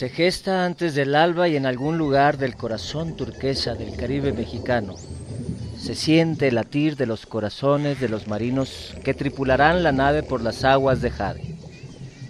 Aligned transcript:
Se 0.00 0.08
gesta 0.08 0.64
antes 0.64 0.94
del 0.94 1.14
alba 1.14 1.46
y 1.46 1.56
en 1.56 1.66
algún 1.66 1.98
lugar 1.98 2.38
del 2.38 2.56
corazón 2.56 3.16
turquesa 3.16 3.74
del 3.74 3.94
Caribe 3.96 4.32
mexicano. 4.32 4.94
Se 5.78 5.94
siente 5.94 6.48
el 6.48 6.54
latir 6.54 6.96
de 6.96 7.04
los 7.04 7.26
corazones 7.26 8.00
de 8.00 8.08
los 8.08 8.26
marinos 8.26 8.94
que 9.04 9.12
tripularán 9.12 9.82
la 9.82 9.92
nave 9.92 10.22
por 10.22 10.40
las 10.40 10.64
aguas 10.64 11.02
de 11.02 11.10
Jade. 11.10 11.54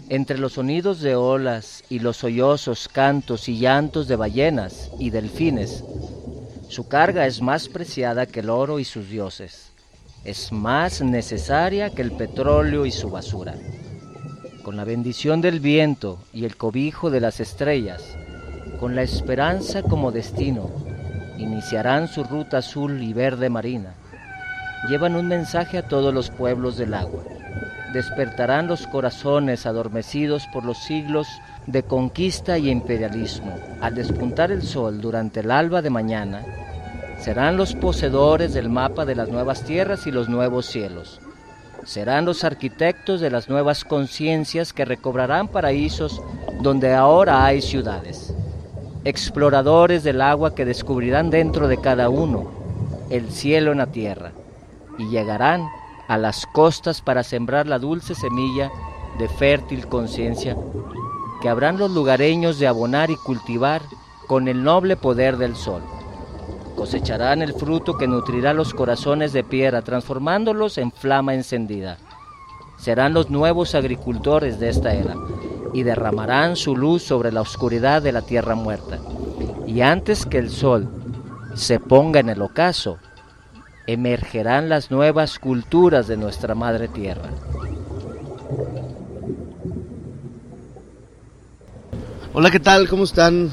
Entre 0.08 0.36
los 0.36 0.54
sonidos 0.54 1.00
de 1.00 1.14
olas 1.14 1.84
y 1.88 2.00
los 2.00 2.16
sollozos 2.16 2.88
cantos 2.88 3.48
y 3.48 3.60
llantos 3.60 4.08
de 4.08 4.16
ballenas 4.16 4.90
y 4.98 5.10
delfines, 5.10 5.84
su 6.68 6.88
carga 6.88 7.24
es 7.28 7.40
más 7.40 7.68
preciada 7.68 8.26
que 8.26 8.40
el 8.40 8.50
oro 8.50 8.80
y 8.80 8.84
sus 8.84 9.08
dioses. 9.08 9.70
Es 10.24 10.50
más 10.50 11.02
necesaria 11.02 11.90
que 11.90 12.02
el 12.02 12.10
petróleo 12.10 12.84
y 12.84 12.90
su 12.90 13.10
basura. 13.10 13.54
Con 14.62 14.76
la 14.76 14.84
bendición 14.84 15.40
del 15.40 15.58
viento 15.58 16.18
y 16.34 16.44
el 16.44 16.56
cobijo 16.56 17.10
de 17.10 17.20
las 17.20 17.40
estrellas, 17.40 18.16
con 18.78 18.94
la 18.94 19.02
esperanza 19.02 19.82
como 19.82 20.12
destino, 20.12 20.70
iniciarán 21.38 22.08
su 22.08 22.24
ruta 22.24 22.58
azul 22.58 23.02
y 23.02 23.14
verde 23.14 23.48
marina. 23.48 23.94
Llevan 24.88 25.16
un 25.16 25.28
mensaje 25.28 25.78
a 25.78 25.88
todos 25.88 26.12
los 26.12 26.28
pueblos 26.28 26.76
del 26.76 26.92
agua. 26.92 27.22
Despertarán 27.94 28.66
los 28.66 28.86
corazones 28.86 29.64
adormecidos 29.64 30.46
por 30.52 30.64
los 30.64 30.76
siglos 30.78 31.26
de 31.66 31.82
conquista 31.82 32.58
y 32.58 32.68
imperialismo. 32.68 33.58
Al 33.80 33.94
despuntar 33.94 34.52
el 34.52 34.62
sol 34.62 35.00
durante 35.00 35.40
el 35.40 35.50
alba 35.50 35.80
de 35.80 35.90
mañana, 35.90 36.44
serán 37.18 37.56
los 37.56 37.74
poseedores 37.74 38.52
del 38.52 38.68
mapa 38.68 39.06
de 39.06 39.14
las 39.14 39.30
nuevas 39.30 39.64
tierras 39.64 40.06
y 40.06 40.10
los 40.10 40.28
nuevos 40.28 40.66
cielos. 40.66 41.18
Serán 41.84 42.24
los 42.24 42.44
arquitectos 42.44 43.20
de 43.20 43.30
las 43.30 43.48
nuevas 43.48 43.84
conciencias 43.84 44.72
que 44.72 44.84
recobrarán 44.84 45.48
paraísos 45.48 46.20
donde 46.60 46.94
ahora 46.94 47.44
hay 47.44 47.62
ciudades. 47.62 48.34
Exploradores 49.04 50.04
del 50.04 50.20
agua 50.20 50.54
que 50.54 50.64
descubrirán 50.64 51.30
dentro 51.30 51.68
de 51.68 51.78
cada 51.78 52.10
uno 52.10 52.50
el 53.08 53.30
cielo 53.30 53.72
en 53.72 53.78
la 53.78 53.86
tierra 53.86 54.32
y 54.98 55.08
llegarán 55.08 55.66
a 56.06 56.18
las 56.18 56.46
costas 56.46 57.00
para 57.00 57.22
sembrar 57.22 57.66
la 57.66 57.78
dulce 57.78 58.14
semilla 58.14 58.70
de 59.18 59.28
fértil 59.28 59.86
conciencia 59.86 60.56
que 61.40 61.48
habrán 61.48 61.78
los 61.78 61.90
lugareños 61.90 62.58
de 62.58 62.66
abonar 62.66 63.10
y 63.10 63.16
cultivar 63.16 63.82
con 64.26 64.48
el 64.48 64.62
noble 64.62 64.96
poder 64.96 65.38
del 65.38 65.56
sol. 65.56 65.82
Cosecharán 66.76 67.42
el 67.42 67.52
fruto 67.52 67.96
que 67.96 68.06
nutrirá 68.06 68.54
los 68.54 68.72
corazones 68.74 69.32
de 69.32 69.44
piedra, 69.44 69.82
transformándolos 69.82 70.78
en 70.78 70.92
flama 70.92 71.34
encendida. 71.34 71.98
Serán 72.78 73.12
los 73.12 73.30
nuevos 73.30 73.74
agricultores 73.74 74.58
de 74.58 74.70
esta 74.70 74.94
era 74.94 75.14
y 75.74 75.82
derramarán 75.82 76.56
su 76.56 76.76
luz 76.76 77.02
sobre 77.02 77.32
la 77.32 77.42
oscuridad 77.42 78.02
de 78.02 78.12
la 78.12 78.22
tierra 78.22 78.54
muerta. 78.54 78.98
Y 79.66 79.82
antes 79.82 80.26
que 80.26 80.38
el 80.38 80.50
sol 80.50 80.88
se 81.54 81.78
ponga 81.78 82.20
en 82.20 82.30
el 82.30 82.42
ocaso, 82.42 82.98
emergerán 83.86 84.68
las 84.68 84.90
nuevas 84.90 85.38
culturas 85.38 86.06
de 86.06 86.16
nuestra 86.16 86.54
madre 86.54 86.88
tierra. 86.88 87.30
Hola, 92.32 92.50
¿qué 92.50 92.60
tal? 92.60 92.88
¿Cómo 92.88 93.04
están? 93.04 93.50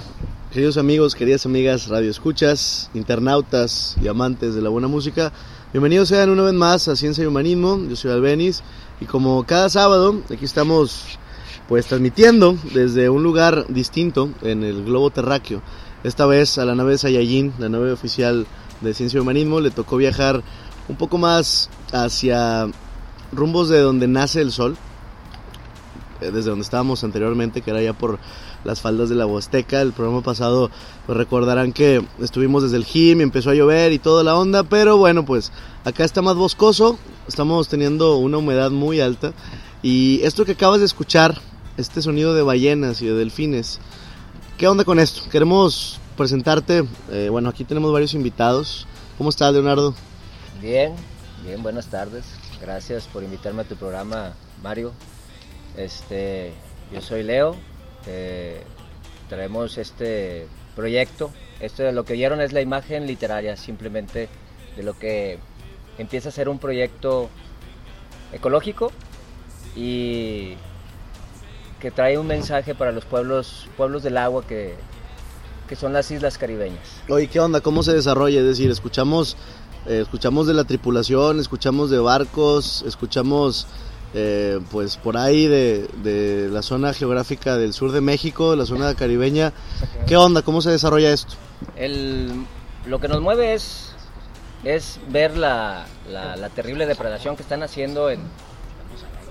Queridos 0.58 0.78
amigos, 0.78 1.14
queridas 1.14 1.46
amigas, 1.46 1.88
radioescuchas, 1.88 2.90
internautas 2.96 3.96
y 4.02 4.08
amantes 4.08 4.56
de 4.56 4.64
la 4.64 4.70
buena 4.70 4.88
música, 4.88 5.32
bienvenidos 5.72 6.10
sean 6.10 6.32
una 6.32 6.42
vez 6.42 6.56
más 6.56 6.88
a 6.88 6.96
Ciencia 6.96 7.24
y 7.24 7.28
Humanismo. 7.28 7.80
Yo 7.88 7.96
soy 7.96 8.10
Albeniz 8.10 8.64
y 9.00 9.06
como 9.06 9.46
cada 9.46 9.70
sábado, 9.70 10.20
aquí 10.34 10.46
estamos 10.46 11.20
pues 11.68 11.86
transmitiendo 11.86 12.58
desde 12.74 13.08
un 13.08 13.22
lugar 13.22 13.68
distinto 13.70 14.32
en 14.42 14.64
el 14.64 14.84
globo 14.84 15.12
terráqueo. 15.12 15.62
Esta 16.04 16.26
vez 16.26 16.58
a 16.58 16.66
la 16.66 16.74
nave 16.74 16.98
Saiyajin, 16.98 17.54
la 17.60 17.70
nave 17.70 17.92
oficial 17.92 18.48
de 18.82 18.96
Ciencia 18.96 19.20
y 19.20 19.22
Humanismo, 19.22 19.60
le 19.60 19.70
tocó 19.70 19.96
viajar 19.98 20.42
un 20.90 20.96
poco 20.96 21.20
más 21.20 21.70
hacia 21.94 22.68
rumbos 23.32 23.70
de 23.70 23.80
donde 23.80 24.08
nace 24.08 24.42
el 24.42 24.52
sol, 24.52 24.76
eh, 26.20 26.32
desde 26.32 26.50
donde 26.50 26.64
estábamos 26.64 27.04
anteriormente, 27.04 27.62
que 27.62 27.70
era 27.70 27.84
ya 27.84 27.94
por 27.94 28.18
las 28.68 28.82
faldas 28.82 29.08
de 29.08 29.16
la 29.16 29.26
Huasteca. 29.26 29.82
El 29.82 29.94
programa 29.94 30.22
pasado 30.22 30.70
pues 31.06 31.18
recordarán 31.18 31.72
que 31.72 32.06
estuvimos 32.20 32.64
desde 32.64 32.76
el 32.76 32.86
gym 32.86 33.22
y 33.22 33.24
empezó 33.24 33.50
a 33.50 33.56
llover 33.56 33.94
y 33.94 33.98
toda 33.98 34.24
la 34.24 34.36
onda, 34.36 34.64
pero 34.64 34.98
bueno, 34.98 35.26
pues 35.26 35.54
acá 35.86 36.04
está 36.04 36.22
más 36.22 36.36
boscoso, 36.36 37.00
estamos 37.30 37.70
teniendo 37.70 38.18
una 38.18 38.38
humedad 38.38 38.70
muy 38.70 39.00
alta 39.00 39.32
y 39.82 40.20
esto 40.24 40.44
que 40.44 40.52
acabas 40.52 40.80
de 40.80 40.86
escuchar, 40.86 41.40
este 41.78 42.02
sonido 42.02 42.34
de 42.34 42.42
ballenas 42.42 43.02
y 43.02 43.08
de 43.08 43.14
delfines, 43.14 43.80
¿qué 44.58 44.68
onda 44.68 44.84
con 44.84 45.00
esto? 45.00 45.22
Queremos 45.32 46.02
presentarte, 46.18 46.84
eh, 47.10 47.30
bueno, 47.32 47.48
aquí 47.48 47.64
tenemos 47.64 47.94
varios 47.94 48.14
invitados. 48.16 48.86
¿Cómo 49.18 49.30
estás, 49.30 49.54
Leonardo? 49.54 49.96
Bien, 50.62 50.94
bien, 51.44 51.64
buenas 51.64 51.88
tardes. 51.88 52.26
Gracias 52.60 53.08
por 53.08 53.24
invitarme 53.24 53.62
a 53.62 53.66
tu 53.66 53.76
programa, 53.78 54.34
Mario. 54.62 54.92
Este, 55.78 56.54
yo 56.92 57.02
soy 57.02 57.24
Leo, 57.24 57.56
eh, 58.08 58.64
traemos 59.30 59.78
este 59.78 60.48
proyecto. 60.76 61.32
Esto 61.60 61.84
de 61.84 61.92
lo 61.92 62.06
que 62.06 62.14
vieron 62.14 62.42
es 62.42 62.54
la 62.54 62.62
imagen 62.62 63.08
literaria, 63.08 63.58
simplemente 63.58 64.30
de 64.76 64.84
lo 64.84 64.98
que 64.98 65.40
empieza 65.98 66.30
a 66.30 66.32
ser 66.32 66.50
un 66.50 66.60
proyecto 66.60 67.30
ecológico 68.32 68.92
y 69.76 70.56
que 71.80 71.92
trae 71.92 72.18
un 72.18 72.28
mensaje 72.28 72.76
para 72.76 72.92
los 72.92 73.06
pueblos, 73.06 73.68
pueblos 73.78 74.04
del 74.04 74.18
agua 74.18 74.46
que, 74.46 74.76
que 75.68 75.76
son 75.76 75.94
las 75.94 76.10
islas 76.12 76.38
caribeñas. 76.38 77.02
Oye, 77.10 77.28
¿qué 77.28 77.40
onda? 77.40 77.62
¿Cómo 77.62 77.84
se 77.84 77.94
desarrolla? 77.94 78.40
Es 78.40 78.46
decir, 78.46 78.72
escuchamos, 78.72 79.38
eh, 79.86 80.00
escuchamos 80.02 80.48
de 80.48 80.54
la 80.54 80.64
tripulación, 80.64 81.40
escuchamos 81.40 81.90
de 81.90 82.00
barcos, 82.00 82.84
escuchamos 82.88 83.68
eh, 84.14 84.60
pues 84.72 84.98
por 84.98 85.18
ahí 85.18 85.48
de, 85.48 85.88
de, 86.02 86.50
la 86.50 86.62
zona 86.62 86.94
geográfica 86.94 87.58
del 87.58 87.74
sur 87.74 87.92
de 87.92 88.02
México, 88.02 88.56
la 88.56 88.66
zona 88.66 88.96
caribeña. 88.96 89.54
¿Qué 90.08 90.16
onda? 90.16 90.42
¿Cómo 90.42 90.62
se 90.62 90.72
desarrolla 90.72 91.12
esto? 91.12 91.34
El, 91.76 92.46
lo 92.86 93.00
que 93.00 93.08
nos 93.08 93.22
mueve 93.22 93.54
es, 93.54 93.94
es 94.64 95.00
ver 95.10 95.38
la, 95.38 95.86
la, 96.10 96.50
terrible 96.50 96.86
depredación 96.86 97.36
que 97.36 97.44
están 97.44 97.64
haciendo 97.64 98.10
en, 98.10 98.22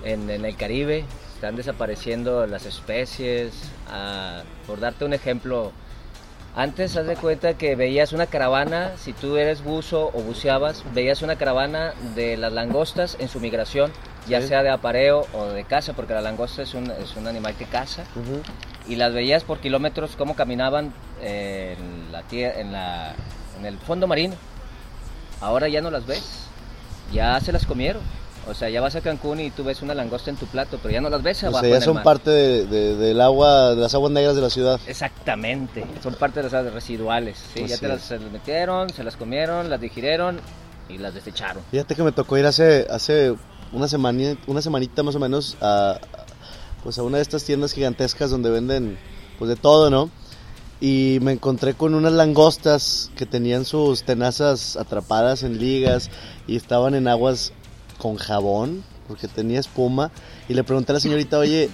en, 0.03 0.29
en, 0.29 0.45
el 0.45 0.55
Caribe. 0.55 1.05
Están 1.33 1.55
desapareciendo 1.55 2.45
las 2.45 2.65
especies. 2.65 3.53
Ah, 3.89 4.43
por 4.67 4.79
darte 4.79 5.05
un 5.05 5.13
ejemplo, 5.13 5.71
antes 6.57 6.97
haz 6.97 7.05
de 7.05 7.15
cuenta 7.15 7.53
que 7.53 7.75
veías 7.75 8.13
una 8.13 8.25
caravana, 8.25 8.93
si 8.97 9.13
tú 9.13 9.37
eres 9.37 9.63
buzo 9.63 10.07
o 10.07 10.21
buceabas, 10.23 10.83
veías 10.91 11.21
una 11.21 11.35
caravana 11.35 11.93
de 12.15 12.35
las 12.35 12.51
langostas 12.51 13.15
en 13.19 13.29
su 13.29 13.39
migración, 13.39 13.91
ya 14.27 14.41
sea 14.41 14.63
de 14.63 14.71
apareo 14.71 15.27
o 15.33 15.45
de 15.45 15.63
caza, 15.65 15.93
porque 15.93 16.15
la 16.15 16.21
langosta 16.21 16.63
es 16.63 16.73
un, 16.73 16.89
es 16.89 17.15
un 17.15 17.27
animal 17.27 17.53
que 17.55 17.65
caza, 17.65 18.05
uh 18.15 18.19
-huh. 18.19 18.41
y 18.91 18.95
las 18.95 19.13
veías 19.13 19.43
por 19.43 19.59
kilómetros 19.59 20.15
cómo 20.15 20.35
caminaban 20.35 20.93
en, 21.21 22.11
la, 22.11 22.23
en, 22.31 22.71
la, 22.71 23.13
en 23.59 23.65
el 23.67 23.77
fondo 23.77 24.07
marino. 24.07 24.33
Ahora 25.39 25.67
ya 25.67 25.81
no 25.81 25.91
las 25.91 26.07
ves, 26.07 26.47
ya 27.13 27.39
se 27.39 27.51
las 27.51 27.67
comieron. 27.67 28.01
O 28.49 28.53
sea, 28.53 28.69
ya 28.69 28.81
vas 28.81 28.95
a 28.95 29.01
Cancún 29.01 29.39
y 29.39 29.51
tú 29.51 29.63
ves 29.63 29.81
una 29.81 29.93
langosta 29.93 30.29
en 30.29 30.37
tu 30.37 30.45
plato, 30.45 30.79
pero 30.81 30.93
ya 30.93 31.01
no 31.01 31.09
las 31.09 31.21
ves 31.21 31.43
abajo. 31.43 31.59
O 31.59 31.61
sea, 31.61 31.79
ya 31.79 31.81
son 31.81 32.01
parte 32.03 32.29
de, 32.29 32.65
de, 32.65 32.95
del 32.95 33.21
agua, 33.21 33.75
de 33.75 33.81
las 33.81 33.93
aguas 33.93 34.11
negras 34.11 34.35
de 34.35 34.41
la 34.41 34.49
ciudad. 34.49 34.79
Exactamente, 34.87 35.85
son 36.01 36.13
parte 36.15 36.39
de 36.39 36.43
las 36.43 36.53
aguas 36.53 36.73
residuales. 36.73 37.37
¿sí? 37.53 37.65
Ya 37.67 37.77
te 37.77 37.87
las 37.87 38.09
metieron, 38.31 38.89
se 38.89 39.03
las 39.03 39.15
comieron, 39.15 39.69
las 39.69 39.81
digirieron 39.81 40.39
y 40.89 40.97
las 40.97 41.13
desecharon. 41.13 41.63
Fíjate 41.71 41.95
que 41.95 42.03
me 42.03 42.11
tocó 42.11 42.37
ir 42.37 42.45
hace, 42.45 42.87
hace 42.89 43.35
una, 43.71 43.87
semana, 43.87 44.37
una 44.47 44.61
semanita 44.61 45.03
más 45.03 45.15
o 45.15 45.19
menos 45.19 45.57
a, 45.61 45.99
pues 46.83 46.97
a 46.97 47.03
una 47.03 47.17
de 47.17 47.23
estas 47.23 47.43
tiendas 47.43 47.73
gigantescas 47.73 48.29
donde 48.29 48.49
venden 48.49 48.97
pues 49.37 49.49
de 49.49 49.55
todo, 49.55 49.89
¿no? 49.89 50.09
Y 50.79 51.17
me 51.21 51.31
encontré 51.31 51.73
con 51.73 51.95
unas 51.95 52.13
langostas 52.13 53.11
que 53.15 53.25
tenían 53.25 53.65
sus 53.65 54.03
tenazas 54.03 54.77
atrapadas 54.77 55.41
en 55.41 55.57
ligas 55.57 56.11
y 56.45 56.55
estaban 56.55 56.93
en 56.93 57.07
aguas 57.07 57.51
con 57.97 58.15
jabón, 58.17 58.83
porque 59.07 59.27
tenía 59.27 59.59
espuma, 59.59 60.11
y 60.47 60.53
le 60.53 60.63
pregunté 60.63 60.91
a 60.91 60.95
la 60.95 60.99
señorita, 60.99 61.37
oye, 61.37 61.69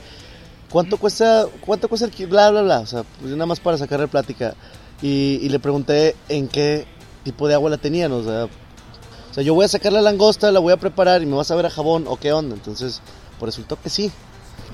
¿cuánto 0.69 0.97
cuesta, 0.97 1.47
cuánto 1.65 1.87
cuesta 1.87 2.07
el 2.07 2.27
bla, 2.27 2.51
bla, 2.51 2.61
bla? 2.61 2.79
O 2.79 2.87
sea, 2.87 3.03
pues 3.19 3.31
nada 3.31 3.45
más 3.45 3.59
para 3.59 3.77
sacarle 3.77 4.07
plática. 4.07 4.55
Y, 5.01 5.49
le 5.49 5.59
pregunté 5.59 6.15
en 6.29 6.47
qué 6.47 6.85
tipo 7.23 7.47
de 7.47 7.53
agua 7.55 7.69
la 7.69 7.77
tenían, 7.77 8.11
o 8.13 8.23
sea, 8.23 8.45
o 8.45 9.33
sea, 9.33 9.43
yo 9.43 9.53
voy 9.53 9.65
a 9.65 9.67
sacar 9.67 9.91
la 9.91 10.01
langosta, 10.01 10.51
la 10.51 10.59
voy 10.59 10.71
a 10.71 10.77
preparar 10.77 11.21
y 11.21 11.25
me 11.25 11.35
vas 11.35 11.51
a 11.51 11.55
ver 11.55 11.65
a 11.65 11.69
jabón, 11.69 12.05
o 12.07 12.17
qué 12.17 12.31
onda. 12.31 12.55
Entonces, 12.55 13.01
pues 13.39 13.55
resultó 13.55 13.81
que 13.81 13.89
sí. 13.89 14.11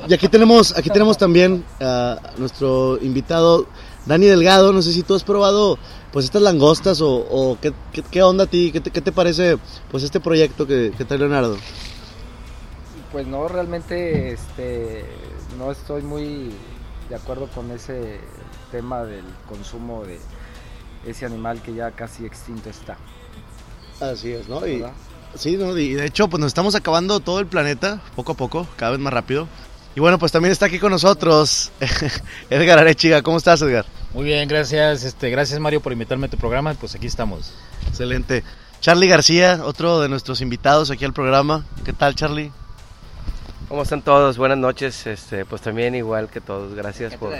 Y 0.07 0.13
aquí 0.13 0.27
tenemos, 0.27 0.77
aquí 0.77 0.89
tenemos 0.89 1.17
también 1.17 1.65
a 1.79 2.19
nuestro 2.37 3.01
invitado, 3.01 3.67
Dani 4.09 4.25
Delgado, 4.25 4.73
no 4.73 4.81
sé 4.81 4.91
si 4.91 5.03
tú 5.03 5.13
has 5.13 5.23
probado 5.23 5.77
pues 6.11 6.25
estas 6.25 6.41
langostas 6.41 6.99
o, 6.99 7.11
o 7.11 7.59
¿qué, 7.61 7.71
qué, 7.93 8.01
qué, 8.01 8.23
onda 8.23 8.45
a 8.45 8.47
ti, 8.47 8.71
¿Qué 8.71 8.81
te, 8.81 8.89
qué 8.89 9.01
te, 9.01 9.11
parece 9.11 9.59
pues 9.91 10.01
este 10.01 10.19
proyecto 10.19 10.65
que, 10.65 10.91
que 10.97 11.05
trae 11.05 11.19
Leonardo. 11.19 11.57
Pues 13.11 13.27
no, 13.27 13.47
realmente 13.47 14.31
este, 14.31 15.05
no 15.59 15.71
estoy 15.71 16.01
muy, 16.01 16.51
de 17.07 17.15
acuerdo 17.15 17.49
con 17.53 17.69
ese 17.69 18.19
tema 18.71 19.03
del 19.03 19.25
consumo 19.47 20.03
de 20.03 20.19
ese 21.05 21.27
animal 21.27 21.61
que 21.61 21.75
ya 21.75 21.91
casi 21.91 22.25
extinto 22.25 22.71
está. 22.71 22.97
Así 24.01 24.31
es, 24.31 24.49
¿no? 24.49 24.65
Y, 24.65 24.83
sí, 25.35 25.55
¿no? 25.55 25.77
y 25.77 25.93
de 25.93 26.07
hecho, 26.07 26.27
pues 26.29 26.41
nos 26.41 26.47
estamos 26.47 26.73
acabando 26.73 27.19
todo 27.19 27.39
el 27.39 27.45
planeta, 27.45 28.01
poco 28.15 28.31
a 28.31 28.35
poco, 28.35 28.67
cada 28.75 28.93
vez 28.93 28.99
más 28.99 29.13
rápido. 29.13 29.47
Y 29.99 30.01
bueno, 30.01 30.17
pues 30.17 30.31
también 30.31 30.53
está 30.53 30.67
aquí 30.67 30.79
con 30.79 30.93
nosotros 30.93 31.73
Edgar 32.49 32.79
Arechiga. 32.79 33.21
¿Cómo 33.21 33.35
estás, 33.35 33.61
Edgar? 33.61 33.85
Muy 34.13 34.23
bien, 34.23 34.47
gracias. 34.47 35.03
Este, 35.03 35.29
gracias, 35.29 35.59
Mario, 35.59 35.81
por 35.81 35.91
invitarme 35.91 36.27
a 36.27 36.29
tu 36.29 36.37
programa. 36.37 36.73
Pues 36.75 36.95
aquí 36.95 37.05
estamos. 37.05 37.53
Excelente. 37.85 38.45
Charlie 38.79 39.09
García, 39.09 39.59
otro 39.61 39.99
de 39.99 40.07
nuestros 40.07 40.39
invitados 40.39 40.89
aquí 40.89 41.03
al 41.03 41.11
programa. 41.11 41.65
¿Qué 41.83 41.91
tal, 41.91 42.15
Charlie? 42.15 42.49
¿Cómo 43.67 43.81
están 43.81 44.01
todos? 44.01 44.37
Buenas 44.37 44.57
noches. 44.57 45.05
Este, 45.05 45.43
pues 45.43 45.61
también 45.61 45.93
igual 45.95 46.29
que 46.29 46.39
todos. 46.39 46.75
Gracias 46.75 47.17
por, 47.17 47.33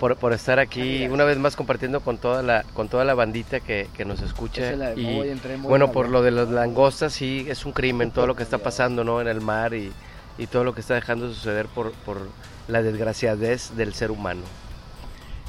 por, 0.00 0.16
por, 0.16 0.32
estar 0.32 0.58
aquí 0.58 1.06
una 1.06 1.22
vez 1.22 1.38
más 1.38 1.54
compartiendo 1.54 2.00
con 2.00 2.18
toda 2.18 2.42
la 2.42 2.64
con 2.74 2.88
toda 2.88 3.04
la 3.04 3.14
bandita 3.14 3.60
que, 3.60 3.88
que 3.96 4.04
nos 4.04 4.20
escucha. 4.20 4.94
y 4.96 5.32
bueno, 5.60 5.92
por 5.92 6.08
lo 6.08 6.22
de 6.22 6.32
las 6.32 6.48
langostas 6.48 7.12
sí 7.12 7.46
es 7.48 7.64
un 7.64 7.70
crimen 7.70 8.10
todo 8.10 8.26
lo 8.26 8.34
que 8.34 8.42
está 8.42 8.58
pasando, 8.58 9.04
¿no? 9.04 9.20
En 9.20 9.28
el 9.28 9.40
mar 9.40 9.74
y, 9.74 9.92
y 10.38 10.46
todo 10.46 10.64
lo 10.64 10.74
que 10.74 10.80
está 10.80 10.94
dejando 10.94 11.28
de 11.28 11.34
suceder 11.34 11.66
por, 11.66 11.92
por 11.92 12.28
la 12.68 12.82
desgraciadez 12.82 13.76
del 13.76 13.94
ser 13.94 14.10
humano. 14.10 14.42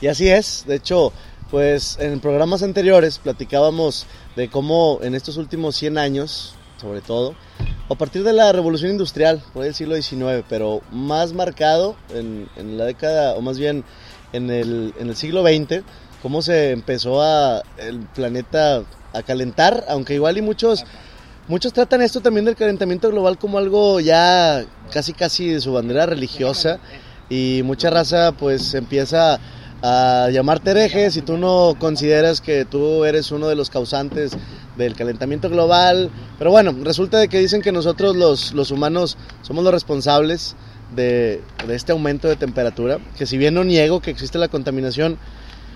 Y 0.01 0.07
así 0.07 0.29
es. 0.29 0.65
De 0.67 0.75
hecho, 0.75 1.11
pues 1.49 1.97
en 1.99 2.19
programas 2.19 2.63
anteriores 2.63 3.19
platicábamos 3.19 4.05
de 4.35 4.49
cómo 4.49 4.99
en 5.01 5.15
estos 5.15 5.37
últimos 5.37 5.75
100 5.75 5.97
años, 5.97 6.55
sobre 6.79 7.01
todo, 7.01 7.35
a 7.89 7.95
partir 7.95 8.23
de 8.23 8.33
la 8.33 8.51
revolución 8.51 8.91
industrial, 8.91 9.41
por 9.53 9.65
el 9.65 9.73
siglo 9.73 9.95
XIX, 9.95 10.43
pero 10.49 10.81
más 10.91 11.33
marcado 11.33 11.95
en, 12.13 12.49
en 12.57 12.77
la 12.77 12.85
década, 12.85 13.35
o 13.35 13.41
más 13.41 13.57
bien 13.57 13.85
en 14.33 14.49
el, 14.49 14.93
en 14.99 15.07
el 15.07 15.15
siglo 15.15 15.41
XX, 15.41 15.83
cómo 16.21 16.41
se 16.41 16.71
empezó 16.71 17.21
a 17.21 17.63
el 17.77 17.99
planeta 18.13 18.83
a 19.13 19.23
calentar, 19.23 19.85
aunque 19.87 20.15
igual 20.15 20.37
y 20.37 20.41
muchos 20.41 20.85
muchos 21.47 21.73
tratan 21.73 22.01
esto 22.01 22.21
también 22.21 22.45
del 22.45 22.55
calentamiento 22.55 23.09
global 23.09 23.37
como 23.37 23.57
algo 23.57 23.99
ya 23.99 24.65
casi 24.91 25.13
casi 25.13 25.49
de 25.49 25.61
su 25.61 25.71
bandera 25.71 26.05
religiosa 26.05 26.79
y 27.29 27.61
mucha 27.63 27.89
raza 27.89 28.31
pues 28.33 28.73
empieza 28.73 29.39
a 29.81 30.29
llamarte 30.31 30.71
hereje 30.71 31.11
si 31.11 31.21
tú 31.21 31.37
no 31.37 31.75
consideras 31.79 32.41
que 32.41 32.65
tú 32.65 33.05
eres 33.05 33.31
uno 33.31 33.47
de 33.47 33.55
los 33.55 33.69
causantes 33.69 34.31
del 34.75 34.95
calentamiento 34.95 35.49
global. 35.49 36.09
Pero 36.37 36.51
bueno, 36.51 36.75
resulta 36.83 37.19
de 37.19 37.27
que 37.27 37.39
dicen 37.39 37.61
que 37.61 37.71
nosotros 37.71 38.15
los, 38.15 38.53
los 38.53 38.71
humanos 38.71 39.17
somos 39.41 39.63
los 39.63 39.73
responsables 39.73 40.55
de, 40.95 41.41
de, 41.67 41.75
este 41.75 41.91
aumento 41.91 42.27
de 42.27 42.37
temperatura, 42.37 42.99
que 43.17 43.25
si 43.25 43.37
bien 43.37 43.53
no 43.53 43.63
niego 43.63 44.01
que 44.01 44.09
existe 44.09 44.37
la 44.37 44.47
contaminación, 44.47 45.17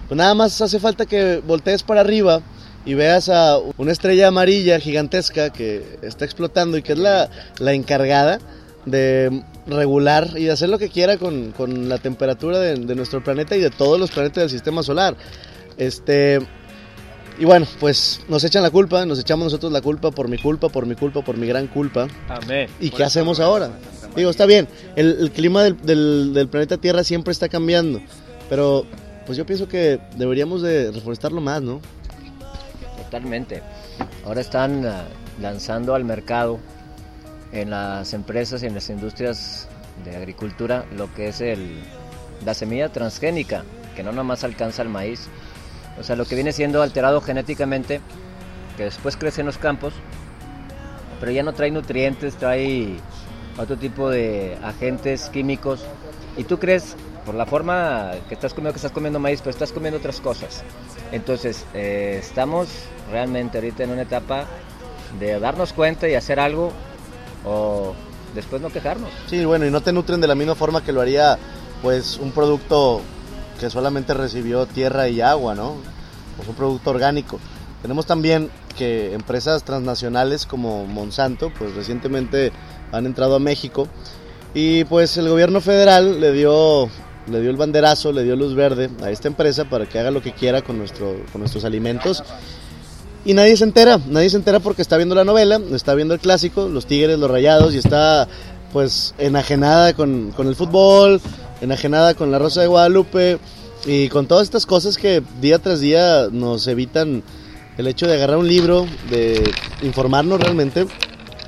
pues 0.07 0.17
nada 0.17 0.33
más 0.33 0.59
hace 0.61 0.79
falta 0.79 1.05
que 1.05 1.41
voltees 1.45 1.83
para 1.83 2.01
arriba 2.01 2.41
y 2.85 2.93
veas 2.93 3.29
a 3.29 3.57
una 3.77 3.91
estrella 3.91 4.27
amarilla 4.27 4.79
gigantesca 4.79 5.51
que 5.51 5.83
está 6.01 6.25
explotando 6.25 6.77
y 6.77 6.81
que 6.81 6.93
es 6.93 6.99
la, 6.99 7.29
la 7.59 7.73
encargada 7.73 8.39
de 8.85 9.43
regular 9.67 10.31
y 10.35 10.45
de 10.45 10.51
hacer 10.51 10.69
lo 10.69 10.79
que 10.79 10.89
quiera 10.89 11.17
con, 11.17 11.51
con 11.51 11.89
la 11.89 11.99
temperatura 11.99 12.59
de, 12.59 12.75
de, 12.75 12.95
nuestro 12.95 13.23
planeta 13.23 13.55
y 13.55 13.61
de 13.61 13.69
todos 13.69 13.99
los 13.99 14.09
planetas 14.09 14.43
del 14.43 14.49
sistema 14.49 14.81
solar. 14.81 15.15
Este, 15.77 16.39
y 17.39 17.45
bueno, 17.45 17.67
pues 17.79 18.21
nos 18.27 18.43
echan 18.43 18.63
la 18.63 18.71
culpa, 18.71 19.05
nos 19.05 19.19
echamos 19.19 19.45
nosotros 19.45 19.71
la 19.71 19.81
culpa 19.81 20.11
por 20.11 20.27
mi 20.27 20.37
culpa, 20.37 20.69
por 20.69 20.85
mi 20.85 20.95
culpa, 20.95 21.23
por 21.23 21.37
mi 21.37 21.47
gran 21.47 21.67
culpa. 21.67 22.07
Amén. 22.27 22.69
¿Y 22.79 22.89
qué 22.89 23.03
hacemos 23.03 23.39
ahora? 23.39 23.71
Digo, 24.15 24.29
está 24.29 24.45
bien, 24.45 24.67
el, 24.95 25.17
el 25.19 25.31
clima 25.31 25.63
del, 25.63 25.77
del, 25.81 26.33
del, 26.33 26.47
planeta 26.49 26.77
Tierra 26.77 27.03
siempre 27.03 27.31
está 27.31 27.47
cambiando, 27.47 28.01
pero 28.49 28.85
pues 29.25 29.37
yo 29.37 29.45
pienso 29.45 29.67
que 29.69 29.99
deberíamos 30.17 30.61
de 30.61 30.91
reforestarlo 30.91 31.39
más, 31.39 31.61
¿no? 31.61 31.79
Totalmente. 33.11 33.61
Ahora 34.25 34.39
están 34.39 34.85
uh, 34.85 35.41
lanzando 35.41 35.95
al 35.95 36.05
mercado 36.05 36.59
en 37.51 37.69
las 37.69 38.13
empresas 38.13 38.63
y 38.63 38.67
en 38.67 38.73
las 38.73 38.89
industrias 38.89 39.67
de 40.05 40.15
agricultura 40.15 40.85
lo 40.95 41.13
que 41.13 41.27
es 41.27 41.43
la 42.45 42.53
semilla 42.53 42.87
transgénica, 42.87 43.65
que 43.97 44.03
no 44.03 44.13
nomás 44.13 44.45
alcanza 44.45 44.81
el 44.81 44.87
maíz, 44.87 45.27
o 45.99 46.03
sea, 46.03 46.15
lo 46.15 46.23
que 46.23 46.35
viene 46.35 46.53
siendo 46.53 46.81
alterado 46.81 47.19
genéticamente, 47.19 47.99
que 48.77 48.85
después 48.85 49.17
crece 49.17 49.41
en 49.41 49.47
los 49.47 49.57
campos, 49.57 49.93
pero 51.19 51.33
ya 51.33 51.43
no 51.43 51.51
trae 51.51 51.69
nutrientes, 51.69 52.35
trae 52.35 52.95
otro 53.57 53.75
tipo 53.75 54.09
de 54.09 54.57
agentes 54.63 55.29
químicos, 55.33 55.83
y 56.37 56.45
tú 56.45 56.59
crees, 56.59 56.95
por 57.25 57.35
la 57.35 57.45
forma 57.45 58.11
que 58.29 58.35
estás 58.35 58.53
comiendo, 58.53 58.71
que 58.71 58.77
estás 58.77 58.93
comiendo 58.93 59.19
maíz, 59.19 59.41
pero 59.41 59.51
estás 59.51 59.73
comiendo 59.73 59.99
otras 59.99 60.21
cosas. 60.21 60.63
Entonces, 61.11 61.65
eh, 61.73 62.17
estamos 62.21 62.69
realmente 63.11 63.57
ahorita 63.57 63.83
en 63.83 63.91
una 63.91 64.03
etapa 64.03 64.45
de 65.19 65.39
darnos 65.39 65.73
cuenta 65.73 66.07
y 66.07 66.15
hacer 66.15 66.39
algo 66.39 66.71
o 67.45 67.93
después 68.33 68.61
no 68.61 68.69
quejarnos. 68.69 69.09
Sí, 69.27 69.43
bueno, 69.43 69.65
y 69.65 69.71
no 69.71 69.81
te 69.81 69.91
nutren 69.91 70.21
de 70.21 70.27
la 70.27 70.35
misma 70.35 70.55
forma 70.55 70.83
que 70.83 70.93
lo 70.93 71.01
haría 71.01 71.37
pues 71.81 72.17
un 72.17 72.31
producto 72.31 73.01
que 73.59 73.69
solamente 73.69 74.13
recibió 74.13 74.65
tierra 74.65 75.07
y 75.07 75.21
agua, 75.21 75.55
¿no? 75.55 75.75
Pues 76.37 76.47
un 76.47 76.55
producto 76.55 76.91
orgánico. 76.91 77.39
Tenemos 77.81 78.05
también 78.05 78.49
que 78.77 79.13
empresas 79.13 79.63
transnacionales 79.63 80.45
como 80.45 80.85
Monsanto, 80.85 81.51
pues 81.57 81.75
recientemente 81.75 82.51
han 82.91 83.05
entrado 83.05 83.35
a 83.35 83.39
México 83.39 83.87
y 84.53 84.83
pues 84.85 85.17
el 85.17 85.29
gobierno 85.29 85.61
federal 85.61 86.19
le 86.19 86.31
dio 86.31 86.89
le 87.31 87.41
dio 87.41 87.49
el 87.49 87.57
banderazo, 87.57 88.11
le 88.11 88.23
dio 88.23 88.35
luz 88.35 88.55
verde 88.55 88.89
a 89.01 89.09
esta 89.09 89.27
empresa 89.27 89.65
para 89.65 89.87
que 89.87 89.99
haga 89.99 90.11
lo 90.11 90.21
que 90.21 90.33
quiera 90.33 90.61
con, 90.61 90.77
nuestro, 90.77 91.15
con 91.31 91.41
nuestros 91.41 91.65
alimentos. 91.65 92.23
Y 93.23 93.33
nadie 93.33 93.55
se 93.55 93.63
entera, 93.63 93.99
nadie 94.07 94.29
se 94.29 94.37
entera 94.37 94.59
porque 94.59 94.81
está 94.81 94.97
viendo 94.97 95.15
la 95.15 95.23
novela, 95.23 95.59
está 95.73 95.93
viendo 95.93 96.13
el 96.13 96.19
clásico, 96.19 96.67
los 96.67 96.85
Tigres, 96.85 97.19
los 97.19 97.29
Rayados, 97.29 97.73
y 97.73 97.77
está 97.77 98.27
pues 98.73 99.13
enajenada 99.17 99.93
con, 99.93 100.31
con 100.31 100.47
el 100.47 100.55
fútbol, 100.55 101.21
enajenada 101.61 102.13
con 102.13 102.31
la 102.31 102.39
Rosa 102.39 102.61
de 102.61 102.67
Guadalupe 102.67 103.37
y 103.85 104.09
con 104.09 104.27
todas 104.27 104.43
estas 104.43 104.65
cosas 104.65 104.97
que 104.97 105.21
día 105.39 105.59
tras 105.59 105.79
día 105.79 106.27
nos 106.31 106.67
evitan 106.67 107.23
el 107.77 107.87
hecho 107.87 108.07
de 108.07 108.13
agarrar 108.13 108.37
un 108.37 108.47
libro, 108.47 108.85
de 109.09 109.51
informarnos 109.81 110.39
realmente 110.39 110.85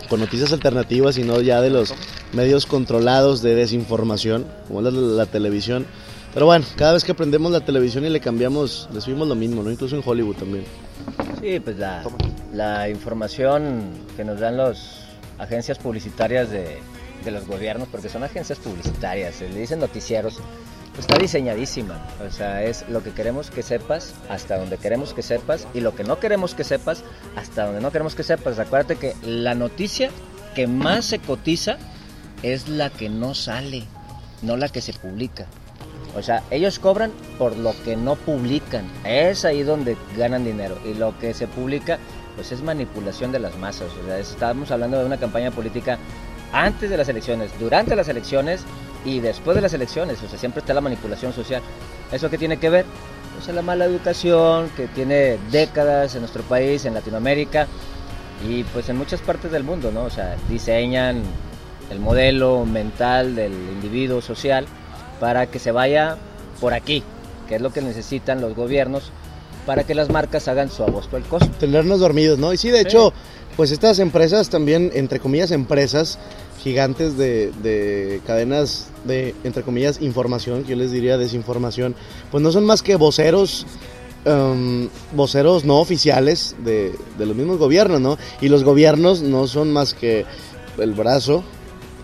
con 0.10 0.20
noticias 0.20 0.52
alternativas 0.52 1.18
y 1.18 1.24
no 1.24 1.42
ya 1.42 1.62
de 1.62 1.70
los 1.70 1.94
medios 2.34 2.66
controlados 2.66 3.42
de 3.42 3.56
desinformación, 3.56 4.46
como 4.68 4.82
la, 4.82 4.92
la 4.92 5.26
televisión. 5.26 5.86
Pero 6.34 6.48
bueno, 6.48 6.66
cada 6.76 6.94
vez 6.94 7.04
que 7.04 7.12
aprendemos 7.12 7.52
la 7.52 7.62
televisión 7.62 8.06
y 8.06 8.10
le 8.10 8.20
cambiamos, 8.20 8.90
le 8.92 9.02
subimos 9.02 9.28
lo 9.28 9.36
mismo, 9.36 9.62
¿no? 9.62 9.70
Incluso 9.70 9.96
en 9.96 10.02
Hollywood 10.04 10.36
también. 10.36 10.66
Sí, 11.40 11.60
pues 11.60 11.78
la, 11.78 12.04
la 12.54 12.90
información 12.90 13.92
que 14.16 14.24
nos 14.24 14.40
dan 14.40 14.58
las 14.58 15.02
agencias 15.38 15.78
publicitarias 15.78 16.50
de, 16.50 16.80
de, 17.24 17.32
los 17.32 17.46
gobiernos, 17.46 17.88
porque 17.90 18.10
son 18.10 18.24
agencias 18.24 18.58
publicitarias, 18.58 19.36
se 19.36 19.50
le 19.50 19.60
dicen 19.60 19.80
noticieros, 19.80 20.40
pues 20.94 21.02
está 21.02 21.20
diseñadísima. 21.20 22.04
O 22.28 22.32
sea, 22.32 22.64
es 22.64 22.86
lo 22.90 23.04
que 23.04 23.12
queremos 23.12 23.52
que 23.52 23.62
sepas 23.62 24.14
hasta 24.28 24.58
donde 24.58 24.78
queremos 24.78 25.14
que 25.14 25.22
sepas 25.22 25.68
y 25.74 25.82
lo 25.82 25.94
que 25.96 26.04
no 26.04 26.20
queremos 26.20 26.56
que 26.56 26.64
sepas 26.64 27.04
hasta 27.36 27.66
donde 27.66 27.82
no 27.82 27.92
queremos 27.92 28.16
que 28.16 28.24
sepas. 28.24 28.58
Acuérdate 28.58 28.96
que 28.96 29.16
la 29.24 29.54
noticia 29.54 30.10
que 30.56 30.66
más 30.66 31.06
se 31.06 31.20
cotiza 31.20 31.78
es 32.44 32.68
la 32.68 32.90
que 32.90 33.10
no 33.10 33.34
sale, 33.34 33.84
no 34.42 34.58
la 34.58 34.70
que 34.70 34.82
se 34.82 34.94
publica. 34.94 35.48
O 36.16 36.22
sea, 36.22 36.44
ellos 36.52 36.78
cobran 36.78 37.12
por 37.40 37.58
lo 37.58 37.74
que 37.84 37.96
no 37.96 38.16
publican. 38.16 38.86
Es 39.04 39.46
ahí 39.46 39.64
donde 39.64 39.98
ganan 40.16 40.46
dinero. 40.46 40.78
Y 40.86 40.94
lo 40.94 41.18
que 41.18 41.34
se 41.34 41.48
publica, 41.48 41.98
pues 42.36 42.52
es 42.52 42.62
manipulación 42.62 43.32
de 43.32 43.40
las 43.40 43.58
masas. 43.58 43.92
O 43.92 44.06
sea, 44.06 44.20
estamos 44.20 44.70
hablando 44.70 45.00
de 45.00 45.06
una 45.06 45.18
campaña 45.18 45.50
política 45.50 45.98
antes 46.52 46.90
de 46.90 46.98
las 46.98 47.10
elecciones, 47.10 47.50
durante 47.60 47.96
las 47.96 48.10
elecciones 48.10 48.62
y 49.06 49.22
después 49.22 49.56
de 49.56 49.62
las 49.62 49.74
elecciones. 49.74 50.22
O 50.22 50.30
sea, 50.30 50.38
siempre 50.38 50.60
está 50.60 50.76
la 50.76 50.82
manipulación 50.82 51.34
social. 51.34 51.64
¿Eso 52.12 52.30
qué 52.30 52.38
tiene 52.38 52.58
que 52.58 52.70
ver? 52.70 52.86
Pues 53.34 53.54
la 53.56 53.64
mala 53.64 53.86
educación 53.86 54.70
que 54.78 54.88
tiene 54.88 55.40
décadas 55.52 56.14
en 56.14 56.22
nuestro 56.22 56.44
país, 56.44 56.86
en 56.86 56.94
Latinoamérica 56.94 57.68
y 58.48 58.64
pues 58.66 58.88
en 58.90 58.98
muchas 58.98 59.22
partes 59.22 59.52
del 59.52 59.64
mundo, 59.64 59.92
¿no? 59.92 60.04
O 60.04 60.10
sea, 60.12 60.36
diseñan 60.48 61.24
el 61.90 62.00
modelo 62.00 62.66
mental 62.66 63.36
del 63.36 63.54
individuo 63.54 64.22
social 64.22 64.66
para 65.20 65.48
que 65.48 65.60
se 65.60 65.72
vaya 65.72 66.18
por 66.60 66.74
aquí, 66.74 67.04
que 67.48 67.56
es 67.56 67.62
lo 67.62 67.72
que 67.72 67.82
necesitan 67.82 68.42
los 68.42 68.56
gobiernos 68.56 69.12
para 69.66 69.84
que 69.84 69.96
las 69.96 70.10
marcas 70.10 70.48
hagan 70.48 70.70
su 70.70 70.84
agosto 70.84 71.18
el 71.18 71.24
costo. 71.24 71.50
Tenernos 71.60 72.00
dormidos, 72.00 72.38
¿no? 72.38 72.54
Y 72.54 72.58
sí, 72.58 72.70
de 72.70 72.82
sí. 72.82 72.88
hecho, 72.88 73.14
pues 73.56 73.72
estas 73.72 74.00
empresas 74.00 74.50
también, 74.50 74.92
entre 74.94 75.20
comillas, 75.20 75.52
empresas 75.52 76.20
gigantes 76.62 77.18
de, 77.18 77.52
de, 77.62 78.22
cadenas 78.26 78.90
de, 79.04 79.36
entre 79.44 79.64
comillas, 79.64 80.02
información, 80.02 80.64
que 80.64 80.72
yo 80.72 80.76
les 80.76 80.92
diría 80.92 81.18
desinformación, 81.18 81.96
pues 82.32 82.44
no 82.44 82.52
son 82.52 82.66
más 82.66 82.82
que 82.82 82.96
voceros, 82.96 83.66
um, 84.26 84.88
voceros 85.14 85.66
no 85.66 85.80
oficiales 85.80 86.56
de, 86.64 86.94
de 87.18 87.26
los 87.26 87.36
mismos 87.36 87.58
gobiernos, 87.58 88.00
¿no? 88.00 88.18
Y 88.42 88.50
los 88.50 88.64
gobiernos 88.64 89.22
no 89.22 89.48
son 89.48 89.72
más 89.74 89.94
que 89.94 90.26
el 90.78 90.94
brazo 90.94 91.44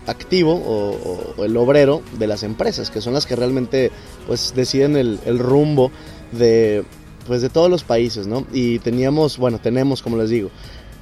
activo 0.10 0.54
o, 0.54 1.44
el 1.44 1.56
obrero 1.58 2.02
de 2.18 2.28
las 2.28 2.44
empresas, 2.44 2.90
que 2.90 3.02
son 3.02 3.14
las 3.14 3.26
que 3.26 3.36
realmente 3.36 3.92
pues 4.28 4.54
deciden 4.56 4.98
el, 4.98 5.20
el 5.26 5.40
rumbo 5.40 5.92
de, 6.32 6.84
pues, 7.28 7.42
de 7.42 7.50
todos 7.50 7.70
los 7.70 7.84
países, 7.84 8.28
¿no? 8.28 8.46
Y 8.52 8.80
teníamos, 8.80 9.38
bueno, 9.38 9.60
tenemos, 9.60 10.02
como 10.02 10.18
les 10.18 10.30
digo, 10.30 10.50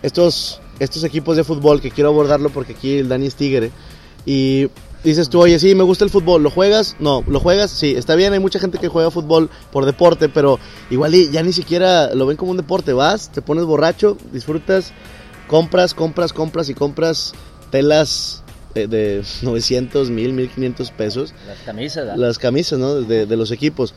estos, 0.04 0.60
estos 0.80 1.04
equipos 1.04 1.38
de 1.38 1.44
fútbol 1.44 1.82
que 1.82 1.92
quiero 1.92 2.10
abordarlo 2.10 2.50
porque 2.50 2.74
aquí 2.74 2.98
el 2.98 3.10
Dani 3.10 3.28
es 3.28 3.36
tigre. 3.36 3.72
Y 4.26 4.68
dices 5.04 5.30
tú, 5.30 5.40
oye, 5.40 5.58
sí, 5.58 5.74
me 5.74 5.84
gusta 5.84 6.04
el 6.04 6.10
fútbol, 6.10 6.44
¿lo 6.44 6.50
juegas? 6.50 6.96
No, 7.00 7.24
¿lo 7.28 7.40
juegas? 7.40 7.72
Sí, 7.72 7.94
está 7.96 8.16
bien, 8.16 8.34
hay 8.34 8.40
mucha 8.40 8.60
gente 8.60 8.78
que 8.78 8.90
juega 8.90 9.10
fútbol 9.10 9.50
por 9.72 9.86
deporte, 9.86 10.28
pero 10.30 10.60
igual 10.90 11.14
ya 11.32 11.42
ni 11.44 11.54
siquiera 11.54 12.14
lo 12.14 12.26
ven 12.26 12.38
como 12.38 12.52
un 12.52 12.58
deporte. 12.58 12.94
Vas, 12.94 13.32
te 13.32 13.42
pones 13.42 13.64
borracho, 13.64 14.18
disfrutas, 14.34 14.92
compras, 15.48 15.94
compras, 15.94 16.34
compras 16.34 16.70
y 16.70 16.74
compras 16.74 17.34
telas 17.72 18.44
de, 18.86 19.24
900, 19.42 20.10
1000, 20.10 20.34
1500 20.34 20.92
pesos. 20.92 21.34
Las 21.48 21.58
camisas, 21.60 22.18
Las 22.18 22.38
camisas, 22.38 22.78
¿no? 22.78 23.02
De, 23.02 23.26
de 23.26 23.36
los 23.38 23.52
equipos. 23.52 23.96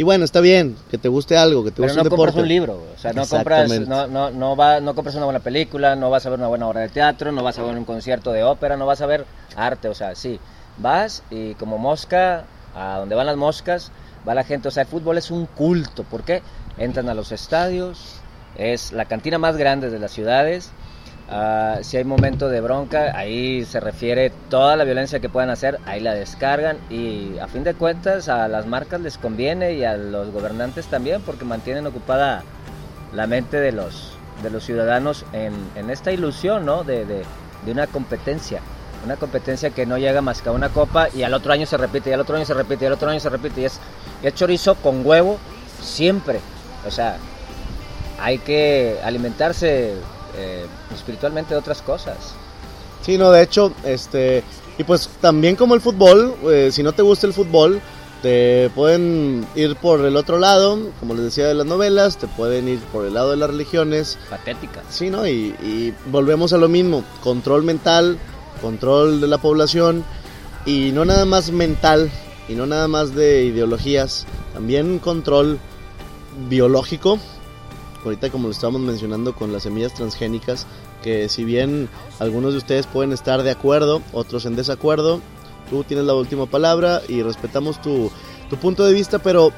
Y 0.00 0.02
bueno, 0.02 0.24
está 0.24 0.40
bien 0.40 0.76
que 0.90 0.96
te 0.96 1.08
guste 1.08 1.36
algo, 1.36 1.62
que 1.62 1.72
te 1.72 1.82
guste 1.82 1.96
no 1.96 2.00
un 2.00 2.04
deporte. 2.04 2.32
compras 2.32 2.42
un 2.42 2.48
libro, 2.48 2.82
o 2.94 2.98
sea, 2.98 3.12
no 3.12 3.26
compras, 3.26 3.68
no, 3.80 4.06
no, 4.06 4.30
no, 4.30 4.56
va, 4.56 4.80
no 4.80 4.94
compras 4.94 5.14
una 5.16 5.26
buena 5.26 5.40
película, 5.40 5.94
no 5.94 6.08
vas 6.08 6.24
a 6.24 6.30
ver 6.30 6.38
una 6.38 6.48
buena 6.48 6.66
obra 6.68 6.80
de 6.80 6.88
teatro, 6.88 7.32
no 7.32 7.42
vas 7.42 7.58
a 7.58 7.62
ver 7.64 7.76
un 7.76 7.84
concierto 7.84 8.32
de 8.32 8.42
ópera, 8.42 8.78
no 8.78 8.86
vas 8.86 9.02
a 9.02 9.06
ver 9.06 9.26
arte, 9.56 9.88
o 9.88 9.94
sea, 9.94 10.14
sí, 10.14 10.40
vas 10.78 11.22
y 11.30 11.52
como 11.56 11.76
mosca, 11.76 12.44
a 12.74 12.96
donde 12.98 13.14
van 13.14 13.26
las 13.26 13.36
moscas, 13.36 13.92
va 14.26 14.34
la 14.34 14.44
gente, 14.44 14.68
o 14.68 14.70
sea, 14.70 14.84
el 14.84 14.88
fútbol 14.88 15.18
es 15.18 15.30
un 15.30 15.44
culto, 15.44 16.04
¿por 16.04 16.22
qué? 16.22 16.40
Entran 16.78 17.10
a 17.10 17.14
los 17.14 17.30
estadios, 17.30 18.20
es 18.56 18.92
la 18.92 19.04
cantina 19.04 19.36
más 19.36 19.58
grande 19.58 19.90
de 19.90 19.98
las 19.98 20.12
ciudades, 20.12 20.70
Ah, 21.32 21.78
si 21.82 21.96
hay 21.96 22.02
momento 22.02 22.48
de 22.48 22.60
bronca, 22.60 23.16
ahí 23.16 23.64
se 23.64 23.78
refiere 23.78 24.32
toda 24.48 24.74
la 24.74 24.82
violencia 24.82 25.20
que 25.20 25.28
puedan 25.28 25.50
hacer, 25.50 25.78
ahí 25.86 26.00
la 26.00 26.12
descargan 26.12 26.78
y 26.90 27.38
a 27.38 27.46
fin 27.46 27.62
de 27.62 27.74
cuentas 27.74 28.28
a 28.28 28.48
las 28.48 28.66
marcas 28.66 29.00
les 29.00 29.16
conviene 29.16 29.74
y 29.74 29.84
a 29.84 29.96
los 29.96 30.32
gobernantes 30.32 30.86
también 30.86 31.22
porque 31.22 31.44
mantienen 31.44 31.86
ocupada 31.86 32.42
la 33.14 33.28
mente 33.28 33.60
de 33.60 33.70
los, 33.70 34.14
de 34.42 34.50
los 34.50 34.64
ciudadanos 34.64 35.24
en, 35.32 35.54
esta 35.88 36.10
ilusión 36.10 36.66
¿no? 36.66 36.82
de, 36.82 37.04
de, 37.04 37.24
una 37.70 37.86
competencia. 37.86 38.60
Una 39.04 39.14
competencia 39.14 39.70
que 39.70 39.86
no 39.86 39.98
llega 39.98 40.20
más 40.20 40.42
que 40.42 40.48
a 40.48 40.52
una 40.52 40.70
copa 40.70 41.08
y 41.14 41.22
al 41.22 41.32
otro 41.32 41.52
año 41.52 41.64
se 41.64 41.76
repite, 41.76 42.10
y 42.10 42.12
al 42.12 42.20
otro 42.20 42.36
año 42.36 42.44
se 42.44 42.54
repite, 42.54 42.84
y 42.84 42.86
al 42.88 42.92
otro 42.94 43.08
año 43.08 43.20
se 43.20 43.30
repite. 43.30 43.62
Y 43.62 43.64
es 43.64 44.34
chorizo 44.34 44.74
con 44.74 45.06
huevo 45.06 45.38
siempre. 45.80 46.40
O 46.86 46.90
sea, 46.90 47.16
hay 48.20 48.38
que 48.38 48.98
alimentarse 49.02 49.94
eh, 50.36 50.66
espiritualmente 50.94 51.54
de 51.54 51.60
otras 51.60 51.82
cosas. 51.82 52.16
Sí, 53.02 53.16
no, 53.16 53.30
de 53.30 53.42
hecho, 53.42 53.72
este, 53.84 54.42
y 54.78 54.84
pues 54.84 55.08
también 55.20 55.56
como 55.56 55.74
el 55.74 55.80
fútbol, 55.80 56.34
eh, 56.50 56.70
si 56.72 56.82
no 56.82 56.92
te 56.92 57.02
gusta 57.02 57.26
el 57.26 57.32
fútbol, 57.32 57.80
te 58.22 58.70
pueden 58.74 59.46
ir 59.54 59.76
por 59.76 60.04
el 60.04 60.16
otro 60.16 60.38
lado, 60.38 60.78
como 61.00 61.14
les 61.14 61.24
decía 61.24 61.46
de 61.46 61.54
las 61.54 61.66
novelas, 61.66 62.18
te 62.18 62.26
pueden 62.26 62.68
ir 62.68 62.78
por 62.92 63.06
el 63.06 63.14
lado 63.14 63.30
de 63.30 63.38
las 63.38 63.48
religiones. 63.48 64.18
Patética. 64.28 64.82
Sí, 64.90 65.08
¿no? 65.08 65.26
Y, 65.26 65.54
y 65.62 65.94
volvemos 66.06 66.52
a 66.52 66.58
lo 66.58 66.68
mismo, 66.68 67.02
control 67.22 67.62
mental, 67.62 68.18
control 68.60 69.22
de 69.22 69.26
la 69.28 69.38
población, 69.38 70.04
y 70.66 70.92
no 70.92 71.06
nada 71.06 71.24
más 71.24 71.50
mental, 71.50 72.10
y 72.48 72.54
no 72.54 72.66
nada 72.66 72.88
más 72.88 73.14
de 73.14 73.44
ideologías, 73.44 74.26
también 74.52 74.98
control 74.98 75.58
biológico, 76.48 77.18
ahorita 78.04 78.30
como 78.30 78.48
lo 78.48 78.52
estábamos 78.52 78.80
mencionando 78.80 79.34
con 79.34 79.52
las 79.52 79.64
semillas 79.64 79.94
transgénicas, 79.94 80.66
que 81.02 81.28
si 81.28 81.44
bien 81.44 81.88
algunos 82.18 82.52
de 82.52 82.58
ustedes 82.58 82.86
pueden 82.86 83.12
estar 83.12 83.42
de 83.42 83.50
acuerdo, 83.50 84.02
otros 84.12 84.46
en 84.46 84.56
desacuerdo, 84.56 85.20
tú 85.68 85.84
tienes 85.84 86.06
la 86.06 86.14
última 86.14 86.46
palabra 86.46 87.02
y 87.08 87.22
respetamos 87.22 87.80
tu, 87.80 88.10
punto 88.60 88.84
de 88.84 88.92
vista, 88.92 89.20
pero 89.20 89.52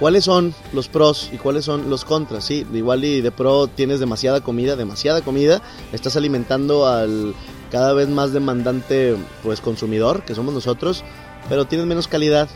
¿cuáles 0.00 0.24
son 0.24 0.54
los 0.72 0.88
pros 0.88 1.30
y 1.32 1.36
cuáles 1.36 1.64
son 1.64 1.88
los 1.88 2.04
contras? 2.04 2.44
Sí, 2.44 2.66
igual 2.72 3.04
y 3.04 3.20
de 3.20 3.30
pro 3.30 3.68
tienes 3.68 4.00
demasiada 4.00 4.40
comida, 4.40 4.76
demasiada 4.76 5.22
comida, 5.22 5.62
estás 5.92 6.16
alimentando 6.16 6.86
al 6.86 7.34
cada 7.70 7.92
vez 7.92 8.08
más 8.08 8.32
demandante 8.32 9.16
pues 9.42 9.60
consumidor, 9.60 10.22
que 10.24 10.34
somos 10.34 10.54
nosotros, 10.54 11.02
pero 11.48 11.64
tienes 11.64 11.86
menos 11.86 12.08
calidad. 12.08 12.48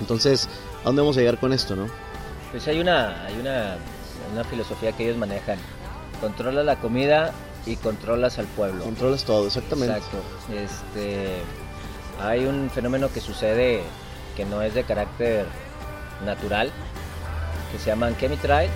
Entonces, 0.00 0.48
¿a 0.82 0.84
dónde 0.84 1.02
vamos 1.02 1.16
a 1.16 1.20
llegar 1.20 1.38
con 1.38 1.52
esto, 1.52 1.76
no? 1.76 1.86
Pues 2.50 2.68
hay 2.68 2.80
una, 2.80 3.24
hay 3.24 3.38
una 3.40 3.76
una 4.34 4.44
filosofía 4.44 4.92
que 4.92 5.04
ellos 5.04 5.16
manejan. 5.16 5.58
Controla 6.20 6.62
la 6.62 6.76
comida 6.76 7.32
y 7.66 7.76
controlas 7.76 8.38
al 8.38 8.46
pueblo. 8.46 8.84
Controlas 8.84 9.24
todo, 9.24 9.46
exactamente. 9.46 9.96
Exacto. 9.96 10.18
Este, 10.52 11.36
hay 12.22 12.44
un 12.44 12.68
fenómeno 12.70 13.10
que 13.12 13.20
sucede 13.20 13.82
que 14.36 14.44
no 14.44 14.62
es 14.62 14.74
de 14.74 14.84
carácter 14.84 15.46
natural, 16.24 16.70
que 17.72 17.78
se 17.78 17.86
llaman 17.86 18.16
chemitrails. 18.16 18.72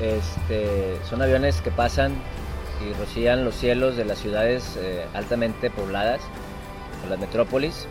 Este, 0.00 0.98
son 1.08 1.22
aviones 1.22 1.60
que 1.60 1.70
pasan 1.70 2.14
y 2.84 2.92
rocían 2.94 3.44
los 3.44 3.54
cielos 3.54 3.96
de 3.96 4.04
las 4.04 4.18
ciudades 4.18 4.76
eh, 4.76 5.04
altamente 5.14 5.70
pobladas, 5.70 6.20
o 7.04 7.10
las 7.10 7.18
metrópolis. 7.18 7.86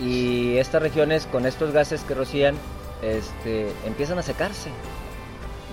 Y 0.00 0.56
estas 0.56 0.82
regiones 0.82 1.26
con 1.26 1.46
estos 1.46 1.72
gases 1.72 2.02
que 2.02 2.14
rocían 2.14 2.54
este, 3.02 3.72
empiezan 3.86 4.18
a 4.18 4.22
secarse 4.22 4.70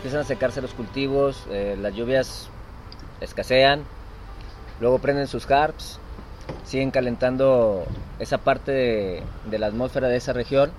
empiezan 0.08 0.22
a 0.22 0.28
secarse 0.28 0.62
los 0.62 0.74
cultivos, 0.74 1.44
eh, 1.52 1.76
las 1.82 1.94
lluvias 1.94 2.48
escasean, 3.20 3.84
luego 4.80 5.00
prenden 5.00 5.28
sus 5.28 5.46
carps, 5.46 6.00
siguen 6.64 6.92
calentando 6.92 7.84
esa 8.18 8.38
parte 8.38 8.72
de, 8.72 9.60
la 9.60 9.68
atmósfera 9.68 10.08
de 10.08 10.16
esa 10.16 10.32
región 10.32 10.72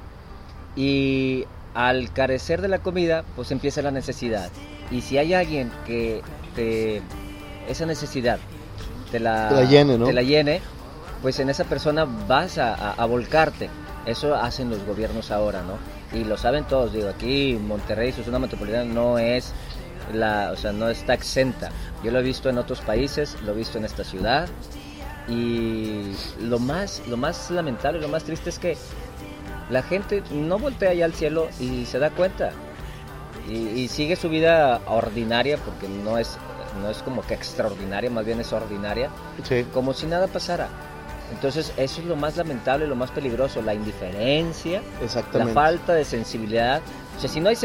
y 0.76 1.44
al 1.74 2.10
carecer 2.10 2.62
de 2.62 2.68
la 2.68 2.78
comida, 2.78 3.22
pues 3.36 3.50
empieza 3.50 3.82
la 3.82 3.90
necesidad. 3.90 4.48
Y 4.90 5.02
si 5.02 5.18
hay 5.18 5.34
alguien 5.34 5.70
que 5.84 6.22
te, 6.54 7.02
esa 7.68 7.84
necesidad 7.84 8.38
te 9.12 9.20
la, 9.20 9.62
llene, 9.64 9.98
te 9.98 10.12
la 10.14 10.22
llene, 10.22 10.62
pues 11.20 11.38
en 11.38 11.50
esa 11.50 11.64
persona 11.64 12.06
vas 12.26 12.56
a, 12.56 12.92
a 12.92 13.04
volcarte. 13.04 13.68
Eso 14.06 14.34
hacen 14.34 14.70
los 14.70 14.82
gobiernos 14.86 15.30
ahora, 15.30 15.60
¿no? 15.60 15.97
Y 16.12 16.24
lo 16.24 16.36
saben 16.36 16.64
todos, 16.64 16.92
digo, 16.92 17.08
aquí 17.08 17.58
Monterrey, 17.60 18.12
su 18.12 18.22
zona 18.22 18.38
metropolitana 18.38 18.84
no 18.84 19.18
es 19.18 19.52
la, 20.12 20.50
o 20.52 20.56
sea, 20.56 20.72
no 20.72 20.88
está 20.88 21.14
exenta. 21.14 21.70
Yo 22.02 22.10
lo 22.10 22.20
he 22.20 22.22
visto 22.22 22.48
en 22.48 22.58
otros 22.58 22.80
países, 22.80 23.36
lo 23.44 23.52
he 23.52 23.56
visto 23.56 23.78
en 23.78 23.84
esta 23.84 24.04
ciudad 24.04 24.48
y 25.28 26.12
lo 26.40 26.58
más, 26.58 27.02
lo 27.06 27.16
más 27.16 27.50
lamentable, 27.50 28.00
lo 28.00 28.08
más 28.08 28.24
triste 28.24 28.48
es 28.50 28.58
que 28.58 28.76
la 29.68 29.82
gente 29.82 30.22
no 30.30 30.58
voltea 30.58 30.94
ya 30.94 31.04
al 31.04 31.12
cielo 31.12 31.48
y 31.60 31.84
se 31.84 31.98
da 31.98 32.10
cuenta 32.10 32.52
y, 33.48 33.88
sigue 33.88 34.16
su 34.16 34.28
vida 34.28 34.80
ordinaria 34.86 35.56
porque 35.58 35.88
no 35.88 36.18
es, 36.18 36.36
no 36.82 36.90
es 36.90 36.98
como 36.98 37.22
que 37.22 37.34
extraordinaria, 37.34 38.10
más 38.10 38.24
bien 38.24 38.40
es 38.40 38.52
ordinaria, 38.52 39.10
como 39.72 39.94
si 39.94 40.06
nada 40.06 40.26
pasara. 40.26 40.68
Entonces 41.32 41.72
eso 41.76 42.00
es 42.00 42.06
lo 42.06 42.16
más 42.16 42.36
lamentable, 42.36 42.86
lo 42.86 42.96
más 42.96 43.10
peligroso, 43.10 43.62
la 43.62 43.74
indiferencia, 43.74 44.82
la 45.32 45.46
falta 45.48 45.94
de 45.94 46.04
sensibilidad. 46.04 46.80
O 47.16 47.20
sea, 47.20 47.28
si 47.28 47.40
no 47.40 47.48
hay 47.48 47.56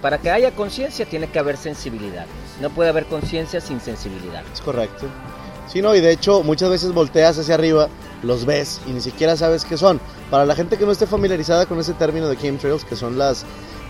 para 0.00 0.18
que 0.18 0.30
haya 0.30 0.50
conciencia 0.50 1.06
tiene 1.06 1.28
que 1.28 1.38
haber 1.38 1.56
sensibilidad. 1.56 2.26
No 2.60 2.70
puede 2.70 2.90
haber 2.90 3.06
conciencia 3.06 3.60
sin 3.60 3.80
sensibilidad. 3.80 4.42
Es 4.52 4.60
correcto. 4.60 5.06
Sí, 5.68 5.80
no, 5.80 5.94
y 5.94 6.00
de 6.00 6.10
hecho 6.10 6.42
muchas 6.42 6.70
veces 6.70 6.92
volteas 6.92 7.38
hacia 7.38 7.54
arriba, 7.54 7.88
los 8.22 8.44
ves 8.44 8.80
y 8.86 8.90
ni 8.90 9.00
siquiera 9.00 9.36
sabes 9.36 9.64
qué 9.64 9.76
son. 9.76 10.00
Para 10.30 10.44
la 10.44 10.54
gente 10.54 10.76
que 10.76 10.84
no 10.84 10.92
esté 10.92 11.06
familiarizada 11.06 11.66
con 11.66 11.78
ese 11.78 11.94
término 11.94 12.28
de 12.28 12.36
chemtrails, 12.36 12.84
que 12.84 12.96
son 12.96 13.16
las 13.16 13.44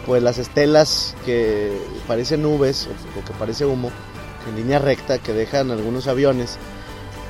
pues 0.06 0.22
las 0.22 0.38
estelas 0.38 1.14
que 1.24 1.78
parecen 2.08 2.42
nubes 2.42 2.88
o, 2.88 3.20
o 3.20 3.24
que 3.24 3.32
parece 3.38 3.64
humo 3.64 3.90
en 4.48 4.56
línea 4.56 4.78
recta 4.78 5.18
que 5.18 5.32
dejan 5.32 5.70
algunos 5.70 6.08
aviones 6.08 6.58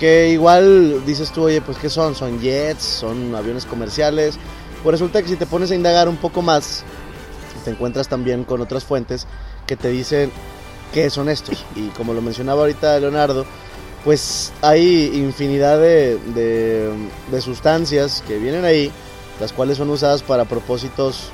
que 0.03 0.31
igual 0.31 1.07
dices 1.07 1.31
tú, 1.31 1.45
oye, 1.45 1.61
pues 1.61 1.79
¿qué 1.79 1.89
son? 1.89 2.17
Son 2.17 2.41
jets, 2.41 2.83
son 2.83 3.33
aviones 3.37 3.65
comerciales. 3.65 4.37
Pues 4.83 4.95
resulta 4.95 5.23
que 5.23 5.29
si 5.29 5.37
te 5.37 5.47
pones 5.47 5.71
a 5.71 5.77
indagar 5.77 6.09
un 6.09 6.17
poco 6.17 6.43
más, 6.43 6.83
te 7.65 7.71
encuentras 7.71 8.09
también 8.09 8.43
con 8.43 8.61
otras 8.61 8.83
fuentes 8.83 9.29
que 9.65 9.77
te 9.77 9.91
dicen 9.91 10.33
qué 10.93 11.09
son 11.09 11.29
estos. 11.29 11.65
Y 11.77 11.87
como 11.91 12.15
lo 12.15 12.21
mencionaba 12.21 12.63
ahorita 12.63 12.99
Leonardo, 12.99 13.47
pues 14.03 14.53
hay 14.61 15.13
infinidad 15.15 15.79
de, 15.79 16.19
de, 17.31 17.41
sustancias 17.41 18.25
que 18.27 18.39
vienen 18.39 18.65
ahí, 18.65 18.91
las 19.39 19.53
cuales 19.53 19.79
son 19.79 19.89
usadas 19.89 20.25
para 20.25 20.47
propósitos 20.47 21.29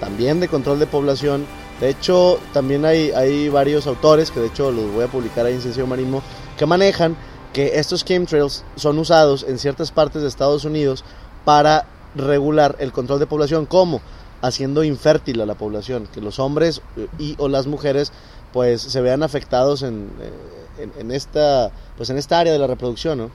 también 0.00 0.40
de 0.40 0.48
control 0.48 0.80
de 0.80 0.88
población. 0.88 1.46
De 1.78 1.88
hecho, 1.88 2.40
también 2.52 2.84
hay, 2.84 3.12
hay 3.12 3.48
varios 3.48 3.86
autores, 3.86 4.32
que 4.32 4.40
de 4.40 4.48
hecho 4.48 4.72
los 4.72 4.90
voy 4.90 5.04
a 5.04 5.06
publicar 5.06 5.46
ahí 5.46 5.54
en 5.54 5.62
Ciencia 5.62 5.86
Marismo, 5.86 6.20
que 6.58 6.66
manejan 6.66 7.16
que 7.56 7.78
estos 7.78 8.04
chemtrails 8.04 8.64
son 8.76 8.98
usados 8.98 9.42
en 9.48 9.58
ciertas 9.58 9.90
partes 9.90 10.20
de 10.20 10.28
Estados 10.28 10.66
Unidos 10.66 11.02
para 11.46 11.86
regular 12.14 12.76
el 12.80 12.92
control 12.92 13.18
de 13.18 13.26
población, 13.26 13.64
como 13.64 14.02
haciendo 14.42 14.84
infértil 14.84 15.40
a 15.40 15.46
la 15.46 15.54
población, 15.54 16.06
que 16.12 16.20
los 16.20 16.38
hombres 16.38 16.82
y 17.18 17.34
o 17.38 17.48
las 17.48 17.66
mujeres 17.66 18.12
pues 18.52 18.82
se 18.82 19.00
vean 19.00 19.22
afectados 19.22 19.80
en, 19.80 20.10
eh, 20.20 20.90
en, 20.98 21.10
esta 21.10 21.70
pues 21.96 22.10
en 22.10 22.18
esta 22.18 22.40
área 22.40 22.52
de 22.52 22.58
la 22.58 22.66
reproducción, 22.66 23.16
¿no? 23.16 23.30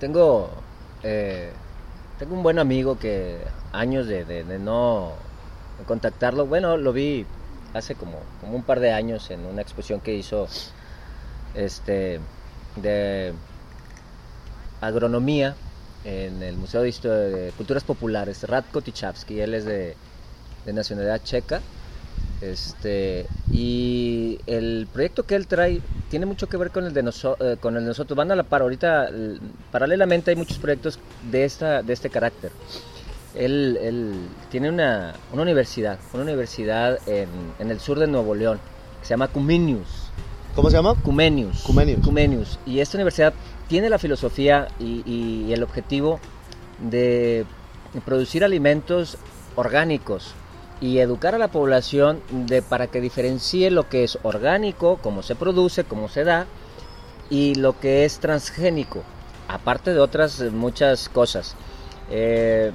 Tengo, 0.00 0.50
eh, 1.04 1.52
tengo 2.18 2.34
un 2.34 2.42
buen 2.42 2.58
amigo 2.58 2.98
que 2.98 3.38
años 3.70 4.08
de, 4.08 4.44
no 4.58 5.12
contactarlo, 5.86 6.44
bueno, 6.46 6.76
lo 6.76 6.92
vi 6.92 7.24
hace 7.72 7.94
como, 7.94 8.18
como 8.40 8.56
un 8.56 8.64
par 8.64 8.80
de 8.80 8.90
años 8.90 9.30
en 9.30 9.46
una 9.46 9.62
exposición 9.62 10.00
que 10.00 10.12
hizo 10.12 10.48
este, 11.54 12.18
de 12.76 13.32
agronomía 14.80 15.54
en 16.04 16.42
el 16.42 16.56
Museo 16.56 16.82
de, 16.82 17.52
Culturas 17.56 17.84
Populares, 17.84 18.44
Radko 18.44 18.80
Tichavsky, 18.80 19.40
él 19.40 19.54
es 19.54 19.64
de, 19.64 19.96
nacionalidad 20.66 21.22
checa. 21.22 21.60
Este, 22.40 23.26
y 23.50 24.38
el 24.46 24.86
proyecto 24.92 25.24
que 25.24 25.36
él 25.36 25.46
trae 25.46 25.80
tiene 26.10 26.26
mucho 26.26 26.48
que 26.48 26.58
ver 26.58 26.70
con 26.70 26.84
el 26.84 26.92
de, 26.92 27.00
eh, 27.00 27.56
con 27.58 27.76
el 27.76 27.84
nosotros. 27.84 28.16
Van 28.16 28.30
a 28.30 28.36
la 28.36 28.42
par, 28.42 28.62
ahorita 28.62 29.08
paralelamente 29.72 30.30
hay 30.30 30.36
muchos 30.36 30.58
proyectos 30.58 30.98
de, 31.30 31.44
esta, 31.44 31.82
de 31.82 31.92
este 31.92 32.10
carácter. 32.10 32.52
Él, 33.34 34.28
tiene 34.50 34.70
una, 34.70 35.14
universidad, 35.32 35.98
una 36.14 36.22
universidad 36.22 36.98
en, 37.06 37.28
en, 37.58 37.70
el 37.70 37.80
sur 37.80 37.98
de 37.98 38.06
Nuevo 38.06 38.34
León, 38.34 38.58
que 39.00 39.06
se 39.06 39.10
llama 39.10 39.28
Cumenius. 39.28 40.05
¿Cómo 40.56 40.70
se 40.70 40.76
llama? 40.76 40.94
Cumenius. 40.94 41.64
Cumenius. 41.64 42.02
Cumenius. 42.02 42.58
Y 42.64 42.80
esta 42.80 42.96
universidad 42.96 43.34
tiene 43.68 43.90
la 43.90 43.98
filosofía 43.98 44.68
y, 44.80 45.52
el 45.52 45.62
objetivo 45.62 46.18
de 46.78 47.44
producir 48.06 48.42
alimentos 48.42 49.18
orgánicos 49.54 50.32
y 50.80 50.98
educar 50.98 51.34
a 51.34 51.38
la 51.38 51.48
población 51.48 52.22
de, 52.30 52.62
para 52.62 52.86
que 52.86 53.02
diferencie 53.02 53.70
lo 53.70 53.90
que 53.90 54.04
es 54.04 54.18
orgánico, 54.22 54.98
cómo 55.02 55.22
se 55.22 55.34
produce, 55.34 55.84
cómo 55.84 56.08
se 56.08 56.24
da, 56.24 56.46
y 57.28 57.54
lo 57.56 57.78
que 57.78 58.06
es 58.06 58.18
transgénico, 58.18 59.02
aparte 59.48 59.92
de 59.92 60.00
otras 60.00 60.40
muchas 60.52 61.10
cosas. 61.10 61.54
Eh, 62.10 62.72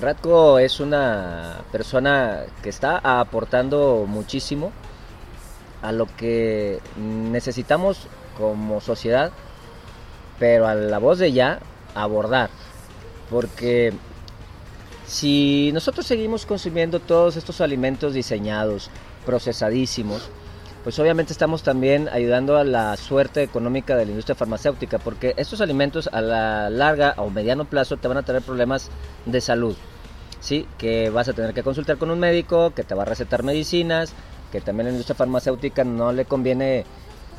Radko 0.00 0.58
es 0.58 0.80
una 0.80 1.60
persona 1.70 2.40
que 2.60 2.70
está 2.70 2.98
aportando 3.20 4.04
muchísimo 4.08 4.72
a 5.82 5.92
lo 5.92 6.06
que 6.16 6.80
necesitamos 6.96 8.06
como 8.36 8.80
sociedad 8.80 9.32
pero 10.38 10.66
a 10.66 10.74
la 10.74 10.98
voz 10.98 11.18
de 11.18 11.32
ya 11.32 11.58
abordar. 11.94 12.50
Porque 13.30 13.92
si 15.06 15.70
nosotros 15.72 16.06
seguimos 16.06 16.46
consumiendo 16.46 17.00
todos 17.00 17.36
estos 17.36 17.60
alimentos 17.60 18.14
diseñados, 18.14 18.90
procesadísimos, 19.26 20.30
pues 20.84 20.98
obviamente 20.98 21.32
estamos 21.32 21.62
también 21.62 22.08
ayudando 22.08 22.56
a 22.56 22.64
la 22.64 22.96
suerte 22.96 23.42
económica 23.42 23.96
de 23.96 24.06
la 24.06 24.12
industria 24.12 24.36
farmacéutica, 24.36 24.98
porque 24.98 25.34
estos 25.36 25.60
alimentos 25.60 26.08
a 26.12 26.20
la 26.22 26.70
larga 26.70 27.14
o 27.18 27.28
mediano 27.28 27.64
plazo 27.64 27.96
te 27.96 28.08
van 28.08 28.16
a 28.16 28.22
traer 28.22 28.42
problemas 28.42 28.88
de 29.26 29.40
salud. 29.40 29.76
¿sí? 30.40 30.66
Que 30.78 31.10
vas 31.10 31.28
a 31.28 31.32
tener 31.32 31.52
que 31.52 31.62
consultar 31.62 31.98
con 31.98 32.10
un 32.10 32.20
médico, 32.20 32.72
que 32.74 32.84
te 32.84 32.94
va 32.94 33.02
a 33.02 33.06
recetar 33.06 33.42
medicinas, 33.42 34.14
que 34.50 34.60
también 34.60 34.86
la 34.86 34.92
industria 34.92 35.14
farmacéutica 35.14 35.84
no 35.84 36.12
le 36.12 36.24
conviene 36.24 36.84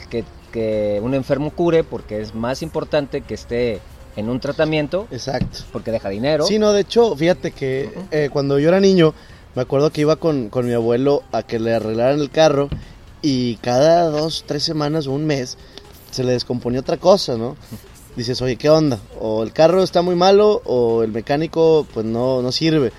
que 0.10 0.24
que 0.50 1.00
un 1.01 1.13
enfermo 1.13 1.51
cure 1.51 1.84
porque 1.84 2.22
es 2.22 2.36
más 2.36 2.62
importante 2.62 3.22
que 3.22 3.34
esté 3.34 3.80
en 4.16 4.30
un 4.30 4.39
tratamiento. 4.39 5.08
Exacto. 5.12 5.60
Porque 5.72 5.92
deja 5.92 6.10
dinero. 6.10 6.46
Sí, 6.46 6.60
no, 6.60 6.74
de 6.74 6.82
hecho, 6.82 7.16
fíjate 7.16 7.51
que 7.51 7.92
eh, 8.12 8.30
cuando 8.32 8.60
yo 8.60 8.70
era 8.70 8.80
niño, 8.80 9.13
me 9.56 9.62
acuerdo 9.62 9.92
que 9.92 10.01
iba 10.01 10.18
con, 10.18 10.50
con, 10.50 10.68
mi 10.68 10.74
abuelo 10.74 11.24
a 11.32 11.44
que 11.44 11.60
le 11.60 11.74
arreglaran 11.74 12.20
el 12.20 12.30
carro 12.30 12.70
y 13.22 13.56
cada 13.58 14.06
dos, 14.06 14.44
tres 14.46 14.63
semanas 14.63 15.08
o 15.08 15.12
un 15.12 15.25
mes 15.25 15.58
se 16.12 16.24
le 16.24 16.34
descomponía 16.34 16.82
otra 16.82 16.98
cosa, 16.98 17.38
¿no? 17.38 17.56
Dices, 18.16 18.42
oye, 18.42 18.58
¿qué 18.58 18.70
onda? 18.70 19.00
O 19.20 19.44
el 19.44 19.54
carro 19.54 19.84
está 19.84 20.01
muy 20.01 20.16
malo 20.16 20.62
o 20.66 21.04
el 21.04 21.12
mecánico 21.12 21.88
pues 21.94 22.06
no, 22.06 22.42
no 22.42 22.51
sirve. 22.51 22.92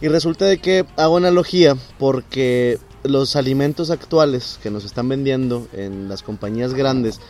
Y 0.00 0.08
resulta 0.08 0.44
de 0.44 0.58
que 0.58 0.84
hago 0.96 1.18
analogía 1.18 1.76
porque 1.98 2.78
los 3.08 3.36
alimentos 3.36 3.90
actuales 3.90 4.58
que 4.62 4.70
nos 4.70 4.84
están 4.84 5.08
vendiendo 5.08 5.66
en 5.72 6.08
las 6.08 6.22
compañías 6.22 6.74
grandes, 6.74 7.20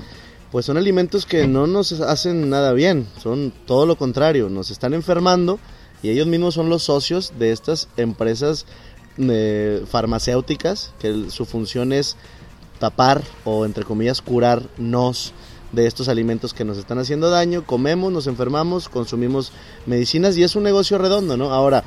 pues 0.50 0.66
son 0.66 0.76
alimentos 0.76 1.26
que 1.26 1.46
no 1.46 1.66
nos 1.66 1.92
hacen 2.00 2.48
nada 2.48 2.72
bien, 2.72 3.06
son 3.22 3.52
todo 3.66 3.86
lo 3.86 3.96
contrario, 3.96 4.48
nos 4.48 4.70
están 4.70 4.94
enfermando 4.94 5.58
y 6.02 6.10
ellos 6.10 6.26
mismos 6.26 6.54
son 6.54 6.68
los 6.68 6.84
socios 6.84 7.32
de 7.38 7.52
estas 7.52 7.88
empresas 7.96 8.66
eh, 9.18 9.84
farmacéuticas, 9.88 10.92
que 10.98 11.30
su 11.30 11.46
función 11.46 11.92
es 11.92 12.16
tapar 12.78 13.22
o 13.44 13.64
entre 13.64 13.84
comillas 13.84 14.22
curarnos 14.22 15.32
de 15.72 15.86
estos 15.86 16.08
alimentos 16.08 16.54
que 16.54 16.64
nos 16.64 16.78
están 16.78 16.98
haciendo 16.98 17.30
daño, 17.30 17.64
comemos, 17.66 18.12
nos 18.12 18.26
enfermamos, 18.26 18.88
consumimos 18.88 19.52
medicinas 19.84 20.36
y 20.36 20.42
es 20.42 20.54
un 20.56 20.62
negocio 20.62 20.98
redondo, 20.98 21.36
¿no? 21.36 21.52
Ahora, 21.52 21.84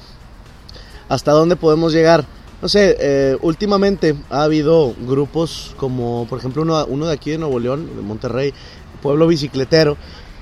¿hasta 1.07 1.31
dónde 1.31 1.55
podemos 1.55 1.93
llegar? 1.93 2.25
No 2.61 2.67
sé, 2.67 2.97
eh, 2.99 3.37
últimamente 3.41 4.15
ha 4.29 4.43
habido 4.43 4.93
grupos 4.99 5.73
como, 5.77 6.25
por 6.29 6.39
ejemplo, 6.39 6.61
uno, 6.61 6.85
uno 6.85 7.07
de 7.07 7.13
aquí 7.13 7.31
de 7.31 7.37
Nuevo 7.37 7.59
León, 7.59 7.89
de 7.95 8.01
Monterrey, 8.01 8.53
Pueblo 9.01 9.27
Bicicletero, 9.27 9.97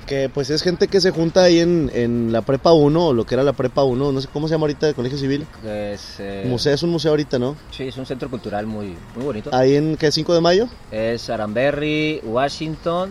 que 0.06 0.28
pues 0.32 0.50
es 0.50 0.62
gente 0.62 0.88
que 0.88 1.00
se 1.00 1.10
junta 1.10 1.44
ahí 1.44 1.60
en, 1.60 1.90
en, 1.94 2.32
la 2.32 2.42
Prepa 2.42 2.72
1, 2.72 3.06
o 3.06 3.12
lo 3.12 3.24
que 3.24 3.34
era 3.34 3.44
la 3.44 3.52
Prepa 3.52 3.84
1, 3.84 4.10
no 4.10 4.20
sé 4.20 4.28
cómo 4.32 4.48
se 4.48 4.54
llama 4.54 4.62
ahorita, 4.62 4.88
el 4.88 4.94
Colegio 4.94 5.18
Civil. 5.18 5.46
Es, 5.64 6.16
eh, 6.18 6.44
museo, 6.48 6.74
es 6.74 6.82
un 6.82 6.90
museo 6.90 7.12
ahorita, 7.12 7.38
¿no? 7.38 7.54
Sí, 7.70 7.84
es 7.84 7.96
un 7.96 8.06
centro 8.06 8.28
cultural 8.28 8.66
muy, 8.66 8.96
muy 9.14 9.24
bonito. 9.24 9.50
¿Ahí 9.52 9.76
en 9.76 9.96
qué, 9.96 10.10
5 10.10 10.34
de 10.34 10.40
mayo? 10.40 10.68
Es 10.90 11.30
Aranberry, 11.30 12.20
Washington. 12.24 13.10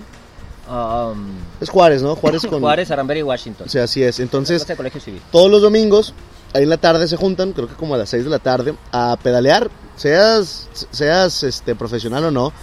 Um, 0.70 1.28
es 1.62 1.70
Juárez, 1.70 2.02
¿no? 2.02 2.16
Juárez 2.16 2.46
con... 2.50 2.60
Juárez, 2.60 2.92
Aranberry, 2.92 3.24
Washington. 3.24 3.70
Sí, 3.70 3.80
así 3.80 4.04
es. 4.04 4.20
Entonces, 4.20 4.66
Colegio 4.76 5.00
Civil. 5.00 5.22
todos 5.32 5.50
los 5.50 5.62
domingos 5.62 6.14
ahí 6.54 6.64
en 6.64 6.70
la 6.70 6.78
tarde 6.78 7.08
se 7.08 7.18
juntan, 7.18 7.54
creo 7.54 7.68
que 7.68 7.76
como 7.76 7.96
a 7.96 7.98
las 7.98 8.10
6 8.10 8.24
de 8.24 8.30
la 8.30 8.40
tarde, 8.40 8.76
a 8.92 9.18
pedalear, 9.22 9.70
seas, 9.96 10.68
seas 10.92 11.44
este, 11.44 11.76
profesional 11.76 12.26
o 12.26 12.32
no. 12.32 12.54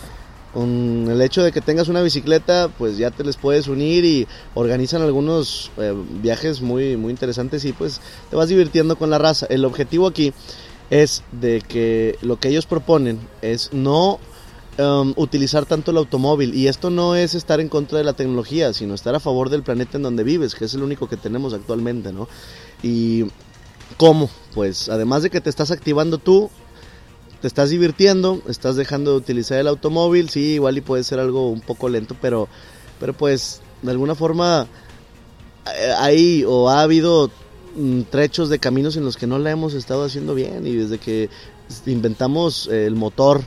Con 0.53 1.09
el 1.11 1.21
hecho 1.21 1.43
de 1.43 1.51
que 1.51 1.61
tengas 1.61 1.89
una 1.89 2.01
bicicleta, 2.01 2.71
pues 2.79 2.97
ya 2.97 3.11
te 3.11 3.25
les 3.25 3.37
puedes 3.37 3.67
unir 3.67 4.05
y 4.05 4.29
organizan 4.55 5.03
algunos 5.03 5.73
eh, 5.79 5.93
viajes 6.23 6.61
muy, 6.61 6.97
muy 6.97 7.11
interesantes 7.11 7.65
y 7.65 7.73
pues 7.73 8.01
te 8.31 8.37
vas 8.37 8.49
divirtiendo 8.49 8.95
con 8.95 9.11
la 9.11 9.19
raza. 9.19 9.47
El 9.51 9.65
objetivo 9.65 10.07
aquí 10.07 10.33
es 10.91 11.25
de 11.33 11.61
que 11.61 12.17
lo 12.23 12.39
que 12.39 12.51
ellos 12.51 12.67
proponen 12.67 13.19
es 13.43 13.71
no 13.73 14.21
um, 14.79 15.13
utilizar 15.17 15.67
tanto 15.67 15.91
el 15.91 15.97
automóvil 15.97 16.55
y 16.55 16.69
esto 16.69 16.89
no 16.89 17.17
es 17.17 17.35
estar 17.35 17.59
en 17.61 17.69
contra 17.69 17.99
de 17.99 18.05
la 18.05 18.13
tecnología, 18.13 18.73
sino 18.73 18.95
estar 18.95 19.17
a 19.17 19.21
favor 19.21 19.51
del 19.51 19.65
planeta 19.65 19.97
en 19.97 20.05
donde 20.05 20.23
vives, 20.23 20.55
que 20.55 20.67
es 20.67 20.75
el 20.75 20.85
único 20.85 21.09
que 21.09 21.17
tenemos 21.17 21.53
actualmente, 21.53 22.13
¿no? 22.13 22.29
Y 22.81 23.25
¿Cómo? 23.97 24.29
Pues 24.55 24.89
además 24.89 25.23
de 25.23 25.31
que 25.31 25.41
te 25.41 25.51
estás 25.51 25.71
activando 25.71 26.19
tú, 26.19 26.51
te 27.41 27.49
estás 27.49 27.71
divirtiendo, 27.71 28.41
estás 28.49 28.77
dejando 28.77 29.13
de 29.13 29.19
utilizar 29.19 29.59
el 29.59 29.69
automóvil, 29.69 30.31
sí, 30.31 30.55
igual 30.55 30.79
y 30.79 30.81
puede 30.81 31.05
ser 31.05 31.21
algo 31.21 31.51
un 31.51 31.61
poco 31.61 31.89
lento, 31.89 32.17
pero, 32.21 32.49
pero 32.99 33.13
pues 33.13 33.61
de 33.83 33.91
alguna 33.91 34.15
forma 34.15 34.67
eh, 35.79 35.93
hay 35.99 36.45
o 36.47 36.71
ha 36.71 36.83
habido 36.83 37.31
mm, 37.77 38.03
trechos 38.11 38.49
de 38.49 38.59
caminos 38.59 38.97
en 38.97 39.05
los 39.05 39.17
que 39.17 39.27
no 39.27 39.39
la 39.39 39.51
hemos 39.51 39.75
estado 39.75 40.05
haciendo 40.05 40.35
bien 40.35 40.67
y 40.67 40.73
desde 40.73 40.99
que 40.99 41.29
inventamos 41.87 42.69
el 42.69 42.95
motor 42.95 43.43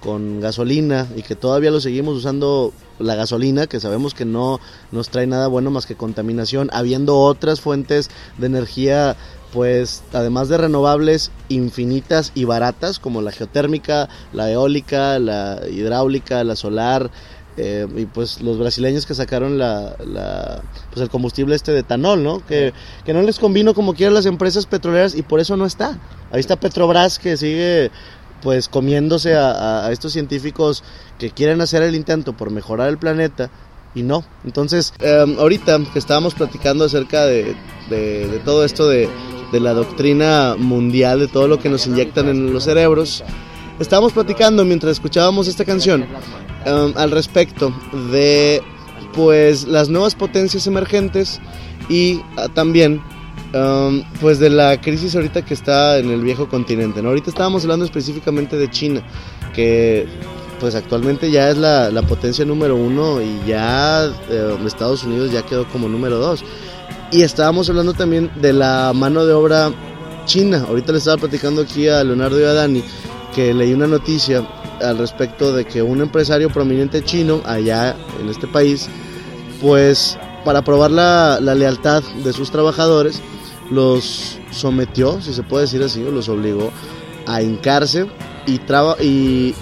con 0.00 0.40
gasolina 0.40 1.06
y 1.14 1.22
que 1.22 1.36
todavía 1.36 1.70
lo 1.70 1.80
seguimos 1.80 2.16
usando 2.16 2.72
la 2.98 3.14
gasolina, 3.14 3.66
que 3.66 3.80
sabemos 3.80 4.14
que 4.14 4.24
no 4.24 4.60
nos 4.92 5.10
trae 5.10 5.26
nada 5.26 5.46
bueno 5.46 5.70
más 5.70 5.86
que 5.86 5.94
contaminación, 5.94 6.70
habiendo 6.72 7.18
otras 7.18 7.60
fuentes 7.60 8.10
de 8.38 8.46
energía 8.46 9.16
pues 9.52 10.02
además 10.12 10.48
de 10.48 10.58
renovables 10.58 11.30
infinitas 11.48 12.32
y 12.34 12.44
baratas 12.44 12.98
como 12.98 13.22
la 13.22 13.32
geotérmica, 13.32 14.08
la 14.32 14.50
eólica, 14.50 15.18
la 15.18 15.60
hidráulica, 15.68 16.44
la 16.44 16.56
solar, 16.56 17.10
eh, 17.56 17.86
y 17.96 18.06
pues 18.06 18.40
los 18.40 18.58
brasileños 18.58 19.06
que 19.06 19.14
sacaron 19.14 19.58
la, 19.58 19.94
pues 20.90 21.02
el 21.02 21.10
combustible 21.10 21.54
este 21.54 21.72
de 21.72 21.80
etanol, 21.80 22.22
¿no? 22.22 22.44
Que, 22.46 22.72
que 23.04 23.12
no 23.12 23.22
les 23.22 23.38
convino 23.38 23.74
como 23.74 23.94
quieran 23.94 24.14
las 24.14 24.26
empresas 24.26 24.66
petroleras 24.66 25.14
y 25.14 25.22
por 25.22 25.40
eso 25.40 25.56
no 25.56 25.66
está. 25.66 25.98
Ahí 26.30 26.40
está 26.40 26.56
Petrobras 26.56 27.18
que 27.18 27.36
sigue 27.36 27.90
pues 28.42 28.68
comiéndose 28.68 29.34
a, 29.36 29.90
estos 29.92 30.12
científicos 30.12 30.82
que 31.18 31.30
quieren 31.30 31.60
hacer 31.60 31.82
el 31.82 31.94
intento 31.94 32.34
por 32.34 32.50
mejorar 32.50 32.88
el 32.88 32.96
planeta 32.96 33.50
y 33.94 34.02
no. 34.02 34.24
Entonces, 34.44 34.94
eh, 35.00 35.36
ahorita 35.38 35.80
que 35.92 35.98
estábamos 35.98 36.34
platicando 36.34 36.84
acerca 36.84 37.26
de, 37.26 37.54
de 37.90 38.40
todo 38.44 38.64
esto 38.64 38.88
de 38.88 39.10
de 39.52 39.60
la 39.60 39.74
doctrina 39.74 40.56
mundial, 40.58 41.20
de 41.20 41.28
todo 41.28 41.48
lo 41.48 41.58
que 41.58 41.68
nos 41.68 41.86
inyectan 41.86 42.28
en 42.28 42.52
los 42.52 42.64
cerebros. 42.64 43.24
Estábamos 43.78 44.12
platicando 44.12 44.64
mientras 44.64 44.92
escuchábamos 44.92 45.48
esta 45.48 45.64
canción 45.64 46.06
um, 46.66 46.92
al 46.96 47.10
respecto 47.10 47.72
de 48.10 48.62
pues 49.14 49.66
las 49.66 49.88
nuevas 49.88 50.14
potencias 50.14 50.66
emergentes 50.66 51.40
y 51.88 52.20
ah, 52.36 52.48
también 52.52 53.00
um, 53.54 54.02
pues 54.20 54.38
de 54.38 54.50
la 54.50 54.80
crisis 54.80 55.14
ahorita 55.16 55.44
que 55.44 55.54
está 55.54 55.98
en 55.98 56.10
el 56.10 56.20
viejo 56.22 56.48
continente. 56.48 57.02
¿no? 57.02 57.08
Ahorita 57.08 57.30
estábamos 57.30 57.62
hablando 57.64 57.84
específicamente 57.84 58.56
de 58.56 58.70
China, 58.70 59.02
que 59.54 60.06
pues 60.60 60.74
actualmente 60.74 61.30
ya 61.30 61.48
es 61.50 61.56
la, 61.56 62.02
potencia 62.06 62.44
número 62.44 62.76
uno 62.76 63.20
y 63.22 63.40
ya 63.46 64.04
eh, 64.28 64.56
Estados 64.66 65.04
Unidos 65.04 65.32
ya 65.32 65.42
quedó 65.42 65.66
como 65.68 65.88
número 65.88 66.18
dos. 66.18 66.44
Y 67.12 67.22
estábamos 67.22 67.68
hablando 67.68 67.92
también 67.92 68.30
de 68.40 68.52
la 68.52 68.92
mano 68.94 69.26
de 69.26 69.32
obra 69.32 69.72
china. 70.26 70.64
Ahorita 70.68 70.92
le 70.92 70.98
estaba 70.98 71.16
platicando 71.16 71.62
aquí 71.62 71.88
a 71.88 72.04
Leonardo 72.04 72.40
y 72.40 72.44
a 72.44 72.52
Dani 72.52 72.84
que 73.34 73.52
leí 73.52 73.72
una 73.72 73.86
noticia 73.86 74.46
al 74.80 74.98
respecto 74.98 75.52
de 75.52 75.64
que 75.64 75.82
un 75.82 76.00
empresario 76.00 76.50
prominente 76.50 77.04
chino 77.04 77.42
allá 77.44 77.96
en 78.20 78.28
este 78.28 78.46
país, 78.46 78.88
pues 79.60 80.18
para 80.44 80.62
probar 80.62 80.90
la, 80.90 81.40
lealtad 81.40 82.02
de 82.24 82.32
sus 82.32 82.50
trabajadores, 82.50 83.20
los 83.70 84.38
sometió, 84.50 85.20
si 85.20 85.34
se 85.34 85.42
puede 85.42 85.64
decir 85.64 85.82
así, 85.82 86.02
o 86.02 86.10
los 86.10 86.28
obligó 86.28 86.72
a 87.26 87.42
hincarse 87.42 88.06
y, 88.46 88.58
traba, 88.58 88.96
y, 89.00 89.54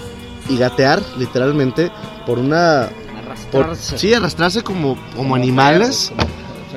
y 0.49 0.57
gatear 0.57 1.01
literalmente 1.17 1.91
por 2.25 2.39
una... 2.39 2.89
Arrastrarse. 3.17 3.97
sí, 3.97 4.13
arrastrarse 4.13 4.63
como, 4.63 4.97
como 5.15 5.35
animales. 5.35 6.11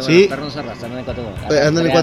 Sí. 0.00 0.28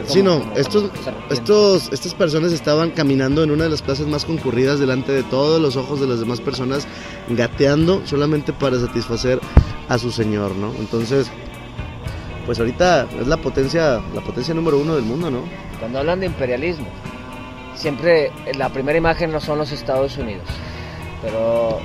Sí, 0.07 0.23
no, 0.23 0.43
estos, 0.55 0.91
estos, 1.31 1.91
estas 1.91 2.13
personas 2.13 2.51
estaban 2.51 2.91
caminando 2.91 3.43
en 3.43 3.51
una 3.51 3.63
de 3.63 3.69
las 3.71 3.81
plazas 3.81 4.05
más 4.07 4.25
concurridas 4.25 4.79
delante 4.79 5.11
de 5.11 5.23
todos 5.23 5.59
los 5.59 5.75
ojos 5.75 5.99
de 5.99 6.07
las 6.07 6.19
demás 6.19 6.39
personas, 6.39 6.87
gateando 7.29 8.05
solamente 8.05 8.53
para 8.53 8.79
satisfacer 8.79 9.39
a 9.87 9.97
su 9.97 10.11
señor, 10.11 10.55
¿no? 10.55 10.71
Entonces, 10.79 11.31
pues 12.45 12.59
ahorita 12.59 13.07
es 13.19 13.27
la 13.27 13.37
potencia, 13.37 14.01
la 14.13 14.21
potencia 14.21 14.53
número 14.53 14.77
uno 14.77 14.95
del 14.95 15.03
mundo, 15.03 15.31
¿no? 15.31 15.43
Cuando 15.79 15.99
hablan 15.99 16.19
de 16.19 16.27
imperialismo, 16.27 16.87
siempre 17.73 18.31
la 18.55 18.69
primera 18.69 18.97
imagen 18.97 19.31
no 19.31 19.41
son 19.41 19.57
los 19.57 19.71
Estados 19.71 20.15
Unidos, 20.17 20.47
pero 21.23 21.79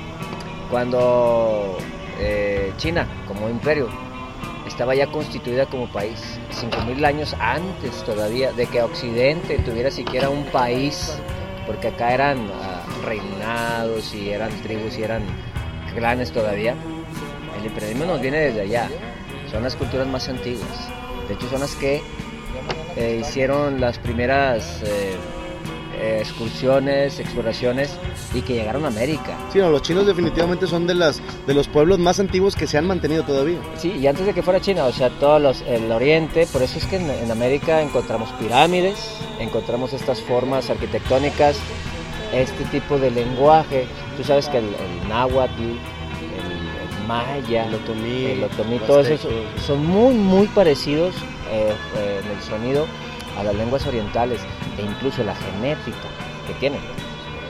cuando 0.69 1.77
eh, 2.19 2.73
China 2.77 3.07
como 3.27 3.49
imperio 3.49 3.87
estaba 4.65 4.95
ya 4.95 5.07
constituida 5.07 5.65
como 5.65 5.87
país, 5.87 6.39
5.000 6.51 7.05
años 7.05 7.35
antes 7.39 8.03
todavía 8.03 8.51
de 8.51 8.65
que 8.67 8.81
Occidente 8.81 9.59
tuviera 9.59 9.91
siquiera 9.91 10.29
un 10.29 10.43
país, 10.45 11.17
porque 11.65 11.89
acá 11.89 12.13
eran 12.13 12.49
ah, 12.61 12.83
reinados 13.05 14.13
y 14.13 14.29
eran 14.29 14.49
tribus 14.61 14.97
y 14.97 15.03
eran 15.03 15.23
clanes 15.93 16.31
todavía. 16.31 16.75
El 17.59 17.65
imperialismo 17.65 18.05
nos 18.05 18.21
viene 18.21 18.37
desde 18.37 18.61
allá, 18.61 18.89
son 19.51 19.63
las 19.63 19.75
culturas 19.75 20.07
más 20.07 20.27
antiguas, 20.29 20.89
de 21.27 21.33
hecho 21.35 21.49
son 21.49 21.61
las 21.61 21.75
que 21.75 22.01
eh, 22.95 23.19
hicieron 23.21 23.79
las 23.79 23.99
primeras... 23.99 24.81
Eh, 24.83 25.15
eh, 25.97 26.17
excursiones, 26.19 27.19
exploraciones 27.19 27.97
y 28.33 28.41
que 28.41 28.53
llegaron 28.53 28.85
a 28.85 28.87
América. 28.89 29.37
Sí, 29.51 29.59
no, 29.59 29.69
los 29.69 29.81
chinos 29.81 30.05
definitivamente 30.05 30.67
son 30.67 30.87
de 30.87 30.95
las 30.95 31.21
de 31.47 31.53
los 31.53 31.67
pueblos 31.67 31.99
más 31.99 32.19
antiguos 32.19 32.55
que 32.55 32.67
se 32.67 32.77
han 32.77 32.85
mantenido 32.85 33.23
todavía. 33.23 33.59
Sí, 33.77 33.91
y 33.91 34.07
antes 34.07 34.25
de 34.25 34.33
que 34.33 34.43
fuera 34.43 34.59
China, 34.59 34.85
o 34.85 34.91
sea, 34.91 35.09
todo 35.09 35.39
los, 35.39 35.61
el 35.61 35.91
oriente, 35.91 36.47
por 36.51 36.61
eso 36.61 36.77
es 36.77 36.85
que 36.85 36.97
en, 36.97 37.31
América 37.31 37.81
encontramos 37.81 38.29
pirámides, 38.33 38.95
encontramos 39.39 39.93
estas 39.93 40.21
formas 40.21 40.69
arquitectónicas, 40.69 41.57
este 42.33 42.65
tipo 42.65 42.97
de 42.97 43.11
lenguaje. 43.11 43.87
Tú 44.17 44.23
sabes 44.23 44.47
que 44.47 44.57
el, 44.57 44.69
náhuatl, 45.07 45.61
el, 45.61 47.07
maya, 47.07 47.67
el 47.67 47.75
otomí, 47.75 48.25
el 48.25 48.43
otomí 48.43 48.79
todos 48.79 49.07
esos 49.07 49.31
son 49.65 49.85
muy, 49.85 50.13
muy 50.13 50.47
parecidos 50.47 51.15
eh, 51.51 51.73
eh, 51.97 52.21
en 52.23 52.31
el 52.31 52.41
sonido 52.43 52.85
a 53.37 53.43
las 53.43 53.55
lenguas 53.55 53.85
orientales 53.85 54.41
e 54.77 54.81
incluso 54.81 55.23
la 55.23 55.35
genética 55.35 55.97
que 56.47 56.53
tienen. 56.55 56.81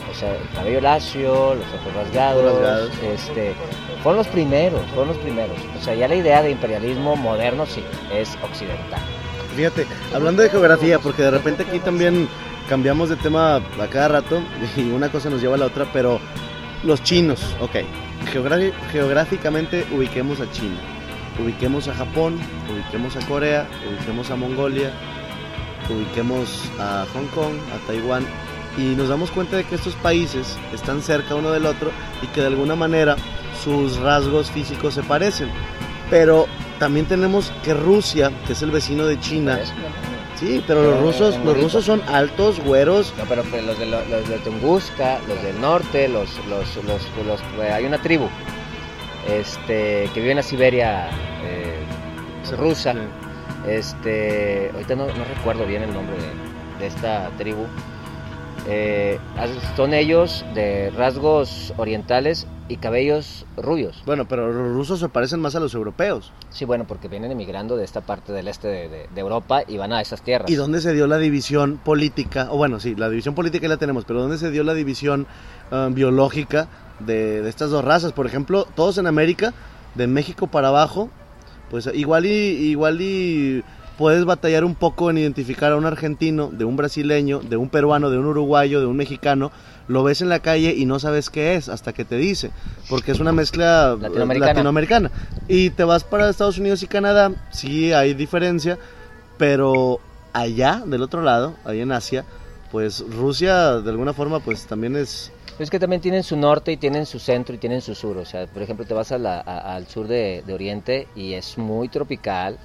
O 0.09 0.13
sea, 0.17 0.33
el 0.33 0.49
cabello 0.53 0.81
lacio, 0.81 1.55
los 1.55 1.65
ojos 1.65 1.93
rasgados, 1.95 2.91
este, 3.03 3.53
fueron 4.01 4.19
los 4.19 4.27
primeros, 4.27 4.81
fueron 4.91 5.09
los 5.09 5.17
primeros. 5.17 5.57
O 5.77 5.83
sea, 5.83 5.93
ya 5.93 6.07
la 6.07 6.15
idea 6.15 6.41
de 6.41 6.51
imperialismo 6.51 7.15
moderno 7.15 7.65
sí, 7.65 7.83
es 8.13 8.37
occidental. 8.43 9.01
Fíjate, 9.55 9.87
hablando 10.13 10.41
de 10.41 10.49
geografía, 10.49 10.99
porque 10.99 11.23
de 11.23 11.31
repente 11.31 11.63
aquí 11.63 11.79
también 11.79 12.27
cambiamos 12.69 13.09
de 13.09 13.15
tema 13.15 13.57
a 13.57 13.87
cada 13.91 14.07
rato 14.07 14.41
y 14.77 14.91
una 14.91 15.09
cosa 15.09 15.29
nos 15.29 15.41
lleva 15.41 15.55
a 15.55 15.57
la 15.57 15.65
otra, 15.65 15.85
pero 15.91 16.19
los 16.83 17.01
chinos, 17.03 17.55
ok, 17.61 17.77
geográficamente 18.91 19.85
ubiquemos 19.95 20.39
a 20.39 20.51
China, 20.51 20.77
ubiquemos 21.41 21.87
a 21.87 21.93
Japón, 21.93 22.39
ubiquemos 22.71 23.15
a 23.15 23.25
Corea, 23.27 23.67
ubiquemos 23.89 24.29
a 24.29 24.35
Mongolia, 24.35 24.91
ubiquemos 25.89 26.63
a 26.79 27.05
Hong 27.13 27.27
Kong, 27.27 27.55
a 27.73 27.87
Taiwán, 27.87 28.25
y 28.77 28.95
nos 28.95 29.09
damos 29.09 29.31
cuenta 29.31 29.57
de 29.57 29.63
que 29.63 29.75
estos 29.75 29.95
países 29.95 30.57
están 30.73 31.01
cerca 31.01 31.35
uno 31.35 31.51
del 31.51 31.65
otro 31.65 31.91
y 32.21 32.27
que 32.27 32.41
de 32.41 32.47
alguna 32.47 32.75
manera 32.75 33.15
sus 33.63 33.97
rasgos 33.97 34.51
físicos 34.51 34.93
se 34.93 35.03
parecen. 35.03 35.49
Pero 36.09 36.47
también 36.79 37.05
tenemos 37.05 37.51
que 37.63 37.73
Rusia, 37.73 38.31
que 38.45 38.53
es 38.53 38.61
el 38.61 38.71
vecino 38.71 39.05
de 39.05 39.19
China, 39.19 39.59
Sí, 40.39 40.61
pero 40.67 40.83
los 40.83 41.01
rusos, 41.01 41.37
los 41.45 41.57
rusos 41.57 41.85
son 41.85 42.01
altos, 42.07 42.59
güeros. 42.59 43.13
No, 43.17 43.23
pero, 43.23 43.43
los, 43.43 43.79
de, 43.79 43.85
los 43.85 44.27
de 44.27 44.37
Tunguska, 44.39 45.19
los 45.29 45.41
del 45.41 45.59
norte, 45.61 46.09
los, 46.09 46.29
los, 46.49 46.75
los, 46.85 47.41
eh, 47.61 47.71
hay 47.71 47.85
una 47.85 48.01
tribu, 48.01 48.27
este, 49.29 50.09
que 50.13 50.19
vive 50.19 50.31
en 50.31 50.37
la 50.37 50.43
Siberia 50.43 51.09
eh, 51.43 51.79
rusa. 52.57 52.93
Este, 53.67 54.69
ahorita 54.73 54.95
no, 54.95 55.07
recuerdo 55.07 55.65
bien 55.65 55.83
el 55.83 55.93
nombre 55.93 56.15
de, 56.79 56.87
esta 56.87 57.29
tribu. 57.37 57.65
Eh, 58.67 59.19
son 59.75 59.93
ellos 59.93 60.45
de 60.53 60.91
rasgos 60.91 61.73
orientales 61.77 62.47
y 62.67 62.77
cabellos 62.77 63.45
rubios. 63.57 64.01
Bueno, 64.05 64.27
pero 64.27 64.51
los 64.51 64.73
rusos 64.73 64.99
se 64.99 65.09
parecen 65.09 65.39
más 65.39 65.55
a 65.55 65.59
los 65.59 65.73
europeos. 65.73 66.31
Sí, 66.49 66.65
bueno, 66.65 66.85
porque 66.87 67.07
vienen 67.07 67.31
emigrando 67.31 67.77
de 67.77 67.83
esta 67.83 68.01
parte 68.01 68.33
del 68.33 68.47
este 68.47 68.67
de, 68.67 69.07
Europa 69.15 69.61
y 69.67 69.77
van 69.77 69.93
a 69.93 70.01
esas 70.01 70.21
tierras. 70.21 70.49
¿Y 70.49 70.55
dónde 70.55 70.81
se 70.81 70.93
dio 70.93 71.05
la 71.05 71.17
división 71.17 71.79
política? 71.83 72.47
O 72.51 72.57
bueno, 72.57 72.79
sí, 72.79 72.95
la 72.95 73.09
división 73.09 73.35
política 73.35 73.67
la 73.67 73.77
tenemos, 73.77 74.05
pero 74.05 74.21
¿dónde 74.21 74.37
se 74.37 74.49
dio 74.49 74.63
la 74.63 74.73
división 74.73 75.27
um, 75.71 75.93
biológica 75.93 76.67
de, 76.99 77.41
de, 77.41 77.49
estas 77.49 77.69
dos 77.69 77.85
razas? 77.85 78.13
Por 78.13 78.25
ejemplo, 78.25 78.67
todos 78.75 78.97
en 78.97 79.05
América, 79.05 79.53
de 79.93 80.07
México 80.07 80.47
para 80.47 80.69
abajo, 80.69 81.09
pues 81.69 81.89
igual 81.93 82.25
y, 82.25 82.29
igual 82.29 83.01
y 83.01 83.63
puedes 83.97 84.25
batallar 84.25 84.65
un 84.65 84.75
poco 84.75 85.09
en 85.09 85.17
identificar 85.17 85.71
a 85.71 85.77
un 85.77 85.85
argentino, 85.85 86.49
de 86.51 86.65
un 86.65 86.75
brasileño, 86.75 87.39
de 87.39 87.57
un 87.57 87.69
peruano, 87.69 88.09
de 88.09 88.17
un 88.17 88.25
uruguayo, 88.25 88.79
de 88.79 88.85
un 88.85 88.97
mexicano, 88.97 89.51
lo 89.87 90.03
ves 90.03 90.21
en 90.21 90.29
la 90.29 90.39
calle 90.39 90.73
y 90.75 90.85
no 90.85 90.99
sabes 90.99 91.29
qué 91.29 91.55
es 91.55 91.69
hasta 91.69 91.93
que 91.93 92.05
te 92.05 92.17
dice, 92.17 92.51
porque 92.89 93.11
es 93.11 93.19
una 93.19 93.31
mezcla 93.31 93.97
latinoamericana. 93.99 95.11
Y 95.47 95.69
te 95.69 95.83
vas 95.83 96.03
para 96.03 96.29
Estados 96.29 96.57
Unidos 96.57 96.83
y 96.83 96.87
Canadá, 96.87 97.31
sí 97.51 97.93
hay 97.93 98.13
diferencia, 98.13 98.77
pero 99.37 99.99
allá, 100.33 100.83
del 100.85 101.01
otro 101.01 101.21
lado, 101.21 101.55
ahí 101.63 101.81
en 101.81 101.91
Asia, 101.91 102.25
pues 102.71 103.05
Rusia 103.09 103.79
de 103.79 103.89
alguna 103.89 104.13
forma 104.13 104.39
pues 104.39 104.65
también 104.65 104.95
es 104.95 105.31
es 105.59 105.69
que 105.69 105.79
también 105.79 106.01
tienen 106.01 106.23
su 106.23 106.35
norte 106.35 106.71
y 106.71 106.77
tienen 106.77 107.05
su 107.05 107.19
centro 107.19 107.55
y 107.55 107.57
tienen 107.57 107.81
su 107.81 107.95
sur. 107.95 108.17
O 108.17 108.25
sea, 108.25 108.45
por 108.47 108.61
ejemplo, 108.61 108.85
te 108.85 108.93
vas 108.93 109.11
al 109.11 109.87
sur 109.87 110.07
de, 110.07 110.43
Oriente 110.51 111.07
y 111.15 111.33
es 111.33 111.57
muy 111.57 111.87
tropical 111.89 112.57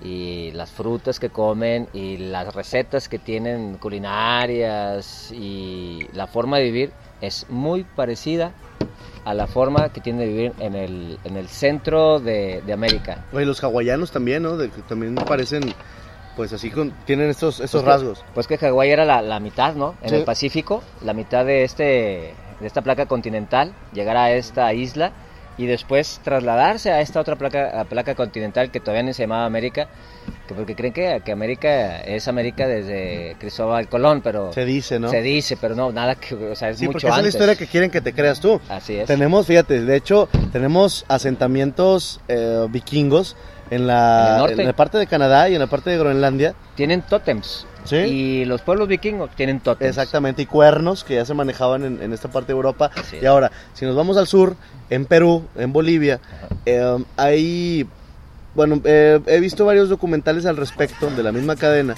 y 0.00 0.52
las 0.52 0.70
frutas 0.70 1.18
que 1.18 1.28
comen 1.28 1.88
y 1.92 2.18
las 2.18 2.54
recetas 2.54 3.08
que 3.08 3.18
tienen 3.18 3.78
culinarias 3.78 5.32
y 5.32 6.06
la 6.12 6.26
forma 6.26 6.58
de 6.58 6.64
vivir 6.64 6.92
es 7.20 7.46
muy 7.48 7.84
parecida 7.84 8.52
a 9.24 9.34
la 9.34 9.46
forma 9.46 9.90
que 9.90 10.00
tiene 10.00 10.20
de 10.20 10.26
vivir 10.26 10.52
en 10.60 10.74
el, 10.74 11.18
en 11.24 11.36
el 11.36 11.48
centro 11.48 12.20
de, 12.20 12.62
América. 12.72 13.26
Oye, 13.32 13.44
los 13.44 13.62
hawaianos 13.62 14.10
también, 14.10 14.44
¿no? 14.44 14.56
También 14.88 15.16
parecen, 15.16 15.74
pues 16.38 16.52
así, 16.52 16.70
con, 16.70 16.92
tienen 17.04 17.30
estos, 17.30 17.58
estos 17.58 17.82
pues 17.82 17.94
rasgos. 17.94 18.24
pues 18.32 18.46
que 18.46 18.56
Hawái 18.58 18.90
era 18.90 19.04
la, 19.04 19.40
mitad, 19.40 19.74
¿no? 19.74 19.96
En 20.02 20.14
el 20.14 20.22
Pacífico, 20.22 20.84
la 21.04 21.12
mitad 21.12 21.44
de, 21.44 21.64
este, 21.64 22.32
de 22.60 22.66
esta 22.66 22.80
placa 22.80 23.06
continental, 23.06 23.72
llegar 23.92 24.16
a 24.16 24.30
esta 24.30 24.72
isla 24.72 25.10
y 25.56 25.66
después 25.66 26.20
trasladarse 26.22 26.92
a 26.92 27.00
esta 27.00 27.18
otra 27.18 27.34
placa, 27.34 27.84
placa 27.90 28.14
continental 28.14 28.70
que 28.70 28.78
todavía 28.78 29.02
no 29.02 29.12
se 29.12 29.24
llamaba 29.24 29.46
América, 29.46 29.88
que 30.46 30.54
porque 30.54 30.76
creen 30.76 30.92
que, 30.92 31.20
que, 31.24 31.32
América 31.32 32.02
es 32.02 32.28
América 32.28 32.68
desde 32.68 33.34
Cristóbal 33.40 33.88
Colón, 33.88 34.20
pero... 34.22 34.52
Se 34.52 34.64
dice, 34.64 35.00
¿no? 35.00 35.10
Se 35.10 35.22
dice, 35.22 35.56
pero 35.60 35.74
no, 35.74 35.90
nada 35.90 36.14
que... 36.14 36.36
O 36.36 36.54
sea, 36.54 36.68
es 36.68 36.78
sí, 36.78 36.86
mucho 36.86 37.00
porque 37.00 37.08
es 37.08 37.18
una 37.18 37.28
historia 37.28 37.56
que 37.56 37.66
quieren 37.66 37.90
que 37.90 38.00
te 38.00 38.12
creas 38.12 38.38
tú. 38.38 38.60
Así 38.68 38.94
es. 38.94 39.08
Tenemos, 39.08 39.48
fíjate, 39.48 39.84
de 39.84 39.96
hecho, 39.96 40.28
tenemos 40.52 41.04
asentamientos 41.08 42.20
eh, 42.28 42.68
vikingos 42.70 43.34
en 43.70 43.86
la, 43.86 44.46
en, 44.48 44.64
la 44.64 44.72
parte 44.72 44.98
de 44.98 45.06
Canadá 45.06 45.48
y 45.48 45.54
en 45.54 45.60
la 45.60 45.66
parte 45.66 45.90
de 45.90 45.98
Groenlandia. 45.98 46.54
Tienen 46.74 47.02
tótems. 47.02 47.66
¿Sí? 47.84 47.96
Y 47.96 48.44
los 48.44 48.60
pueblos 48.60 48.88
vikingos 48.88 49.30
tienen 49.34 49.60
tótems. 49.60 49.88
Exactamente, 49.88 50.42
y 50.42 50.46
cuernos 50.46 51.04
que 51.04 51.14
ya 51.14 51.24
se 51.24 51.32
manejaban 51.34 51.84
en, 51.84 52.12
esta 52.12 52.28
parte 52.30 52.48
de 52.48 52.56
Europa. 52.56 52.90
Y 53.20 53.24
ahora, 53.24 53.50
si 53.72 53.86
nos 53.86 53.96
vamos 53.96 54.16
al 54.16 54.26
sur, 54.26 54.56
en 54.90 55.06
Perú, 55.06 55.44
en 55.56 55.72
Bolivia, 55.72 56.20
eh, 56.66 57.04
hay, 57.16 57.86
bueno, 58.54 58.80
eh, 58.84 59.20
he 59.26 59.40
visto 59.40 59.64
varios 59.64 59.88
documentales 59.88 60.44
al 60.44 60.56
respecto 60.56 61.08
de 61.10 61.22
la 61.22 61.32
misma 61.32 61.56
cadena, 61.56 61.94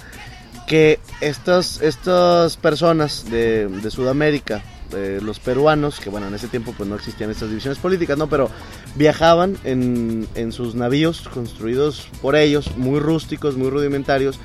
que 0.66 1.00
estas, 1.20 1.80
estas 1.82 2.56
personas 2.56 3.28
de, 3.28 3.66
de 3.66 3.90
Sudamérica, 3.90 4.62
eh, 4.92 5.20
los 5.22 5.38
peruanos, 5.38 6.00
que 6.00 6.10
bueno, 6.10 6.28
en 6.28 6.34
ese 6.34 6.48
tiempo 6.48 6.74
pues 6.76 6.88
no 6.88 6.96
existían 6.96 7.30
estas 7.30 7.48
divisiones 7.48 7.78
políticas, 7.78 8.18
¿no? 8.18 8.28
Pero 8.28 8.50
viajaban 8.96 9.56
en, 9.64 10.28
en 10.34 10.52
sus 10.52 10.74
navíos 10.74 11.28
construidos 11.32 12.08
por 12.22 12.36
ellos, 12.36 12.76
muy 12.76 13.00
rústicos, 13.00 13.56
muy 13.56 13.70
rudimentarios, 13.70 14.38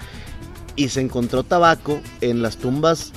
y 0.76 0.90
se 0.90 1.02
encontró 1.02 1.44
tabaco 1.44 2.02
en 2.22 2.42
las 2.42 2.58
tumbas 2.58 3.14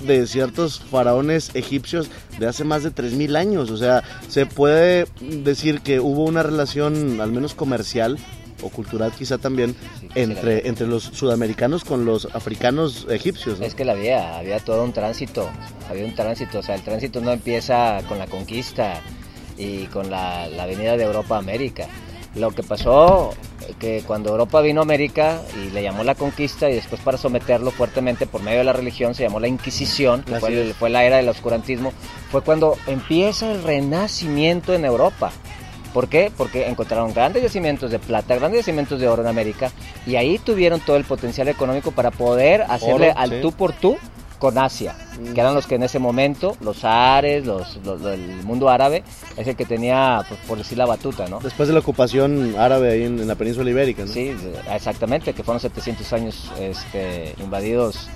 de 0.00 0.26
ciertos 0.26 0.80
faraones 0.80 1.50
egipcios 1.54 2.10
de 2.38 2.46
hace 2.46 2.64
más 2.64 2.82
de 2.82 2.92
3.000 2.92 3.36
años. 3.36 3.70
O 3.70 3.76
sea, 3.76 4.02
se 4.28 4.46
puede 4.46 5.06
decir 5.20 5.80
que 5.80 6.00
hubo 6.00 6.24
una 6.24 6.42
relación, 6.42 7.20
al 7.20 7.32
menos 7.32 7.54
comercial, 7.54 8.18
o 8.62 8.68
cultural 8.68 9.12
quizá 9.12 9.38
también 9.38 9.74
entre, 10.14 10.68
entre 10.68 10.86
los 10.86 11.02
sudamericanos 11.02 11.84
con 11.84 12.04
los 12.04 12.26
africanos 12.34 13.06
egipcios. 13.10 13.60
Es 13.60 13.74
que 13.74 13.84
la 13.84 13.92
había, 13.92 14.38
había 14.38 14.58
todo 14.60 14.84
un 14.84 14.92
tránsito, 14.92 15.48
había 15.88 16.04
un 16.04 16.14
tránsito, 16.14 16.60
o 16.60 16.62
sea, 16.62 16.74
el 16.74 16.82
tránsito 16.82 17.20
no 17.20 17.32
empieza 17.32 18.00
con 18.08 18.18
la 18.18 18.26
conquista 18.26 19.00
y 19.56 19.84
con 19.86 20.10
la, 20.10 20.48
la 20.48 20.66
venida 20.66 20.96
de 20.96 21.04
Europa 21.04 21.36
a 21.36 21.38
América. 21.38 21.86
Lo 22.34 22.50
que 22.50 22.62
pasó 22.62 23.34
que 23.78 24.02
cuando 24.06 24.30
Europa 24.30 24.60
vino 24.60 24.80
a 24.80 24.84
América 24.84 25.40
y 25.56 25.70
le 25.70 25.82
llamó 25.82 26.04
la 26.04 26.14
conquista 26.14 26.70
y 26.70 26.74
después 26.74 27.00
para 27.00 27.18
someterlo 27.18 27.70
fuertemente 27.70 28.26
por 28.26 28.42
medio 28.42 28.58
de 28.58 28.64
la 28.64 28.72
religión 28.72 29.14
se 29.14 29.24
llamó 29.24 29.40
la 29.40 29.48
Inquisición, 29.48 30.22
que 30.22 30.38
fue, 30.38 30.74
fue, 30.74 30.90
la 30.90 31.04
era 31.04 31.16
del 31.16 31.28
oscurantismo, 31.28 31.92
fue 32.30 32.42
cuando 32.42 32.76
empieza 32.86 33.50
el 33.50 33.62
renacimiento 33.62 34.74
en 34.74 34.84
Europa. 34.84 35.32
¿Por 35.96 36.08
qué? 36.08 36.30
Porque 36.36 36.68
encontraron 36.68 37.14
grandes 37.14 37.42
yacimientos 37.42 37.90
de 37.90 37.98
plata, 37.98 38.36
grandes 38.36 38.60
yacimientos 38.60 39.00
de 39.00 39.08
oro 39.08 39.22
en 39.22 39.28
América 39.28 39.72
y 40.06 40.16
ahí 40.16 40.36
tuvieron 40.36 40.78
todo 40.78 40.96
el 40.98 41.04
potencial 41.04 41.48
económico 41.48 41.90
para 41.90 42.10
poder 42.10 42.66
hacerle 42.68 43.12
al 43.16 43.40
tú 43.40 43.52
por 43.52 43.72
tú 43.72 43.96
con 44.38 44.58
Asia, 44.58 44.94
mm. 45.18 45.32
que 45.32 45.40
eran 45.40 45.54
los 45.54 45.66
que 45.66 45.76
en 45.76 45.84
ese 45.84 45.98
momento, 45.98 46.54
los 46.60 46.84
Ares, 46.84 47.46
los, 47.46 47.80
el 47.86 48.42
mundo 48.44 48.68
árabe, 48.68 49.04
es 49.38 49.48
el 49.48 49.56
que 49.56 49.64
tenía, 49.64 50.22
pues, 50.28 50.38
por 50.40 50.58
decir 50.58 50.76
la 50.76 50.84
batuta, 50.84 51.28
¿no? 51.28 51.40
Después 51.40 51.66
de 51.66 51.72
la 51.72 51.80
ocupación 51.80 52.56
árabe 52.58 52.92
ahí 52.92 53.04
en, 53.04 53.26
la 53.26 53.34
península 53.34 53.70
ibérica, 53.70 54.04
¿no? 54.04 54.12
Sí, 54.12 54.36
exactamente, 54.70 55.32
que 55.32 55.42
fueron 55.42 55.60
700 55.60 56.12
años 56.12 56.52
este, 56.60 57.34
invadidos 57.38 58.10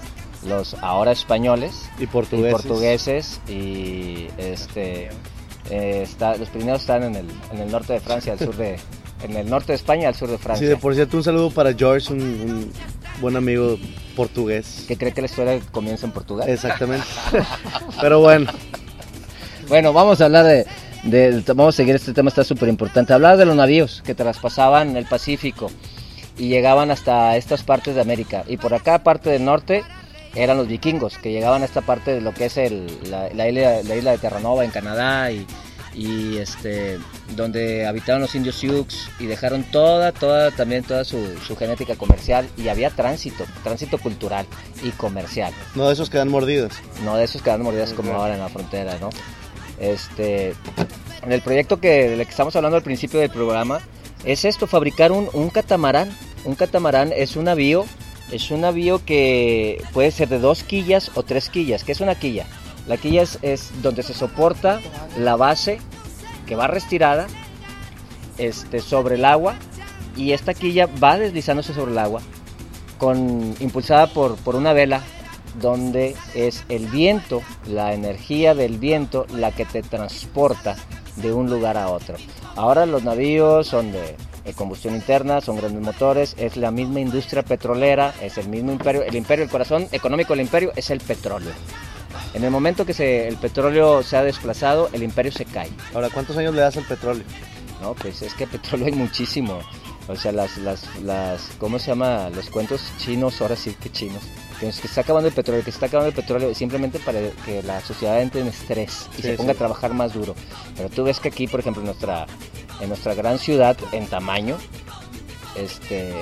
los 0.46 0.74
ahora 0.82 1.12
españoles 1.12 1.88
y 1.98 2.06
portugueses 2.06 2.50
y, 2.50 2.68
portugueses, 2.68 3.40
y 3.48 4.28
este, 4.36 5.08
eh, 5.70 6.02
está, 6.02 6.36
los 6.36 6.48
primeros 6.48 6.80
están 6.80 7.04
en 7.04 7.14
el, 7.14 7.26
en 7.52 7.60
el 7.60 7.70
norte 7.70 7.92
de 7.92 8.00
Francia, 8.00 8.32
al 8.32 8.38
sur 8.38 8.56
de, 8.56 8.76
en 9.22 9.36
el 9.36 9.48
norte 9.48 9.68
de 9.68 9.76
España, 9.76 10.08
al 10.08 10.14
sur 10.14 10.28
de 10.28 10.38
Francia. 10.38 10.68
Sí, 10.68 10.74
por 10.76 10.94
cierto, 10.94 11.16
un 11.16 11.24
saludo 11.24 11.50
para 11.50 11.72
George, 11.72 12.12
un 12.12 12.72
buen 13.20 13.36
amigo 13.36 13.78
portugués. 14.16 14.84
Que 14.88 14.96
cree 14.96 15.12
que 15.12 15.20
la 15.20 15.26
historia 15.26 15.60
comienza 15.70 16.06
en 16.06 16.12
Portugal. 16.12 16.48
Exactamente. 16.48 17.06
Pero 18.00 18.20
bueno. 18.20 18.50
Bueno, 19.68 19.92
vamos 19.92 20.20
a 20.20 20.24
hablar 20.24 20.44
de, 20.46 21.44
vamos 21.54 21.74
a 21.74 21.76
seguir 21.76 21.94
este 21.94 22.12
tema, 22.12 22.28
está 22.28 22.42
súper 22.42 22.68
importante. 22.68 23.12
Hablar 23.12 23.36
de 23.36 23.46
los 23.46 23.54
navíos 23.54 24.02
que 24.04 24.16
traspasaban 24.16 24.96
el 24.96 25.06
Pacífico 25.06 25.70
y 26.36 26.48
llegaban 26.48 26.90
hasta 26.90 27.36
estas 27.36 27.62
partes 27.62 27.94
de 27.94 28.00
América. 28.00 28.44
Y 28.48 28.56
por 28.56 28.74
acá, 28.74 29.04
parte 29.04 29.30
del 29.30 29.44
norte, 29.44 29.84
eran 30.34 30.56
los 30.56 30.68
vikingos, 30.68 31.18
que 31.18 31.32
llegaban 31.32 31.62
a 31.62 31.64
esta 31.64 31.80
parte 31.80 32.14
de 32.14 32.20
lo 32.20 32.32
que 32.32 32.46
es 32.46 32.56
el, 32.56 32.86
la, 33.10 33.48
isla, 33.48 33.82
la 33.82 33.96
isla 33.96 34.10
de 34.12 34.18
Terranova 34.18 34.64
en 34.64 34.70
Canadá 34.70 35.30
y 35.30 35.46
y 35.94 36.38
este 36.38 36.98
donde 37.34 37.86
habitaron 37.86 38.20
los 38.22 38.34
indios 38.34 38.56
Sioux 38.56 38.86
y 39.18 39.26
dejaron 39.26 39.64
toda 39.64 40.12
toda 40.12 40.50
también 40.50 40.84
toda 40.84 41.04
su, 41.04 41.36
genética 41.58 41.96
comercial 41.96 42.48
y 42.56 42.68
había 42.68 42.90
tránsito 42.90 43.44
tránsito 43.64 43.98
cultural 43.98 44.46
y 44.82 44.90
comercial. 44.90 45.52
No 45.74 45.88
de 45.88 45.94
esos 45.94 46.08
que 46.08 46.18
dan 46.18 46.28
mordidas. 46.28 46.72
No 47.04 47.16
de 47.16 47.24
esos 47.24 47.42
que 47.42 47.50
dan 47.50 47.62
mordidas 47.62 47.92
como 47.92 48.14
ahora 48.14 48.34
en 48.34 48.40
la 48.40 48.48
frontera 48.48 48.98
no 49.00 49.10
este 49.80 50.54
en 51.22 51.32
el 51.32 51.42
proyecto 51.42 51.80
que 51.80 52.08
del 52.10 52.24
que 52.24 52.30
estamos 52.30 52.54
hablando 52.54 52.76
al 52.76 52.82
principio 52.82 53.20
del 53.20 53.30
programa 53.30 53.80
es 54.24 54.44
esto 54.44 54.66
fabricar 54.66 55.12
un, 55.12 55.28
un 55.32 55.50
catamarán. 55.50 56.16
Un 56.44 56.54
catamarán 56.54 57.12
es 57.14 57.36
un 57.36 57.44
navío 57.44 57.84
es 58.30 58.50
un 58.50 58.62
navío 58.62 59.04
que 59.04 59.82
puede 59.92 60.10
ser 60.10 60.28
de 60.28 60.38
dos 60.38 60.62
quillas 60.62 61.10
o 61.14 61.22
tres 61.22 61.48
quillas 61.48 61.84
¿qué 61.84 61.92
es 61.92 62.00
una 62.00 62.14
quilla 62.14 62.46
la 62.86 62.96
quilla 62.96 63.22
es, 63.22 63.82
donde 63.82 64.02
se 64.02 64.14
soporta 64.14 64.80
la 65.18 65.36
base 65.36 65.78
que 66.46 66.56
va 66.56 66.66
retirada 66.66 67.26
este, 68.38 68.80
sobre 68.80 69.16
el 69.16 69.24
agua 69.24 69.54
y 70.16 70.32
esta 70.32 70.54
quilla 70.54 70.88
va 71.02 71.18
deslizándose 71.18 71.74
sobre 71.74 71.92
el 71.92 71.98
agua 71.98 72.22
con, 72.98 73.54
impulsada 73.60 74.06
por, 74.08 74.36
por 74.36 74.56
una 74.56 74.72
vela 74.72 75.02
donde 75.60 76.16
es 76.34 76.64
el 76.68 76.86
viento, 76.86 77.42
la 77.66 77.94
energía 77.94 78.54
del 78.54 78.78
viento 78.78 79.26
la 79.34 79.52
que 79.52 79.64
te 79.64 79.82
transporta 79.82 80.76
de 81.16 81.32
un 81.32 81.50
lugar 81.50 81.76
a 81.76 81.88
otro. 81.88 82.16
Ahora 82.56 82.86
los 82.86 83.02
navíos 83.02 83.66
son 83.66 83.92
de, 83.92 84.16
combustión 84.54 84.94
interna, 84.94 85.40
son 85.40 85.56
grandes 85.56 85.82
motores, 85.82 86.34
es 86.38 86.56
la 86.56 86.70
misma 86.70 87.00
industria 87.00 87.42
petrolera, 87.42 88.14
es 88.20 88.38
el 88.38 88.48
mismo 88.48 88.72
imperio, 88.72 89.02
el 89.02 89.14
imperio, 89.14 89.44
el 89.44 89.50
corazón 89.50 89.86
económico 89.92 90.32
del 90.32 90.42
imperio 90.42 90.72
es 90.76 90.90
el 90.90 91.00
petróleo. 91.00 91.52
En 92.34 92.44
el 92.44 92.50
momento 92.50 92.86
que 92.86 92.94
se, 92.94 93.28
el 93.28 93.36
petróleo 93.36 94.02
se 94.02 94.16
ha 94.16 94.22
desplazado, 94.22 94.88
el 94.92 95.02
imperio 95.02 95.32
se 95.32 95.44
cae. 95.44 95.70
Ahora, 95.94 96.10
¿cuántos 96.10 96.36
años 96.36 96.54
le 96.54 96.60
das 96.60 96.76
al 96.76 96.84
petróleo? 96.84 97.24
No, 97.80 97.94
pues 97.94 98.22
es 98.22 98.34
que 98.34 98.46
petróleo 98.46 98.86
hay 98.86 98.92
muchísimo. 98.92 99.60
O 100.08 100.16
sea, 100.16 100.32
las, 100.32 100.58
las, 100.58 100.84
las, 101.02 101.50
¿cómo 101.58 101.78
se 101.78 101.88
llama? 101.88 102.30
Los 102.30 102.50
cuentos 102.50 102.82
chinos, 102.98 103.40
ahora 103.40 103.56
sí 103.56 103.74
que 103.80 103.90
chinos. 103.90 104.22
Que 104.58 104.72
se 104.72 104.86
está 104.86 105.02
acabando 105.02 105.28
el 105.28 105.34
petróleo, 105.34 105.64
que 105.64 105.70
se 105.70 105.76
está 105.76 105.86
acabando 105.86 106.08
el 106.08 106.14
petróleo 106.14 106.54
simplemente 106.54 106.98
para 106.98 107.20
que 107.44 107.62
la 107.62 107.80
sociedad 107.80 108.20
entre 108.20 108.40
en 108.40 108.48
estrés 108.48 109.08
y 109.16 109.22
se 109.22 109.34
ponga 109.34 109.52
a 109.52 109.54
trabajar 109.54 109.94
más 109.94 110.12
duro. 110.12 110.34
Pero 110.76 110.88
tú 110.88 111.04
ves 111.04 111.20
que 111.20 111.28
aquí, 111.28 111.46
por 111.46 111.60
ejemplo, 111.60 111.82
nuestra, 111.82 112.26
en 112.80 112.88
nuestra 112.88 113.14
gran 113.14 113.38
ciudad, 113.38 113.76
en 113.92 114.06
tamaño, 114.06 114.56
este, 115.56 116.14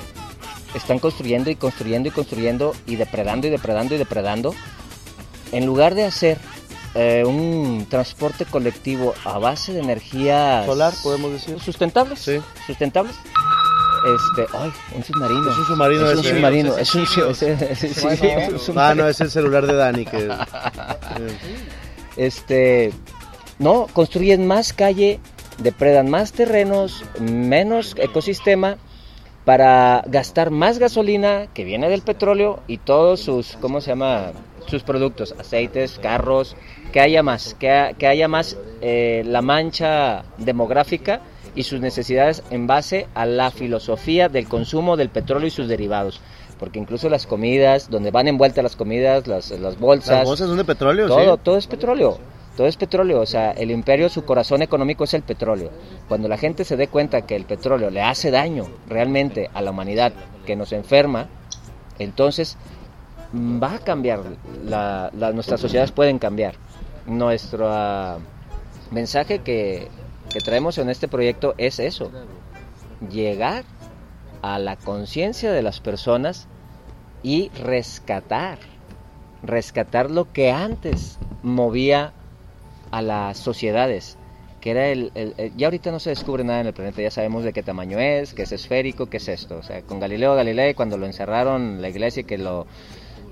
están 0.75 0.99
construyendo 0.99 1.51
y 1.51 1.57
construyendo 1.57 2.09
y 2.09 2.13
construyendo 2.13 2.75
y 2.87 2.97
depredando 2.97 3.47
y 3.47 3.51
depredando 3.51 3.95
y 3.95 3.99
depredando 3.99 4.55
en 5.53 5.67
lugar 5.67 5.95
de 5.95 6.05
hacer 6.05 6.39
eh, 6.95 7.25
un 7.27 7.87
transporte 7.89 8.45
colectivo 8.45 9.15
a 9.25 9.39
base 9.39 9.73
de 9.73 9.81
energía 9.81 10.65
solar, 10.67 10.93
podemos 11.03 11.33
decir, 11.33 11.61
sustentables, 11.61 12.19
sí. 12.19 12.41
sustentables. 12.67 13.15
Este, 13.99 14.47
ay, 14.57 14.73
un 14.95 15.05
submarino. 15.05 15.51
Es 15.51 15.59
un 15.59 15.67
submarino. 15.67 16.09
Es 16.09 16.17
un 16.17 16.25
submarino. 16.25 16.79
Es 16.79 16.95
un, 16.95 17.07
submarino. 18.59 18.81
Ah, 18.81 18.95
no, 18.95 19.09
es 19.09 19.21
el 19.21 19.31
celular 19.31 19.67
de 19.67 19.75
Dani 19.75 20.05
que. 20.05 20.29
este, 22.17 22.93
no, 23.59 23.87
construyen 23.93 24.47
más 24.47 24.73
calle, 24.73 25.21
depredan 25.59 26.11
más 26.11 26.33
terrenos, 26.33 27.05
menos 27.21 27.95
ecosistema 27.99 28.77
para 29.45 30.03
gastar 30.07 30.51
más 30.51 30.79
gasolina 30.79 31.49
que 31.55 31.65
viene 31.65 31.89
del 31.89 32.03
petróleo 32.03 32.61
y 32.67 32.79
todos 32.79 33.21
sus, 33.21 33.57
¿cómo 33.61 33.81
se 33.81 33.91
llama? 33.91 34.33
sus 34.69 34.83
productos, 34.83 35.35
aceites, 35.39 35.99
carros, 35.99 36.57
que 36.93 37.01
haya 37.01 37.23
más, 37.23 37.55
que, 37.55 37.95
que 37.99 38.07
haya 38.07 38.29
más 38.29 38.57
eh, 38.81 39.23
la 39.27 39.43
mancha 39.43 40.25
demográfica 40.37 41.21
y 41.55 41.63
sus 41.65 41.81
necesidades 41.81 42.43
en 42.51 42.67
base 42.67 43.07
a 43.15 43.27
la 43.27 43.51
filosofía 43.51 44.29
del 44.29 44.47
consumo 44.47 44.97
del 44.97 45.09
petróleo 45.09 45.49
y 45.49 45.51
sus 45.51 45.69
derivados. 45.69 46.21
Porque 46.59 46.79
incluso 46.79 47.09
las 47.09 47.27
comidas, 47.27 47.89
donde 47.89 48.11
van 48.11 48.29
envueltas 48.29 48.63
las 48.63 48.77
comidas, 48.77 49.27
las, 49.27 49.51
las 49.53 49.79
bolsas... 49.79 50.19
¿Las 50.19 50.29
bolsas 50.29 50.49
son 50.49 50.59
de 50.59 50.65
petróleo? 50.65 51.07
Todo, 51.07 51.37
todo 51.37 51.57
es 51.57 51.67
petróleo. 51.67 52.19
Todo 52.59 52.67
es 52.67 52.77
petróleo, 52.77 53.21
o 53.21 53.27
sea, 53.27 53.53
el 53.53 53.71
imperio, 53.71 54.09
su 54.09 54.25
corazón 54.25 54.63
económico 54.63 55.05
es 55.05 55.15
el 55.15 55.23
petróleo. 55.23 55.71
Cuando 56.09 56.27
la 56.27 56.37
gente 56.37 56.65
se 56.65 56.77
dé 56.77 56.89
cuenta 56.89 57.25
que 57.25 57.37
el 57.37 57.45
petróleo 57.45 57.89
le 57.89 58.03
hace 58.03 58.33
daño 58.33 58.67
realmente 58.89 59.49
a 59.55 59.63
la 59.63 59.71
humanidad, 59.71 60.13
que 60.45 60.57
nos 60.57 60.73
enferma, 60.73 61.29
entonces 62.01 62.57
va 63.33 63.75
a 63.75 63.79
cambiar, 63.79 64.23
la, 64.65 65.13
nuestras 65.33 65.61
sociedades 65.61 65.93
pueden 65.93 66.19
cambiar. 66.19 66.57
Nuestro 67.07 67.69
ah, 67.71 68.19
mensaje 68.91 69.39
que, 69.39 69.87
que 70.29 70.41
traemos 70.41 70.79
en 70.79 70.91
este 70.91 71.07
proyecto 71.07 71.55
es 71.59 71.79
eso, 71.79 72.11
llegar 73.09 73.63
a 74.43 74.59
la 74.59 74.75
conciencia 74.75 75.53
de 75.53 75.63
las 75.63 75.79
personas 75.79 76.49
y 77.23 77.51
rescatar, 77.51 78.59
rescatar 79.45 80.11
lo 80.11 80.33
que 80.33 80.51
antes 80.51 81.21
movía 81.45 82.15
a 82.91 83.03
las 83.03 83.39
sociedades, 83.39 84.17
que 84.61 84.71
era 84.71 84.89
el, 84.89 85.13
ya 85.57 85.67
ahorita 85.67 85.91
no 85.91 86.01
se 86.01 86.11
descubre 86.11 86.45
nada 86.45 86.61
en 86.61 86.67
el 86.69 86.75
planeta, 86.75 87.01
ya 87.03 87.11
sabemos 87.11 87.45
de 87.45 87.53
qué 87.53 87.63
tamaño 87.63 87.99
es, 87.99 88.35
que 88.35 88.43
es 88.43 88.53
esférico, 88.53 89.07
qué 89.07 89.19
es 89.19 89.29
esto, 89.29 89.59
o 89.59 89.63
sea, 89.63 89.83
con 89.83 90.01
Galileo 90.01 90.35
Galilei 90.35 90.75
cuando 90.75 90.97
lo 90.97 91.07
encerraron 91.07 91.81
la 91.81 91.89
iglesia 91.89 92.25
que 92.25 92.39
lo 92.39 92.67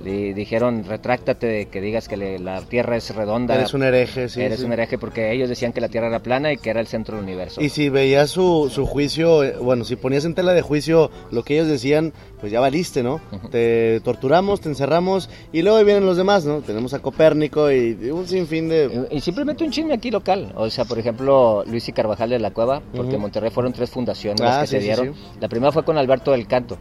le 0.04 0.34
dijeron, 0.34 0.84
retráctate 0.84 1.46
de 1.46 1.66
que 1.66 1.80
digas 1.80 2.08
que 2.08 2.16
la 2.16 2.60
Tierra 2.62 2.96
es 2.96 3.14
redonda. 3.14 3.54
Eres 3.54 3.74
un 3.74 3.82
hereje, 3.82 4.28
sí. 4.28 4.40
Eres 4.40 4.62
un 4.62 4.72
hereje 4.72 4.98
porque 4.98 5.32
ellos 5.32 5.48
decían 5.48 5.72
que 5.72 5.80
la 5.80 5.88
Tierra 5.88 6.08
era 6.08 6.20
plana 6.20 6.52
y 6.52 6.56
que 6.56 6.70
era 6.70 6.80
el 6.80 6.86
centro 6.86 7.16
del 7.16 7.24
universo. 7.24 7.60
Y 7.60 7.68
si 7.68 7.88
veías 7.88 8.30
su, 8.30 8.70
su 8.72 8.86
juicio, 8.86 9.42
eh, 9.42 9.56
bueno, 9.60 9.84
si 9.84 9.96
ponías 9.96 10.24
en 10.24 10.34
tela 10.34 10.52
de 10.52 10.62
juicio 10.62 11.10
lo 11.30 11.42
que 11.42 11.54
ellos 11.54 11.68
decían, 11.68 12.12
pues 12.40 12.52
ya 12.52 12.60
valiste, 12.60 13.02
¿no? 13.02 13.20
Te 13.50 14.00
torturamos, 14.00 14.60
te 14.60 14.68
encerramos 14.68 15.30
y 15.52 15.62
luego 15.62 15.82
vienen 15.84 16.06
los 16.06 16.16
demás, 16.16 16.44
¿no? 16.44 16.60
Tenemos 16.60 16.94
a 16.94 17.00
Copérnico 17.00 17.70
y, 17.70 17.92
un 18.10 18.26
sinfín 18.26 18.68
de... 18.68 19.08
Y, 19.10 19.20
simplemente 19.20 19.64
un 19.64 19.70
chisme 19.70 19.94
aquí 19.94 20.10
local. 20.10 20.52
O 20.56 20.70
sea, 20.70 20.84
por 20.84 20.98
ejemplo, 20.98 21.64
Luis 21.66 21.88
y 21.88 21.92
Carvajal 21.92 22.30
de 22.30 22.38
la 22.38 22.52
Cueva, 22.52 22.82
porque 22.94 23.14
en 23.14 23.20
Monterrey 23.20 23.50
fueron 23.50 23.72
tres 23.72 23.90
fundaciones 23.90 24.42
ah, 24.42 24.60
que 24.62 24.66
se 24.66 24.78
dieron. 24.78 25.14
La 25.40 25.48
primera 25.48 25.72
fue 25.72 25.84
con 25.84 25.98
Alberto 25.98 26.32
del 26.32 26.46
Canto 26.46 26.78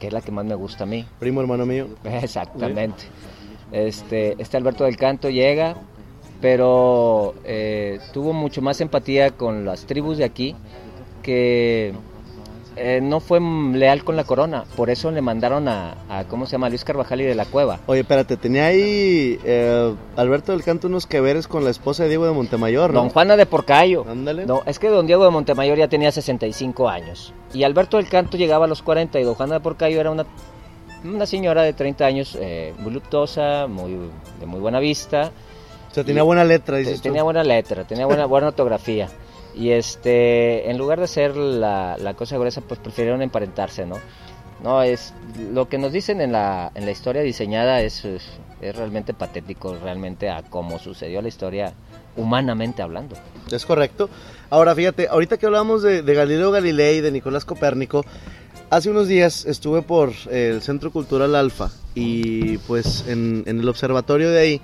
que 0.00 0.08
es 0.08 0.12
la 0.12 0.20
que 0.22 0.32
más 0.32 0.44
me 0.44 0.56
gusta 0.56 0.82
a 0.84 0.86
mí. 0.86 1.06
Primo 1.20 1.40
hermano 1.40 1.64
mío. 1.66 1.86
Exactamente. 2.04 3.04
Este, 3.70 4.34
este 4.42 4.56
Alberto 4.56 4.82
del 4.84 4.96
Canto 4.96 5.30
llega, 5.30 5.76
pero 6.40 7.34
eh, 7.44 8.00
tuvo 8.12 8.32
mucho 8.32 8.62
más 8.62 8.80
empatía 8.80 9.30
con 9.30 9.64
las 9.64 9.84
tribus 9.84 10.18
de 10.18 10.24
aquí 10.24 10.56
que 11.22 11.92
eh, 12.82 13.00
no 13.02 13.20
fue 13.20 13.40
leal 13.40 14.04
con 14.04 14.16
la 14.16 14.24
corona, 14.24 14.64
por 14.74 14.88
eso 14.88 15.10
le 15.10 15.20
mandaron 15.20 15.68
a, 15.68 16.24
¿cómo 16.28 16.46
se 16.46 16.52
llama? 16.52 16.70
Luis 16.70 16.82
Carvajal 16.82 17.20
y 17.20 17.24
de 17.24 17.34
la 17.34 17.44
Cueva. 17.44 17.78
Oye, 17.84 18.00
espérate, 18.00 18.38
tenía 18.38 18.66
ahí 18.66 19.38
eh, 19.44 19.94
Alberto 20.16 20.52
del 20.52 20.64
Canto 20.64 20.86
unos 20.86 21.06
que 21.06 21.20
veres 21.20 21.46
con 21.46 21.62
la 21.62 21.68
esposa 21.68 22.04
de 22.04 22.08
Diego 22.08 22.24
de 22.24 22.32
Montemayor, 22.32 22.94
¿no? 22.94 23.00
Don 23.00 23.10
Juana 23.10 23.36
de 23.36 23.44
Porcayo. 23.44 24.06
Ándale. 24.08 24.46
No, 24.46 24.62
es 24.64 24.78
que 24.78 24.88
don 24.88 25.06
Diego 25.06 25.24
de 25.24 25.30
Montemayor 25.30 25.76
ya 25.76 25.88
tenía 25.88 26.10
65 26.10 26.88
años. 26.88 27.34
Y 27.52 27.64
Alberto 27.64 27.98
del 27.98 28.08
Canto 28.08 28.38
llegaba 28.38 28.64
a 28.64 28.68
los 28.68 28.80
40 28.80 29.20
y 29.20 29.24
don 29.24 29.34
Juana 29.34 29.54
de 29.54 29.60
Porcayo 29.60 30.00
era 30.00 30.10
una, 30.10 30.24
una 31.04 31.26
señora 31.26 31.62
de 31.62 31.74
30 31.74 32.06
años, 32.06 32.38
eh, 32.40 32.72
voluptuosa, 32.78 33.66
muy, 33.66 33.98
de 34.40 34.46
muy 34.46 34.58
buena 34.58 34.80
vista. 34.80 35.32
O 35.90 35.94
sea, 35.94 36.02
tenía 36.02 36.22
buena 36.22 36.44
letra, 36.44 36.78
dices 36.78 37.02
Tenía 37.02 37.24
buena 37.24 37.44
letra, 37.44 37.84
tenía 37.84 38.06
buena, 38.06 38.24
buena 38.24 38.48
ortografía. 38.48 39.10
Y 39.54 39.70
este, 39.70 40.70
en 40.70 40.78
lugar 40.78 40.98
de 40.98 41.04
hacer 41.04 41.36
la, 41.36 41.96
la 41.98 42.14
cosa 42.14 42.38
gruesa, 42.38 42.60
pues 42.60 42.80
prefirieron 42.80 43.22
emparentarse, 43.22 43.86
¿no? 43.86 43.96
No, 44.62 44.82
es 44.82 45.14
lo 45.52 45.68
que 45.68 45.78
nos 45.78 45.92
dicen 45.92 46.20
en 46.20 46.32
la, 46.32 46.70
en 46.74 46.84
la 46.84 46.90
historia 46.90 47.22
diseñada 47.22 47.80
es, 47.80 48.04
es, 48.04 48.24
realmente 48.60 49.14
patético, 49.14 49.76
realmente 49.82 50.28
a 50.28 50.42
cómo 50.42 50.78
sucedió 50.78 51.22
la 51.22 51.28
historia 51.28 51.72
humanamente 52.16 52.82
hablando. 52.82 53.16
Es 53.50 53.64
correcto. 53.64 54.10
Ahora 54.50 54.74
fíjate, 54.74 55.08
ahorita 55.08 55.38
que 55.38 55.46
hablamos 55.46 55.82
de, 55.82 56.02
de 56.02 56.14
Galileo 56.14 56.50
Galilei, 56.50 57.00
de 57.00 57.10
Nicolás 57.10 57.46
Copérnico, 57.46 58.04
hace 58.68 58.90
unos 58.90 59.08
días 59.08 59.46
estuve 59.46 59.80
por 59.80 60.12
el 60.30 60.60
Centro 60.60 60.90
Cultural 60.90 61.34
Alfa 61.34 61.70
y 61.94 62.58
pues 62.58 63.06
en, 63.08 63.44
en 63.46 63.60
el 63.60 63.68
observatorio 63.68 64.30
de 64.30 64.40
ahí 64.40 64.60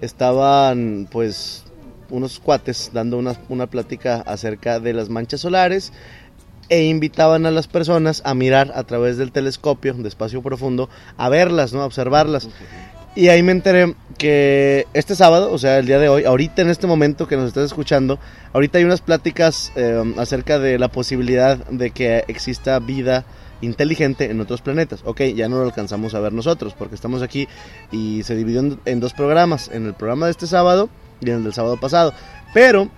estaban 0.00 1.08
pues 1.10 1.64
unos 2.10 2.40
cuates 2.40 2.90
dando 2.92 3.18
una, 3.18 3.36
una 3.48 3.66
plática 3.66 4.16
acerca 4.16 4.80
de 4.80 4.92
las 4.92 5.08
manchas 5.08 5.40
solares 5.40 5.92
e 6.70 6.84
invitaban 6.84 7.46
a 7.46 7.50
las 7.50 7.66
personas 7.66 8.22
a 8.24 8.32
mirar 8.34 8.72
a 8.74 8.84
través 8.84 9.18
del 9.18 9.32
telescopio 9.32 9.92
de 9.94 10.08
espacio 10.08 10.40
profundo, 10.40 10.88
a 11.16 11.28
verlas, 11.28 11.72
¿no? 11.72 11.82
a 11.82 11.86
observarlas. 11.86 12.48
Y 13.16 13.26
ahí 13.26 13.42
me 13.42 13.50
enteré 13.50 13.96
que 14.18 14.86
este 14.94 15.16
sábado, 15.16 15.50
o 15.52 15.58
sea, 15.58 15.78
el 15.78 15.86
día 15.86 15.98
de 15.98 16.08
hoy, 16.08 16.24
ahorita 16.24 16.62
en 16.62 16.68
este 16.68 16.86
momento 16.86 17.26
que 17.26 17.36
nos 17.36 17.48
estás 17.48 17.64
escuchando, 17.64 18.20
ahorita 18.52 18.78
hay 18.78 18.84
unas 18.84 19.00
pláticas 19.00 19.72
eh, 19.74 20.14
acerca 20.16 20.60
de 20.60 20.78
la 20.78 20.88
posibilidad 20.88 21.58
de 21.66 21.90
que 21.90 22.24
exista 22.28 22.78
vida 22.78 23.24
inteligente 23.62 24.30
en 24.30 24.40
otros 24.40 24.62
planetas. 24.62 25.02
Ok, 25.04 25.22
ya 25.34 25.48
no 25.48 25.56
lo 25.56 25.64
alcanzamos 25.64 26.14
a 26.14 26.20
ver 26.20 26.32
nosotros 26.32 26.74
porque 26.78 26.94
estamos 26.94 27.20
aquí 27.20 27.48
y 27.90 28.22
se 28.22 28.36
dividió 28.36 28.78
en 28.84 29.00
dos 29.00 29.12
programas. 29.12 29.70
En 29.72 29.86
el 29.86 29.94
programa 29.94 30.26
de 30.26 30.32
este 30.32 30.46
sábado 30.46 30.88
y 31.20 31.30
en 31.30 31.36
el 31.36 31.44
del 31.44 31.52
sábado 31.52 31.78
pasado. 31.78 32.12
Pero 32.54 32.88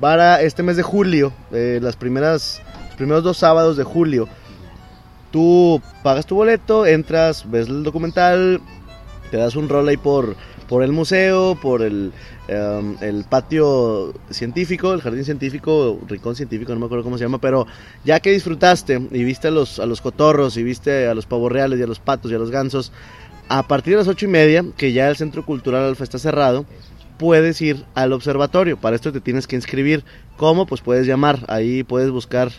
para 0.00 0.42
este 0.42 0.62
mes 0.62 0.76
de 0.76 0.82
julio, 0.82 1.32
eh, 1.52 1.80
las 1.82 1.96
primeras, 1.96 2.62
los 2.88 2.96
primeros 2.96 3.24
dos 3.24 3.38
sábados 3.38 3.76
de 3.76 3.84
julio, 3.84 4.28
tú 5.30 5.80
pagas 6.02 6.26
tu 6.26 6.36
boleto, 6.36 6.86
entras, 6.86 7.50
ves 7.50 7.68
el 7.68 7.82
documental, 7.82 8.60
te 9.30 9.36
das 9.36 9.56
un 9.56 9.68
rol 9.68 9.88
ahí 9.88 9.96
por, 9.96 10.36
por 10.68 10.82
el 10.82 10.92
museo, 10.92 11.58
por 11.60 11.82
el, 11.82 12.12
em, 12.46 12.96
el 13.00 13.24
patio 13.24 14.14
científico, 14.30 14.92
el 14.92 15.00
jardín 15.00 15.24
científico, 15.24 15.98
rincón 16.06 16.36
científico, 16.36 16.72
no 16.72 16.80
me 16.80 16.86
acuerdo 16.86 17.04
cómo 17.04 17.18
se 17.18 17.24
llama, 17.24 17.40
pero 17.40 17.66
ya 18.04 18.20
que 18.20 18.30
disfrutaste 18.30 19.08
y 19.10 19.24
viste 19.24 19.48
a 19.48 19.50
los, 19.50 19.80
a 19.80 19.86
los 19.86 20.00
cotorros 20.00 20.56
y 20.56 20.62
viste 20.62 21.08
a 21.08 21.14
los 21.14 21.26
pavos 21.26 21.50
reales 21.50 21.80
y 21.80 21.82
a 21.82 21.86
los 21.86 21.98
patos 21.98 22.30
y 22.30 22.34
a 22.34 22.38
los 22.38 22.50
gansos, 22.50 22.92
a 23.48 23.66
partir 23.66 23.94
de 23.94 23.98
las 23.98 24.08
ocho 24.08 24.26
y 24.26 24.28
media, 24.28 24.64
que 24.76 24.92
ya 24.92 25.08
el 25.08 25.16
Centro 25.16 25.44
Cultural 25.44 25.82
Alfa 25.84 26.04
está 26.04 26.18
cerrado, 26.18 26.64
puedes 27.18 27.60
ir 27.60 27.84
al 27.94 28.12
observatorio. 28.12 28.76
Para 28.76 28.96
esto 28.96 29.12
te 29.12 29.20
tienes 29.20 29.46
que 29.46 29.56
inscribir. 29.56 30.04
¿Cómo? 30.36 30.66
Pues 30.66 30.80
puedes 30.80 31.06
llamar. 31.06 31.40
Ahí 31.48 31.82
puedes 31.82 32.10
buscar 32.10 32.50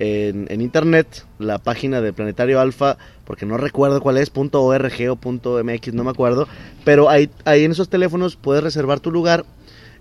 en, 0.00 0.60
internet 0.60 1.24
la 1.38 1.58
página 1.58 2.00
de 2.00 2.12
Planetario 2.12 2.58
Alfa, 2.60 2.96
porque 3.24 3.46
no 3.46 3.56
recuerdo 3.56 4.00
cuál 4.00 4.16
es, 4.16 4.32
.org 4.34 4.92
o 5.10 5.62
.mx, 5.62 5.94
no 5.94 6.04
me 6.04 6.10
acuerdo. 6.10 6.48
Pero 6.84 7.08
ahí, 7.08 7.30
ahí 7.44 7.64
en 7.64 7.72
esos 7.72 7.88
teléfonos 7.88 8.36
puedes 8.36 8.64
reservar 8.64 9.00
tu 9.00 9.10
lugar 9.10 9.44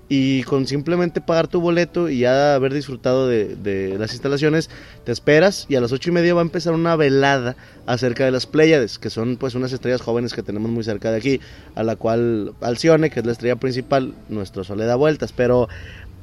y 0.10 0.42
con 0.44 0.66
simplemente 0.66 1.22
pagar 1.22 1.48
tu 1.48 1.62
boleto 1.62 2.10
y 2.10 2.20
ya 2.20 2.56
haber 2.56 2.74
disfrutado 2.74 3.28
de, 3.28 3.96
las 3.98 4.12
instalaciones, 4.12 4.70
te 5.06 5.12
esperas 5.12 5.68
y 5.70 5.76
a 5.76 5.82
las 5.82 5.92
ocho 5.92 6.10
y 6.10 6.14
media 6.14 6.34
va 6.34 6.42
a 6.42 6.44
empezar 6.44 6.74
una 6.74 6.96
velada 6.96 7.56
acerca 7.86 8.26
de 8.26 8.32
las 8.32 8.48
Pléyades, 8.48 8.98
que 8.98 9.12
son 9.12 9.38
pues 9.38 9.54
unas 9.54 9.72
estrellas 9.72 10.02
jóvenes 10.02 10.34
que 10.34 10.42
tenemos 10.42 10.72
muy 10.72 10.84
cerca 10.84 11.12
de 11.12 11.18
aquí, 11.18 11.40
a 11.76 11.84
la 11.84 11.96
cual 11.96 12.54
Alcione, 12.62 13.12
que 13.12 13.20
es 13.20 13.26
la 13.26 13.34
estrella 13.34 13.58
principal, 13.58 14.16
nuestro 14.30 14.64
sol 14.64 14.80
da 14.80 14.96
vueltas, 14.96 15.32
pero 15.32 15.70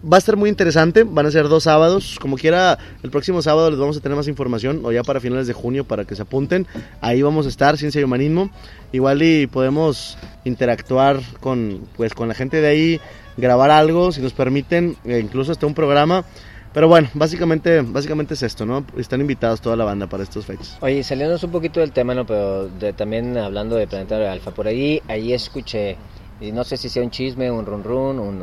va 0.04 0.16
a 0.16 0.18
estar 0.18 0.36
muy 0.36 0.50
interesante, 0.50 1.04
van 1.04 1.26
a 1.26 1.30
ser 1.30 1.48
dos 1.48 1.64
sábados, 1.64 2.18
como 2.20 2.36
quiera, 2.36 2.78
el 3.02 3.10
próximo 3.10 3.40
sábado 3.42 3.70
les 3.70 3.78
vamos 3.78 3.96
a 3.96 4.00
tener 4.00 4.16
más 4.16 4.28
información, 4.28 4.80
o 4.84 4.92
ya 4.92 5.02
para 5.02 5.20
finales 5.20 5.46
de 5.46 5.52
junio 5.52 5.84
para 5.84 6.04
que 6.04 6.16
se 6.16 6.22
apunten, 6.22 6.66
ahí 7.00 7.22
vamos 7.22 7.46
a 7.46 7.48
estar, 7.48 7.76
Ciencia 7.76 8.00
y 8.00 8.04
Humanismo, 8.04 8.50
igual 8.92 9.22
y 9.22 9.46
podemos 9.46 10.18
interactuar 10.44 11.20
con, 11.40 11.82
pues, 11.96 12.14
con 12.14 12.28
la 12.28 12.34
gente 12.34 12.60
de 12.60 12.68
ahí, 12.68 13.00
grabar 13.36 13.70
algo, 13.70 14.12
si 14.12 14.20
nos 14.20 14.32
permiten, 14.32 14.96
e 15.04 15.18
incluso 15.18 15.52
hasta 15.52 15.66
un 15.66 15.74
programa. 15.74 16.24
Pero 16.72 16.88
bueno, 16.88 17.08
básicamente, 17.14 17.80
básicamente 17.80 18.34
es 18.34 18.42
esto, 18.42 18.66
¿no? 18.66 18.84
Están 18.98 19.22
invitados 19.22 19.62
toda 19.62 19.76
la 19.76 19.84
banda 19.84 20.08
para 20.08 20.22
estos 20.22 20.44
fechas. 20.44 20.76
Oye, 20.82 21.02
saliéndonos 21.02 21.42
un 21.42 21.50
poquito 21.50 21.80
del 21.80 21.92
tema, 21.92 22.14
¿no? 22.14 22.26
Pero 22.26 22.68
de, 22.68 22.92
también 22.92 23.38
hablando 23.38 23.76
de 23.76 23.86
Planetario 23.86 24.30
Alfa, 24.30 24.50
por 24.50 24.66
ahí, 24.66 25.00
ahí 25.08 25.32
escuché, 25.32 25.96
y 26.38 26.52
no 26.52 26.64
sé 26.64 26.76
si 26.76 26.90
sea 26.90 27.02
un 27.02 27.10
chisme, 27.10 27.50
un 27.50 27.64
run 27.64 27.82
run, 27.82 28.18
un, 28.18 28.42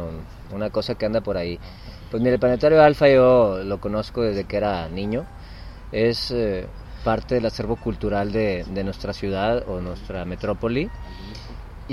una 0.52 0.70
cosa 0.72 0.96
que 0.96 1.06
anda 1.06 1.22
por 1.22 1.38
ahí. 1.38 1.60
Pues 2.10 2.22
mire, 2.24 2.36
el 2.36 2.40
Planetario 2.40 2.82
Alfa 2.82 3.08
yo 3.08 3.64
lo 3.64 3.80
conozco 3.80 4.24
desde 4.24 4.46
que 4.46 4.58
era 4.58 4.88
niño. 4.90 5.26
Es 5.92 6.32
eh, 6.32 6.66
parte 7.04 7.36
del 7.36 7.46
acervo 7.46 7.76
cultural 7.76 8.32
de, 8.32 8.66
de 8.68 8.84
nuestra 8.84 9.14
ciudad 9.14 9.64
o 9.68 9.80
nuestra 9.80 10.26
metrópoli. 10.26 10.90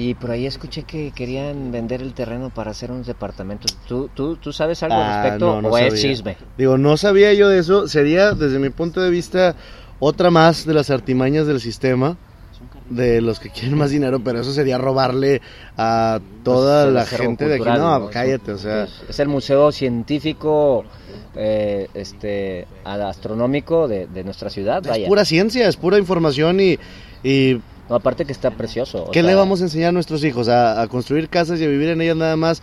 Y 0.00 0.14
por 0.14 0.30
ahí 0.30 0.46
escuché 0.46 0.84
que 0.84 1.12
querían 1.14 1.70
vender 1.72 2.00
el 2.00 2.14
terreno 2.14 2.48
para 2.48 2.70
hacer 2.70 2.90
unos 2.90 3.06
departamentos. 3.06 3.76
¿Tú, 3.86 4.08
tú, 4.14 4.36
tú 4.36 4.50
sabes 4.50 4.82
algo 4.82 4.96
al 4.96 5.02
ah, 5.02 5.22
respecto 5.22 5.58
o 5.58 5.76
es 5.76 6.00
chisme? 6.00 6.38
Digo, 6.56 6.78
no 6.78 6.96
sabía 6.96 7.34
yo 7.34 7.50
de 7.50 7.58
eso. 7.58 7.86
Sería, 7.86 8.32
desde 8.32 8.58
mi 8.58 8.70
punto 8.70 9.02
de 9.02 9.10
vista, 9.10 9.56
otra 9.98 10.30
más 10.30 10.64
de 10.64 10.72
las 10.72 10.88
artimañas 10.88 11.46
del 11.46 11.60
sistema 11.60 12.16
de 12.88 13.20
los 13.20 13.40
que 13.40 13.50
quieren 13.50 13.76
más 13.76 13.90
dinero, 13.90 14.20
pero 14.24 14.40
eso 14.40 14.54
sería 14.54 14.78
robarle 14.78 15.42
a 15.76 16.18
toda 16.44 16.84
pues, 16.84 16.94
la 16.94 17.04
gente 17.04 17.46
de 17.46 17.56
aquí. 17.56 17.78
No, 17.78 18.08
cállate, 18.10 18.52
o 18.52 18.58
sea. 18.58 18.88
Es, 19.06 19.20
el 19.20 19.28
museo 19.28 19.70
científico, 19.70 20.82
eh, 21.36 21.88
este, 21.92 22.66
astronómico 22.84 23.86
de, 23.86 24.24
nuestra 24.24 24.48
ciudad. 24.48 24.82
Es 24.86 25.06
pura 25.06 25.26
ciencia, 25.26 25.68
es 25.68 25.76
pura 25.76 25.98
información 25.98 26.58
y, 26.58 26.78
y 27.22 27.60
aparte 27.94 28.24
que 28.24 28.32
está 28.32 28.50
precioso. 28.50 29.10
¿Qué 29.12 29.22
le 29.22 29.34
vamos 29.34 29.60
a 29.60 29.64
enseñar 29.64 29.90
a 29.90 29.92
nuestros 29.92 30.24
hijos? 30.24 30.48
¿A, 30.48 30.86
construir 30.88 31.28
casas 31.28 31.60
y 31.60 31.64
a 31.64 31.68
vivir 31.68 31.90
en 31.90 32.00
ellas 32.00 32.16
nada 32.16 32.36
más? 32.36 32.62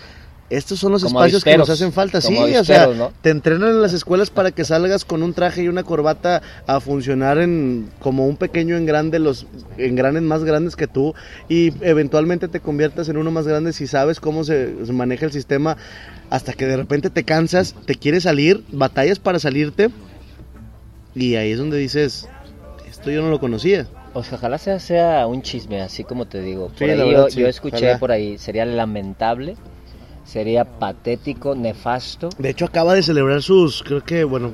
Estos 0.50 0.80
son 0.80 0.94
los 0.94 1.04
espacios 1.04 1.44
que 1.44 1.58
nos 1.58 1.70
hacen 1.70 1.92
falta, 1.92 2.22
sí, 2.22 2.38
o 2.38 2.64
sea, 2.64 2.88
te 3.22 3.32
entrenan 3.32 3.68
en 3.68 3.82
las 3.82 3.92
escuelas 3.92 4.30
para 4.30 4.52
que 4.52 4.64
salgas 4.64 5.04
con 5.04 5.22
un 5.22 5.34
traje 5.34 5.64
y 5.64 5.68
una 5.68 5.84
corbata 5.84 6.42
a 6.66 6.80
funcionar 6.80 7.38
en 7.38 7.90
como 8.00 8.26
un 8.26 8.38
pequeño 8.38 8.78
engrande, 8.78 9.20
los 9.20 9.46
engranes 9.78 10.22
más 10.22 10.46
grandes 10.46 10.78
que 10.78 10.88
tú 10.88 11.14
y 11.50 11.74
eventualmente 11.82 12.48
te 12.48 12.62
conviertas 12.62 13.10
en 13.10 13.18
uno 13.18 13.30
más 13.30 13.46
grande 13.46 13.74
si 13.74 13.88
sabes 13.88 14.22
cómo 14.22 14.46
se, 14.46 14.86
se 14.86 14.94
maneja 14.94 15.26
el 15.26 15.34
sistema 15.34 15.76
hasta 16.30 16.54
que 16.54 16.66
de 16.66 16.78
repente 16.78 17.10
te 17.10 17.26
cansas, 17.26 17.76
te 17.86 17.96
quieres 17.96 18.24
salir, 18.24 18.64
batallas 18.72 19.20
para 19.20 19.40
salirte 19.40 19.90
y 21.14 21.36
ahí 21.36 21.52
es 21.52 21.58
donde 21.58 21.78
dices, 21.78 22.30
esto 22.88 23.12
yo 23.12 23.22
no 23.22 23.30
lo 23.30 23.40
conocía. 23.40 23.88
Ojalá 24.14 24.58
sea, 24.58 24.80
sea 24.80 25.28
un 25.28 25.42
chisme, 25.42 25.82
así 25.82 26.04
como 26.04 26.26
te 26.26 26.42
digo. 26.42 26.70
Por 26.70 26.90
ahí 26.90 27.12
yo, 27.36 27.48
escuché 27.48 27.98
por 27.98 28.12
ahí, 28.12 28.38
sería 28.38 28.66
lamentable, 28.66 29.56
sería 30.26 30.66
patético, 30.66 31.56
nefasto. 31.56 32.30
De 32.38 32.50
hecho, 32.50 32.66
acaba 32.66 32.94
de 32.94 33.04
celebrar 33.04 33.42
sus, 33.42 33.84
creo 33.84 34.04
que, 34.04 34.24
bueno, 34.24 34.52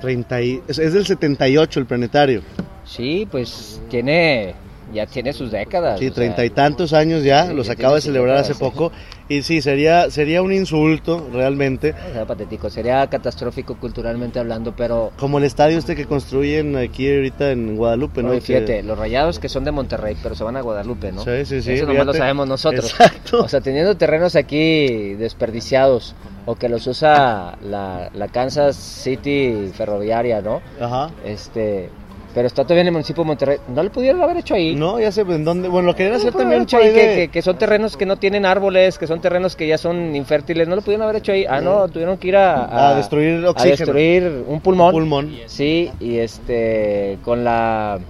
30 0.00 0.40
es, 0.40 0.76
del 0.76 1.06
78 1.06 1.80
el 1.80 1.86
planetario. 1.86 2.42
Sí, 2.84 3.26
pues 3.30 3.80
tiene 3.88 4.54
ya 4.94 5.06
tiene 5.06 5.32
sus 5.32 5.50
décadas. 5.50 5.98
Sí, 5.98 6.10
treinta 6.10 6.44
y 6.44 6.50
tantos 6.50 6.92
años 6.92 7.22
ya, 7.22 7.52
los 7.52 7.68
acaba 7.68 7.96
de 7.96 8.00
celebrar 8.00 8.36
hace 8.36 8.54
poco. 8.54 8.92
Y 9.28 9.42
sí, 9.42 9.62
sería, 9.62 10.10
sería 10.10 10.42
un 10.42 10.52
insulto 10.52 11.28
realmente. 11.32 11.94
Sería 12.06 12.26
patético, 12.26 12.68
sería 12.68 13.06
catastrófico 13.08 13.76
culturalmente 13.76 14.38
hablando, 14.38 14.74
pero... 14.76 15.12
Como 15.16 15.38
el 15.38 15.44
estadio 15.44 15.78
este 15.78 15.96
que 15.96 16.04
construyen 16.04 16.76
aquí 16.76 17.10
ahorita 17.10 17.50
en 17.50 17.76
Guadalupe, 17.76 18.22
¿no? 18.22 18.38
fíjate, 18.40 18.82
los 18.82 18.98
rayados 18.98 19.38
que 19.38 19.48
son 19.48 19.64
de 19.64 19.72
Monterrey, 19.72 20.16
pero 20.22 20.34
se 20.34 20.44
van 20.44 20.56
a 20.56 20.60
Guadalupe, 20.60 21.10
¿no? 21.10 21.24
Sí, 21.24 21.44
sí, 21.46 21.62
sí. 21.62 21.72
Eso 21.72 21.86
nomás 21.86 22.06
lo 22.06 22.14
sabemos 22.14 22.46
nosotros. 22.46 22.90
Exacto. 22.90 23.44
O 23.44 23.48
sea, 23.48 23.60
teniendo 23.60 23.96
terrenos 23.96 24.36
aquí 24.36 25.14
desperdiciados, 25.14 26.14
o 26.46 26.56
que 26.56 26.68
los 26.68 26.86
usa 26.86 27.56
la, 27.62 28.10
la 28.12 28.28
Kansas 28.28 28.76
City 28.76 29.70
ferroviaria, 29.74 30.42
¿no? 30.42 30.60
Ajá. 30.80 31.10
Este 31.24 31.88
pero 32.34 32.48
está 32.48 32.64
todavía 32.64 32.82
en 32.82 32.88
el 32.88 32.92
municipio 32.92 33.22
de 33.22 33.28
Monterrey. 33.28 33.58
¿No 33.68 33.82
lo 33.82 33.92
pudieron 33.92 34.20
haber 34.20 34.38
hecho 34.38 34.54
ahí? 34.54 34.74
No, 34.74 34.98
ya 34.98 35.12
sé 35.12 35.20
en 35.20 35.44
dónde. 35.44 35.68
Bueno, 35.68 35.86
lo 35.86 35.94
querían 35.94 36.16
hacer 36.16 36.32
también 36.32 36.66
ahí, 36.72 37.28
que, 37.28 37.42
son 37.42 37.56
terrenos 37.56 37.96
que 37.96 38.06
no 38.06 38.16
tienen 38.16 38.44
árboles, 38.44 38.98
que 38.98 39.06
son 39.06 39.20
terrenos 39.20 39.54
que 39.54 39.68
ya 39.68 39.78
son 39.78 40.16
infértiles. 40.16 40.66
¿No 40.66 40.74
lo 40.74 40.82
pudieron 40.82 41.04
haber 41.04 41.16
hecho 41.16 41.30
ahí? 41.30 41.46
Ah, 41.48 41.60
no, 41.60 41.88
tuvieron 41.88 42.18
que 42.18 42.28
ir 42.28 42.36
a, 42.36 42.90
a, 42.90 42.94
destruir 42.96 43.44
oxígeno. 43.46 43.74
A 43.74 43.76
destruir 43.76 44.44
un 44.48 44.60
pulmón. 44.60 44.88
Un 44.88 44.92
pulmón. 44.92 45.36
Sí, 45.46 45.90
y 46.00 46.18
este, 46.18 47.18
con 47.22 47.44
la 47.44 48.00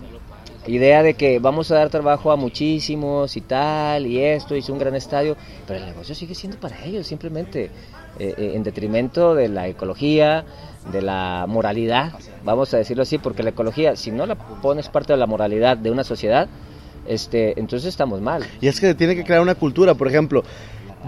idea 0.66 1.02
de 1.02 1.14
que 1.14 1.38
vamos 1.38 1.70
a 1.70 1.74
dar 1.74 1.90
trabajo 1.90 2.32
a 2.32 2.36
muchísimos 2.36 3.36
y 3.36 3.42
tal, 3.42 4.06
y 4.06 4.20
esto, 4.20 4.56
hizo 4.56 4.72
un 4.72 4.78
gran 4.78 4.94
estadio, 4.94 5.36
pero 5.66 5.80
el 5.80 5.86
negocio 5.86 6.14
sigue 6.14 6.34
siendo 6.34 6.58
para 6.58 6.82
ellos, 6.84 7.06
simplemente, 7.06 7.64
eh, 8.18 8.34
eh, 8.38 8.52
en 8.54 8.62
detrimento 8.62 9.34
de 9.34 9.48
la 9.48 9.68
ecología, 9.68 10.44
de 10.92 11.02
la 11.02 11.46
moralidad, 11.48 12.12
vamos 12.44 12.72
a 12.74 12.78
decirlo 12.78 13.02
así, 13.02 13.18
porque 13.18 13.42
la 13.42 13.50
ecología, 13.50 13.96
si 13.96 14.10
no 14.10 14.26
la 14.26 14.34
pones 14.34 14.88
parte 14.88 15.12
de 15.12 15.18
la 15.18 15.26
moralidad 15.26 15.76
de 15.76 15.90
una 15.90 16.04
sociedad, 16.04 16.48
este, 17.06 17.58
entonces 17.58 17.88
estamos 17.88 18.20
mal. 18.20 18.44
Y 18.60 18.68
es 18.68 18.80
que 18.80 18.94
tiene 18.94 19.16
que 19.16 19.24
crear 19.24 19.40
una 19.40 19.54
cultura, 19.54 19.94
por 19.94 20.08
ejemplo, 20.08 20.44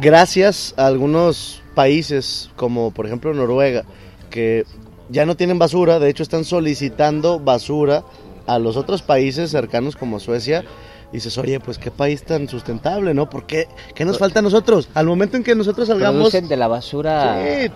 gracias 0.00 0.74
a 0.76 0.86
algunos 0.86 1.62
países 1.74 2.50
como 2.56 2.90
por 2.90 3.06
ejemplo 3.06 3.32
Noruega, 3.34 3.84
que 4.30 4.64
ya 5.08 5.26
no 5.26 5.36
tienen 5.36 5.58
basura, 5.58 5.98
de 5.98 6.08
hecho 6.08 6.22
están 6.22 6.44
solicitando 6.44 7.38
basura 7.38 8.02
a 8.46 8.58
los 8.58 8.76
otros 8.76 9.02
países 9.02 9.50
cercanos 9.50 9.96
como 9.96 10.20
Suecia 10.20 10.64
dices, 11.12 11.36
oye, 11.38 11.60
pues 11.60 11.78
qué 11.78 11.90
país 11.90 12.24
tan 12.24 12.48
sustentable, 12.48 13.14
¿no? 13.14 13.30
¿Por 13.30 13.46
qué? 13.46 13.68
¿Qué 13.94 14.04
nos 14.04 14.18
falta 14.18 14.40
a 14.40 14.42
nosotros? 14.42 14.88
Al 14.94 15.06
momento 15.06 15.36
en 15.36 15.44
que 15.44 15.54
nosotros 15.54 15.88
salgamos... 15.88 16.20
Producen 16.20 16.48
de 16.48 16.56
la 16.56 16.68
basura... 16.68 17.42
Sí, 17.42 17.70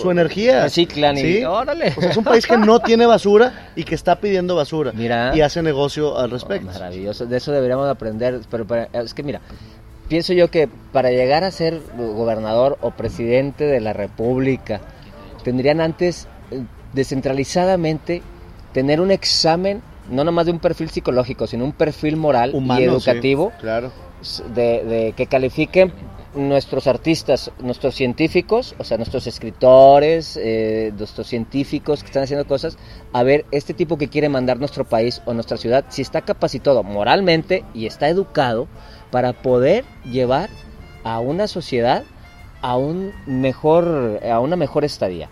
su 0.00 0.10
energía. 0.10 0.62
Reciclan 0.64 1.16
y... 1.18 1.20
¿Sí? 1.20 1.44
¡Órale! 1.44 1.94
O 1.96 2.00
sea, 2.00 2.10
es 2.10 2.16
un 2.16 2.24
país 2.24 2.46
que 2.46 2.56
no 2.56 2.80
tiene 2.80 3.06
basura 3.06 3.70
y 3.76 3.84
que 3.84 3.94
está 3.94 4.20
pidiendo 4.20 4.56
basura. 4.56 4.92
Mira... 4.94 5.32
Y 5.36 5.40
hace 5.40 5.62
negocio 5.62 6.18
al 6.18 6.30
respecto. 6.30 6.66
maravilloso. 6.66 7.26
De 7.26 7.36
eso 7.36 7.52
deberíamos 7.52 7.88
aprender. 7.88 8.40
Pero, 8.50 8.66
es 8.92 9.14
que 9.14 9.22
mira, 9.22 9.40
pienso 10.08 10.32
yo 10.32 10.50
que 10.50 10.68
para 10.92 11.10
llegar 11.10 11.44
a 11.44 11.50
ser 11.50 11.80
gobernador 11.96 12.78
o 12.80 12.90
presidente 12.90 13.64
de 13.64 13.80
la 13.80 13.92
república, 13.92 14.80
tendrían 15.44 15.80
antes 15.80 16.26
eh, 16.50 16.62
descentralizadamente 16.92 18.22
tener 18.72 19.00
un 19.00 19.10
examen 19.10 19.82
no 20.10 20.24
nomás 20.24 20.46
de 20.46 20.52
un 20.52 20.58
perfil 20.58 20.90
psicológico, 20.90 21.46
sino 21.46 21.64
un 21.64 21.72
perfil 21.72 22.16
moral 22.16 22.52
y 22.54 22.82
educativo 22.82 23.52
claro. 23.60 23.92
de, 24.54 25.14
que 25.16 25.26
califiquen 25.26 25.92
nuestros 26.34 26.86
artistas, 26.86 27.50
nuestros 27.58 27.94
científicos, 27.94 28.74
o 28.78 28.84
sea, 28.84 28.96
nuestros 28.98 29.26
escritores, 29.26 30.38
eh, 30.40 30.92
nuestros 30.96 31.26
científicos 31.26 32.02
que 32.02 32.06
están 32.06 32.22
haciendo 32.22 32.46
cosas, 32.46 32.78
a 33.12 33.22
ver 33.22 33.46
este 33.50 33.74
tipo 33.74 33.98
que 33.98 34.08
quiere 34.08 34.28
mandar 34.28 34.58
nuestro 34.58 34.84
país 34.84 35.22
o 35.24 35.34
nuestra 35.34 35.56
ciudad, 35.56 35.84
si 35.88 36.02
está 36.02 36.20
capacitado 36.20 36.82
moralmente 36.84 37.64
y 37.74 37.86
está 37.86 38.08
educado 38.08 38.68
para 39.10 39.32
poder 39.32 39.84
llevar 40.04 40.50
a 41.02 41.18
una 41.18 41.48
sociedad 41.48 42.04
a 42.62 42.76
un 42.76 43.12
mejor, 43.26 44.20
a 44.30 44.38
una 44.40 44.56
mejor 44.56 44.84
estadía. 44.84 45.28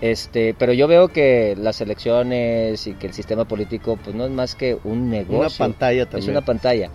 Este, 0.00 0.54
pero 0.54 0.72
yo 0.72 0.88
veo 0.88 1.08
que 1.08 1.56
las 1.56 1.80
elecciones 1.80 2.86
y 2.86 2.94
que 2.94 3.06
el 3.06 3.12
sistema 3.12 3.46
político 3.46 3.96
pues 4.02 4.14
no 4.14 4.24
es 4.24 4.30
más 4.30 4.54
que 4.54 4.76
un 4.84 5.08
negocio. 5.08 5.38
Una 5.38 5.48
pantalla 5.48 6.04
también. 6.04 6.30
Es 6.30 6.36
una 6.36 6.44
pantalla. 6.44 6.90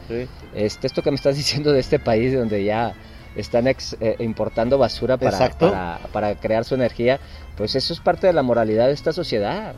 Este, 0.53 0.87
esto 0.87 1.01
que 1.01 1.11
me 1.11 1.15
estás 1.15 1.35
diciendo 1.37 1.71
de 1.71 1.79
este 1.79 1.99
país 1.99 2.33
donde 2.33 2.63
ya 2.63 2.93
están 3.35 3.67
eh, 3.67 3.75
importando 4.19 4.77
basura 4.77 5.17
para, 5.17 5.49
para, 5.51 5.99
para, 6.11 6.35
crear 6.35 6.65
su 6.65 6.75
energía, 6.75 7.19
pues 7.55 7.75
eso 7.75 7.93
es 7.93 7.99
parte 7.99 8.27
de 8.27 8.33
la 8.33 8.43
moralidad 8.43 8.87
de 8.87 8.93
esta 8.93 9.13
sociedad. 9.13 9.75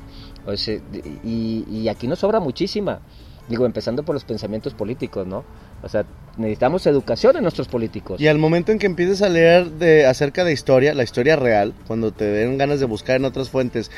y, 1.23 1.65
y 1.69 1.87
aquí 1.87 2.07
nos 2.07 2.19
sobra 2.19 2.39
muchísima. 2.39 3.01
Digo, 3.47 3.65
empezando 3.65 4.03
por 4.03 4.15
los 4.15 4.23
pensamientos 4.23 4.73
políticos, 4.73 5.27
¿no? 5.27 5.43
O 5.83 5.89
sea, 5.89 6.05
necesitamos 6.37 6.85
educación 6.85 7.37
en 7.37 7.43
nuestros 7.43 7.67
políticos. 7.67 8.21
Y 8.21 8.27
al 8.27 8.37
momento 8.37 8.71
en 8.71 8.79
que 8.79 8.85
empieces 8.85 9.21
a 9.21 9.29
leer 9.29 9.71
de, 9.71 10.05
acerca 10.05 10.43
de 10.43 10.53
historia, 10.53 10.93
la 10.93 11.03
historia 11.03 11.35
real, 11.35 11.73
cuando 11.87 12.11
te 12.11 12.25
den 12.25 12.57
ganas 12.57 12.79
de 12.79 12.85
buscar 12.85 13.15
en 13.15 13.25
otras 13.25 13.49
fuentes, 13.49 13.91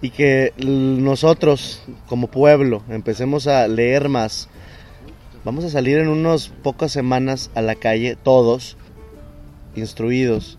y 0.00 0.10
que 0.10 0.52
nosotros, 0.58 1.82
como 2.06 2.28
pueblo, 2.28 2.82
empecemos 2.88 3.46
a 3.46 3.66
leer 3.68 4.08
más, 4.08 4.48
vamos 5.44 5.64
a 5.64 5.70
salir 5.70 5.98
en 5.98 6.08
unas 6.08 6.48
pocas 6.48 6.92
semanas 6.92 7.50
a 7.54 7.62
la 7.62 7.74
calle, 7.74 8.16
todos, 8.16 8.76
instruidos, 9.74 10.58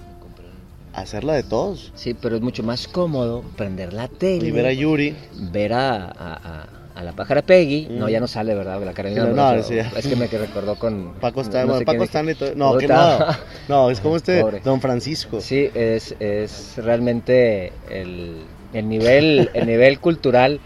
hacerla 0.93 1.33
de 1.33 1.43
todos. 1.43 1.91
Sí, 1.95 2.13
pero 2.13 2.35
es 2.35 2.41
mucho 2.41 2.63
más 2.63 2.87
cómodo 2.87 3.43
prender 3.55 3.93
la 3.93 4.07
tele. 4.07 4.47
Y 4.47 4.51
ver 4.51 4.65
a 4.65 4.73
Yuri. 4.73 5.15
Ver 5.51 5.73
a 5.73 6.05
a 6.05 6.78
la 7.03 7.13
pájara 7.13 7.41
Peggy. 7.41 7.87
No, 7.89 8.09
ya 8.09 8.19
no 8.19 8.27
sale, 8.27 8.55
¿verdad? 8.55 8.81
La 8.83 8.93
cara 8.93 9.09
no, 9.09 9.27
no, 9.27 9.53
Es 9.53 9.67
que 10.07 10.15
me 10.15 10.27
recordó 10.27 10.75
con. 10.75 11.13
Paco 11.19 11.41
está 11.41 11.65
no, 11.65 11.79
Paco 11.81 12.03
y 12.03 12.35
todo. 12.35 12.55
No, 12.55 12.77
que 12.77 12.87
no. 12.87 13.19
No, 13.67 13.89
es 13.89 13.99
como 13.99 14.15
este 14.15 14.43
Don 14.63 14.81
Francisco. 14.81 15.41
Sí, 15.41 15.69
es, 15.73 16.15
es 16.19 16.75
realmente 16.77 17.71
el, 17.89 18.37
el, 18.73 18.89
nivel, 18.89 19.49
el 19.53 19.67
nivel 19.67 19.99
cultural 20.01 20.59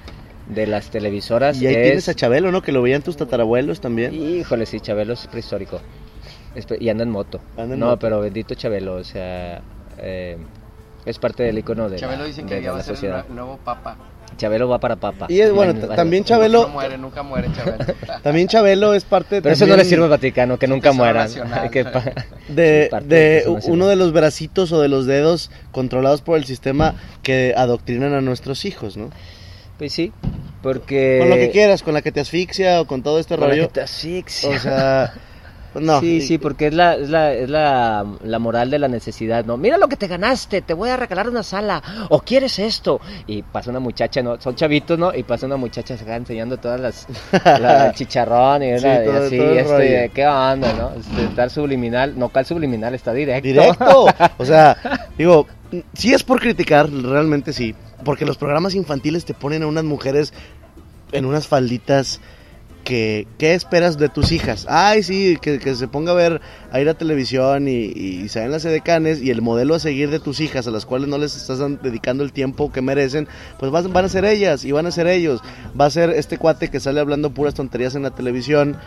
de 0.48 0.68
las 0.68 0.90
televisoras. 0.90 1.62
Y 1.62 1.68
ahí 1.68 1.76
tienes 1.76 2.10
a 2.10 2.14
Chabelo, 2.14 2.52
¿no? 2.52 2.62
Que 2.62 2.72
lo 2.72 2.82
veían 2.82 3.02
tus 3.02 3.18
tatarabuelos 3.18 3.82
también. 3.82 4.14
Híjole, 4.14 4.66
sí, 4.66 4.80
Chabelo 4.80 5.14
es 5.14 5.28
prehistórico. 5.28 5.82
Y 6.80 6.90
anda 6.90 7.04
en 7.04 7.10
moto. 7.10 7.42
no, 7.58 7.98
pero 7.98 8.22
bendito 8.22 8.56
Chabelo, 8.56 8.96
o 8.96 9.04
sea. 9.04 9.62
Eh, 9.98 10.38
es 11.06 11.20
parte 11.20 11.44
del 11.44 11.58
icono 11.58 11.90
de, 11.90 11.98
Chabelo 11.98 12.24
dice 12.24 12.44
que 12.46 12.56
de, 12.56 12.62
la 12.62 12.82
sociedad. 12.82 13.28
nuevo 13.28 13.58
papa. 13.58 13.98
Chabelo 14.38 14.68
va 14.68 14.80
para 14.80 14.96
papa. 14.96 15.28
Y 15.30 15.40
es 15.40 15.52
bueno, 15.52 15.74
también 15.90 16.24
Chabelo. 16.24 16.62
Nunca 16.62 16.74
muere, 16.74 16.98
nunca 16.98 17.24
muere 17.24 17.50
Chabelo. 17.54 17.86
también 18.24 18.48
Chabelo 18.48 18.94
es 18.94 19.04
parte. 19.04 19.42
Pero 19.42 19.54
eso 19.54 19.66
no 19.66 19.76
le 19.76 19.86
sirve 19.86 20.04
al 20.04 20.10
Vaticano, 20.10 20.58
que 20.58 20.68
nunca 20.68 20.92
mueran. 20.92 21.30
de, 22.50 22.90
de 23.06 23.44
uno 23.68 23.88
de 23.88 23.96
los 23.96 24.14
bracitos 24.14 24.72
o 24.72 24.82
de 24.82 24.88
los 24.88 25.06
dedos 25.06 25.52
controlados 25.72 26.22
por 26.22 26.38
el 26.38 26.46
sistema 26.46 26.96
que 27.22 27.54
adoctrinan 27.56 28.14
a 28.14 28.22
nuestros 28.22 28.66
hijos, 28.66 28.98
¿no? 28.98 29.10
Pues 29.78 29.94
sí, 29.94 30.12
porque. 30.62 31.18
Con 31.20 31.30
lo 31.30 31.36
que 31.36 31.52
quieras, 31.52 31.84
con 31.84 31.94
la 31.94 32.02
que 32.02 32.12
te 32.12 32.20
asfixia 32.20 32.82
o 32.82 32.86
con 32.86 33.04
todo 33.04 33.20
este 33.20 33.36
rollo. 33.36 33.50
Con 33.50 33.58
la 33.60 33.68
que 33.68 33.74
te 33.74 33.82
asfixia. 33.82 34.50
O 34.50 34.60
sea. 34.60 35.14
No. 35.76 36.00
Sí, 36.00 36.22
sí, 36.22 36.38
porque 36.38 36.68
es 36.68 36.74
la, 36.74 36.96
es 36.96 37.10
la, 37.10 37.34
es 37.34 37.50
la, 37.50 38.06
la, 38.24 38.40
moral 38.40 38.70
de 38.70 38.80
la 38.80 38.88
necesidad, 38.88 39.46
¿no? 39.46 39.58
Mira 39.58 39.78
lo 39.78 39.88
que 39.88 39.96
te 39.96 40.08
ganaste, 40.08 40.62
te 40.62 40.74
voy 40.74 40.90
a 40.90 40.98
regalar 40.98 41.30
una 41.30 41.44
sala, 41.44 41.82
o 42.10 42.22
quieres 42.22 42.60
esto. 42.60 43.02
Y 43.28 43.42
pasa 43.42 43.72
una 43.72 43.80
muchacha, 43.80 44.22
¿no? 44.22 44.40
Son 44.40 44.56
chavitos, 44.56 45.00
¿no? 45.00 45.14
Y 45.14 45.24
pasa 45.24 45.46
una 45.46 45.58
muchacha, 45.58 45.98
se 45.98 46.06
va 46.06 46.16
enseñando 46.16 46.58
todas 46.58 46.80
las, 46.80 47.08
el 47.46 47.94
chicharrón 47.94 48.64
y, 48.64 48.72
así, 48.72 49.40
este, 49.40 50.12
¿qué 50.14 50.28
onda, 50.28 50.74
no? 50.74 50.92
Este, 51.00 51.24
estar 51.26 51.50
subliminal, 51.50 52.18
no, 52.18 52.30
¿cuál 52.30 52.46
subliminal? 52.46 52.94
Está 52.94 53.14
directo. 53.14 53.48
Directo, 53.48 54.06
o 54.38 54.46
sea, 54.46 54.78
digo, 55.18 55.48
sí 55.94 56.14
es 56.14 56.24
por 56.24 56.40
criticar, 56.40 56.90
realmente 56.90 57.54
sí, 57.54 57.76
porque 58.04 58.26
los 58.26 58.38
programas 58.38 58.76
infantiles 58.76 59.26
te 59.26 59.34
ponen 59.34 59.64
a 59.64 59.68
unas 59.68 59.84
mujeres 59.84 60.34
en 61.12 61.26
unas 61.26 61.48
falditas 61.48 62.20
que, 62.84 63.28
¿qué 63.38 63.54
esperas 63.54 63.98
de 63.98 64.10
tus 64.10 64.32
hijas? 64.32 64.66
Ay, 64.70 65.04
sí, 65.04 65.38
que, 65.42 65.60
se 65.76 65.88
ponga 65.88 66.12
a 66.12 66.16
ver, 66.16 66.42
a 66.72 66.80
ir 66.80 66.90
a 66.90 66.94
televisión 66.94 67.68
y, 67.68 67.86
y 67.86 68.30
se 68.30 68.42
ven 68.42 68.52
las 68.52 68.66
edecanes 68.66 69.22
y 69.22 69.32
el 69.32 69.42
modelo 69.42 69.76
a 69.76 69.80
seguir 69.80 70.10
de 70.10 70.20
tus 70.20 70.40
hijas, 70.40 70.68
a 70.68 70.72
las 70.72 70.86
cuales 70.86 71.08
no 71.08 71.18
les 71.18 71.36
estás 71.36 71.60
dedicando 71.82 72.24
el 72.24 72.34
tiempo 72.34 72.72
que 72.72 72.82
merecen, 72.82 73.28
pues 73.60 73.72
van, 73.72 73.92
van 73.92 74.06
a 74.06 74.10
ser 74.10 74.26
ellas 74.26 74.66
y 74.66 74.72
van 74.72 74.86
a 74.86 74.92
ser 74.92 75.08
ellos. 75.08 75.42
Va 75.80 75.86
a 75.86 75.90
ser 75.90 76.12
este 76.12 76.38
cuate 76.38 76.70
que 76.70 76.80
sale 76.80 77.00
hablando 77.00 77.34
puras 77.34 77.54
tonterías 77.54 77.96
en 77.96 78.04
la 78.04 78.12
televisión, 78.12 78.78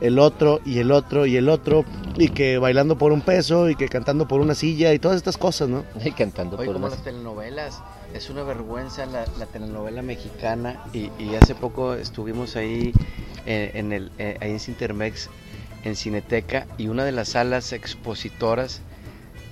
el 0.00 0.18
otro 0.18 0.60
y 0.64 0.78
el 0.78 0.92
otro 0.92 1.26
y 1.26 1.36
el 1.36 1.48
otro, 1.48 1.84
y 2.16 2.28
que 2.28 2.58
bailando 2.58 2.98
por 2.98 3.12
un 3.12 3.22
peso 3.22 3.70
y 3.70 3.74
que 3.74 3.88
cantando 3.88 4.28
por 4.28 4.40
una 4.40 4.54
silla 4.54 4.92
y 4.92 4.98
todas 4.98 5.16
estas 5.16 5.38
cosas, 5.38 5.68
¿no? 5.68 5.84
Y 6.04 6.12
cantando 6.12 6.56
por 6.56 6.78
las 6.80 7.02
telenovelas 7.02 7.82
es 8.16 8.30
una 8.30 8.42
vergüenza 8.42 9.04
la, 9.06 9.24
telenovela 9.46 10.00
mexicana 10.00 10.82
y, 10.92 11.10
hace 11.34 11.54
poco 11.54 11.94
estuvimos 11.94 12.56
ahí 12.56 12.92
eh, 13.44 13.72
en, 13.74 13.92
el, 13.92 14.10
eh, 14.18 14.38
ahí 14.40 14.52
en 14.52 14.60
Cintermex, 14.60 15.28
en 15.84 15.96
Cineteca, 15.96 16.66
y 16.78 16.88
una 16.88 17.04
de 17.04 17.12
las 17.12 17.30
salas 17.30 17.72
expositoras 17.72 18.80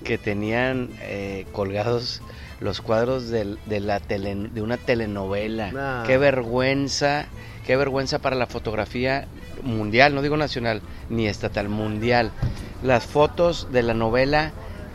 que 0.03 0.17
tenían 0.17 0.89
eh, 1.01 1.45
colgados 1.51 2.21
los 2.59 2.81
cuadros 2.81 3.29
de, 3.29 3.57
la 3.67 3.99
de 3.99 4.61
una 4.61 4.77
telenovela. 4.77 6.03
Qué 6.07 6.17
vergüenza, 6.17 7.27
qué 7.65 7.75
vergüenza 7.75 8.19
para 8.19 8.35
la 8.35 8.47
fotografía 8.47 9.27
mundial, 9.61 10.15
no 10.15 10.21
digo 10.21 10.37
nacional 10.37 10.81
ni 11.09 11.27
estatal, 11.27 11.69
mundial. 11.69 12.31
Las 12.81 13.05
fotos 13.05 13.67
de 13.71 13.83
la 13.83 13.93
novela 13.93 14.53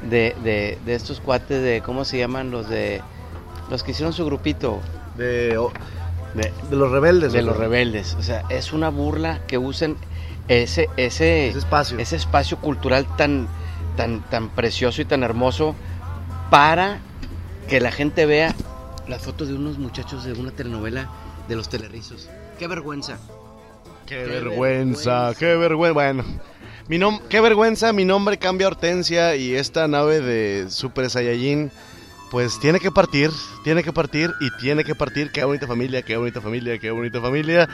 de, 0.09 0.35
de, 0.43 0.95
estos 0.95 1.21
cuates 1.21 1.62
de, 1.62 1.83
¿cómo 1.85 2.05
se 2.05 2.18
llaman? 2.18 2.51
Los 2.51 2.68
de, 2.68 3.03
los 3.71 3.83
que 3.83 3.93
hicieron 3.93 4.12
su 4.12 4.25
grupito. 4.27 4.81
De, 5.16 5.57
de, 6.35 6.77
los 6.77 6.91
rebeldes. 6.91 7.33
De 7.33 7.43
los 7.43 7.57
rebeldes. 7.57 8.14
O 8.18 8.23
sea, 8.23 8.45
es 8.51 8.73
una 8.73 8.91
burla 8.91 9.47
que 9.47 9.59
usen 9.59 9.97
ese, 10.49 10.89
ese, 10.97 11.49
espacio. 11.49 11.99
ese 11.99 12.16
espacio 12.16 12.59
cultural 12.59 13.07
tan, 13.16 13.49
tan, 13.97 14.23
tan 14.29 14.51
precioso 14.51 15.01
y 15.01 15.05
tan 15.05 15.23
hermoso 15.23 15.75
para 16.51 16.99
que 17.68 17.81
la 17.81 17.93
gente 17.93 18.27
vea 18.27 18.55
las 19.07 19.23
fotos 19.23 19.49
de 19.49 19.55
unos 19.55 19.79
muchachos 19.79 20.25
de 20.25 20.33
una 20.33 20.51
telenovela 20.51 21.09
de 21.49 21.57
los 21.57 21.68
telerrizos. 21.68 22.29
Qué 22.59 22.66
vergüenza. 22.66 23.18
Qué, 24.07 24.25
vergüenza, 24.25 25.33
qué 25.39 25.55
vergüenza. 25.55 25.93
Bueno, 25.93 26.25
mi 26.89 26.99
qué 27.29 27.41
vergüenza, 27.41 27.93
mi 27.93 28.05
nombre 28.05 28.39
cambia 28.39 28.66
Hortensia 28.66 29.37
y 29.37 29.55
esta 29.55 29.87
nave 29.87 30.21
de 30.21 30.68
Super 30.68 31.09
Saiyajin 31.09 31.71
pues 32.31 32.59
tiene 32.61 32.78
que 32.81 32.91
partir, 32.91 33.31
tiene 33.64 33.83
que 33.83 33.93
partir 33.93 34.33
y 34.41 34.51
tiene 34.61 34.85
que 34.85 34.95
partir. 34.95 35.31
Qué 35.33 35.45
bonita 35.45 35.66
familia, 35.66 36.03
qué 36.03 36.16
bonita 36.16 36.41
familia, 36.41 36.78
qué 36.78 36.91
bonita 36.91 37.20
familia. 37.20 37.68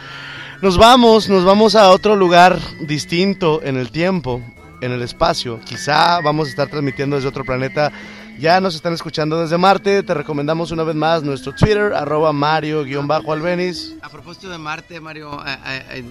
Nos 0.62 0.78
vamos, 0.78 1.28
nos 1.28 1.44
vamos 1.44 1.74
a 1.74 1.90
otro 1.90 2.16
lugar 2.16 2.58
distinto 2.80 3.60
en 3.62 3.76
el 3.76 3.90
tiempo, 3.90 4.42
en 4.80 4.92
el 4.92 5.02
espacio. 5.02 5.60
Quizá 5.64 6.20
vamos 6.20 6.48
a 6.48 6.50
estar 6.50 6.68
transmitiendo 6.68 7.16
desde 7.16 7.28
otro 7.28 7.44
planeta 7.44 7.92
ya 8.38 8.60
nos 8.60 8.74
están 8.74 8.92
escuchando 8.92 9.40
desde 9.40 9.56
Marte. 9.56 10.02
Te 10.02 10.12
recomendamos 10.12 10.70
una 10.70 10.82
vez 10.82 10.94
más 10.94 11.22
nuestro 11.22 11.54
Twitter, 11.54 11.94
arroba 11.94 12.32
Mario-Albenis. 12.32 13.94
A 14.02 14.10
propósito 14.10 14.50
de 14.50 14.58
Marte, 14.58 15.00
Mario, 15.00 15.42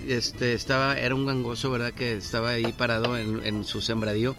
este, 0.07 0.53
estaba, 0.53 0.97
era 0.97 1.13
un 1.13 1.25
gangoso, 1.25 1.69
¿verdad? 1.69 1.91
Que 1.91 2.17
estaba 2.17 2.49
ahí 2.51 2.73
parado 2.73 3.15
en, 3.17 3.63
su 3.63 3.81
sembradío 3.81 4.35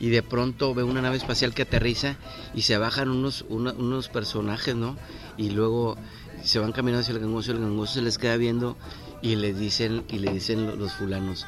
y 0.00 0.10
de 0.10 0.22
pronto 0.22 0.74
ve 0.74 0.82
una 0.82 1.02
nave 1.02 1.16
espacial 1.16 1.54
que 1.54 1.62
aterriza 1.62 2.16
y 2.54 2.62
se 2.62 2.78
bajan 2.78 3.10
unos, 3.10 3.44
unos 3.48 4.08
personajes, 4.08 4.74
¿no? 4.74 4.96
Y 5.36 5.50
luego 5.50 5.96
se 6.42 6.58
van 6.58 6.72
caminando 6.72 7.02
hacia 7.02 7.14
el 7.14 7.20
gangoso, 7.20 7.52
el 7.52 7.60
gangoso 7.60 7.94
se 7.94 8.02
les 8.02 8.18
queda 8.18 8.36
viendo 8.36 8.76
y 9.22 9.36
le 9.36 9.52
dicen, 9.52 10.04
y 10.08 10.18
le 10.18 10.32
dicen 10.32 10.78
los 10.78 10.92
fulanos, 10.92 11.46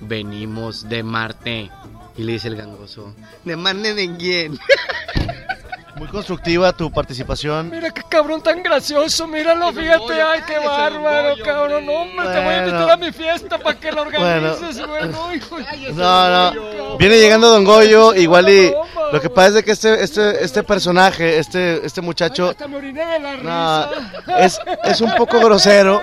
venimos 0.00 0.88
de 0.88 1.02
Marte. 1.02 1.70
Y 2.16 2.24
le 2.24 2.32
dice 2.32 2.48
el 2.48 2.56
gangoso, 2.56 3.14
¿de 3.44 3.56
Marte 3.56 3.94
de 3.94 4.16
quién? 4.16 4.58
Muy 5.96 6.08
constructiva 6.08 6.72
tu 6.72 6.90
participación. 6.90 7.70
Mira 7.70 7.90
qué 7.90 8.02
cabrón 8.08 8.40
tan 8.42 8.62
gracioso, 8.62 9.26
míralo, 9.26 9.72
fíjate, 9.72 10.22
ay, 10.22 10.40
qué 10.46 10.58
bárbaro, 10.58 11.34
cabrón. 11.44 11.86
No, 11.86 11.92
hombre, 11.92 12.26
te 12.28 12.40
voy 12.40 12.54
a 12.54 12.58
invitar 12.58 12.90
a 12.90 12.96
mi 12.96 13.12
fiesta 13.12 13.58
para 13.58 13.78
que 13.78 13.92
lo 13.92 14.02
organices, 14.02 14.86
bueno. 14.86 15.34
hijo. 15.34 15.58
No, 15.92 16.52
no. 16.52 16.96
Viene 16.98 17.18
llegando 17.18 17.48
Don 17.50 17.64
Goyo, 17.64 18.14
igual 18.14 18.48
y 18.48 18.72
lo 19.12 19.20
que 19.20 19.28
pasa 19.28 19.58
es 19.58 19.64
que 19.64 19.72
este, 19.72 20.02
este, 20.02 20.42
este 20.42 20.62
personaje, 20.62 21.38
este, 21.38 21.84
este 21.84 22.00
muchacho. 22.00 22.48
hasta 22.50 22.66
me 22.66 22.78
oriné 22.78 23.04
de 23.04 23.18
la 23.18 23.36
risa. 23.36 23.90
No, 24.26 24.36
es, 24.38 24.60
es 24.84 25.00
un 25.02 25.14
poco 25.14 25.40
grosero, 25.40 26.00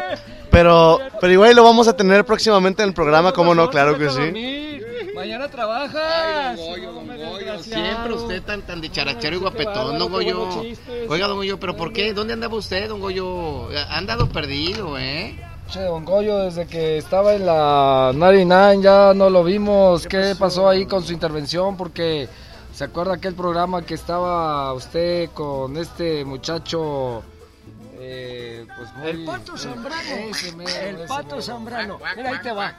pero, 0.52 1.00
pero 1.20 1.34
igual 1.34 1.56
lo 1.56 1.64
vamos 1.64 1.88
a 1.88 1.96
tener 1.96 2.24
próximamente 2.26 2.84
en 2.84 2.90
el 2.90 2.94
programa, 2.94 3.32
¿cómo 3.32 3.56
no? 3.56 3.70
Claro 3.70 3.98
que 3.98 4.10
sí. 4.10 4.82
Mañana 5.16 5.50
trabajas. 5.50 6.58
Siempre 7.62 8.14
usted 8.14 8.44
tan, 8.44 8.62
tan 8.62 8.82
dicharachero 8.82 9.36
y 9.36 9.40
guapetón, 9.40 9.98
don 10.00 10.12
Goyo. 10.12 10.48
Oiga, 11.08 11.28
don 11.28 11.38
Goyo, 11.38 11.60
¿pero 11.60 11.76
por 11.76 11.94
qué? 11.94 12.14
¿Dónde 12.14 12.34
andaba 12.34 12.56
usted, 12.56 12.88
don 12.90 13.00
Goyo? 13.00 13.70
Ha 13.76 13.98
andado 13.98 14.30
perdido, 14.30 14.98
¿eh? 14.98 15.40
Che, 15.70 15.82
don 15.82 16.04
Goyo, 16.04 16.40
desde 16.40 16.66
que 16.66 16.98
estaba 16.98 17.36
en 17.36 17.46
la 17.46 18.12
99 18.16 18.82
ya 18.82 19.14
no 19.14 19.30
lo 19.30 19.44
vimos. 19.44 20.08
¿Qué, 20.08 20.36
pasó 20.38 20.68
ahí 20.68 20.86
con 20.86 21.04
su 21.04 21.14
intervención? 21.14 21.78
Porque 21.78 22.28
se 22.74 22.86
acuerda 22.86 23.16
aquel 23.16 23.36
programa 23.36 23.84
que 23.84 23.94
estaba 23.94 24.74
usted 24.74 25.30
con 25.32 25.78
este 25.78 26.26
muchacho 26.26 27.24
eh, 28.02 28.66
pues 28.78 28.90
el 29.04 29.26
pato 29.26 29.58
Zambrano. 29.58 30.12
el 30.82 30.98
pato 31.06 31.42
Zambrano. 31.42 32.00
Mira, 32.16 32.30
ahí 32.30 32.40
te 32.42 32.52
va. 32.54 32.74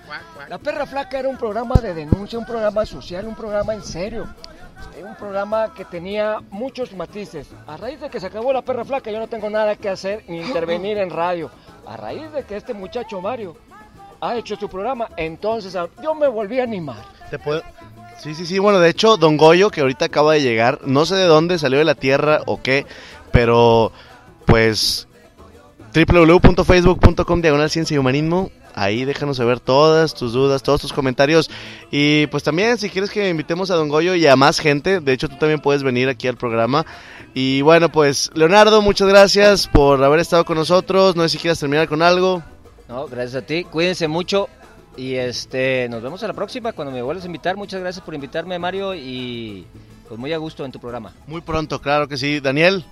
La 0.49 0.57
perra 0.57 0.87
flaca 0.87 1.19
era 1.19 1.29
un 1.29 1.37
programa 1.37 1.75
de 1.77 1.93
denuncia, 1.93 2.39
un 2.39 2.47
programa 2.47 2.87
social, 2.87 3.27
un 3.27 3.35
programa 3.35 3.75
en 3.75 3.85
serio. 3.85 4.27
Un 5.03 5.17
programa 5.17 5.73
que 5.75 5.85
tenía 5.85 6.41
muchos 6.51 6.93
matices. 6.95 7.49
A 7.67 7.77
raíz 7.77 8.01
de 8.01 8.11
que 8.11 8.21
se 8.21 8.27
acabó 8.27 8.53
la 8.53 8.63
perra 8.63 8.85
flaca, 8.85 9.11
yo 9.11 9.19
no 9.19 9.29
tengo 9.29 9.51
nada 9.51 9.77
que 9.77 9.89
hacer 9.89 10.25
ni 10.29 10.41
intervenir 10.47 10.99
en 10.99 11.11
radio. 11.11 11.51
A 11.87 11.97
raíz 11.97 12.31
de 12.33 12.45
que 12.45 12.57
este 12.57 12.75
muchacho 12.75 13.21
Mario 13.21 13.57
ha 14.21 14.37
hecho 14.37 14.57
su 14.57 14.69
programa, 14.69 15.09
entonces 15.17 15.77
yo 16.03 16.15
me 16.15 16.29
volví 16.29 16.61
a 16.61 16.65
animar. 16.65 17.03
¿Te 17.31 17.39
puedo... 17.39 17.63
Sí, 18.19 18.35
sí, 18.35 18.45
sí. 18.45 18.59
Bueno, 18.59 18.81
de 18.81 18.91
hecho, 18.91 19.17
Don 19.17 19.39
Goyo, 19.39 19.71
que 19.71 19.81
ahorita 19.81 20.05
acaba 20.05 20.35
de 20.35 20.43
llegar, 20.43 20.81
no 20.85 21.07
sé 21.07 21.17
de 21.17 21.25
dónde 21.25 21.59
salió 21.59 21.79
de 21.79 21.87
la 21.87 21.95
tierra 21.95 22.41
o 22.45 22.61
qué, 22.61 22.85
pero 23.33 23.93
pues 24.45 25.09
www.facebook.com 25.95 27.41
diagonal 27.41 27.71
ciencia 27.71 27.95
y 27.95 27.99
humanismo. 27.99 28.51
Ahí 28.75 29.05
déjanos 29.05 29.37
saber 29.37 29.61
todas 29.61 30.15
tus 30.15 30.33
dudas, 30.33 30.63
todos 30.63 30.81
tus 30.81 30.93
comentarios. 30.93 31.51
Y 31.91 32.27
pues 32.29 32.43
también 32.43 32.79
si 32.79 32.91
quieres 32.91 33.11
que 33.11 33.29
invitemos 33.29 33.71
a 33.71 33.75
Don 33.75 33.89
Goyo 33.89 34.15
y 34.15 34.27
a 34.27 34.37
más 34.37 34.59
gente, 34.59 35.01
de 35.01 35.13
hecho 35.13 35.29
tú 35.29 35.37
también 35.37 35.61
puedes 35.61 35.83
venir 35.83 36.09
aquí 36.09 36.29
al 36.29 36.37
programa. 36.37 36.87
Y 37.35 37.63
bueno, 37.63 37.91
pues 37.91 38.31
Leonardo, 38.35 38.83
muchas 38.83 39.09
gracias 39.09 39.69
por 39.69 40.03
haber 40.03 40.21
estado 40.21 40.45
con 40.45 40.57
nosotros. 40.57 41.17
No 41.17 41.23
sé 41.23 41.31
si 41.31 41.39
quieres 41.39 41.59
terminar 41.59 41.89
con 41.89 42.03
algo. 42.03 42.43
No, 42.89 43.07
gracias 43.07 43.43
a 43.43 43.47
ti. 43.47 43.65
Cuídense 43.65 44.09
mucho. 44.09 44.49
Y 44.97 45.15
este, 45.15 45.89
nos 45.89 46.03
vemos 46.03 46.23
a 46.23 46.27
la 46.27 46.35
próxima 46.35 46.73
cuando 46.73 46.93
me 46.93 47.03
vuelvas 47.03 47.25
a 47.25 47.27
invitar. 47.27 47.57
Muchas 47.57 47.81
gracias 47.81 48.05
por 48.05 48.15
invitarme, 48.15 48.59
Mario. 48.59 48.95
Y 48.95 49.65
pues 50.09 50.19
muy 50.19 50.33
a 50.33 50.39
gusto 50.39 50.65
en 50.65 50.73
tu 50.73 50.81
programa. 50.81 51.13
Muy 51.27 51.41
pronto, 51.41 51.81
claro 51.81 52.09
que 52.09 52.17
sí. 52.17 52.41
Daniel. 52.41 52.85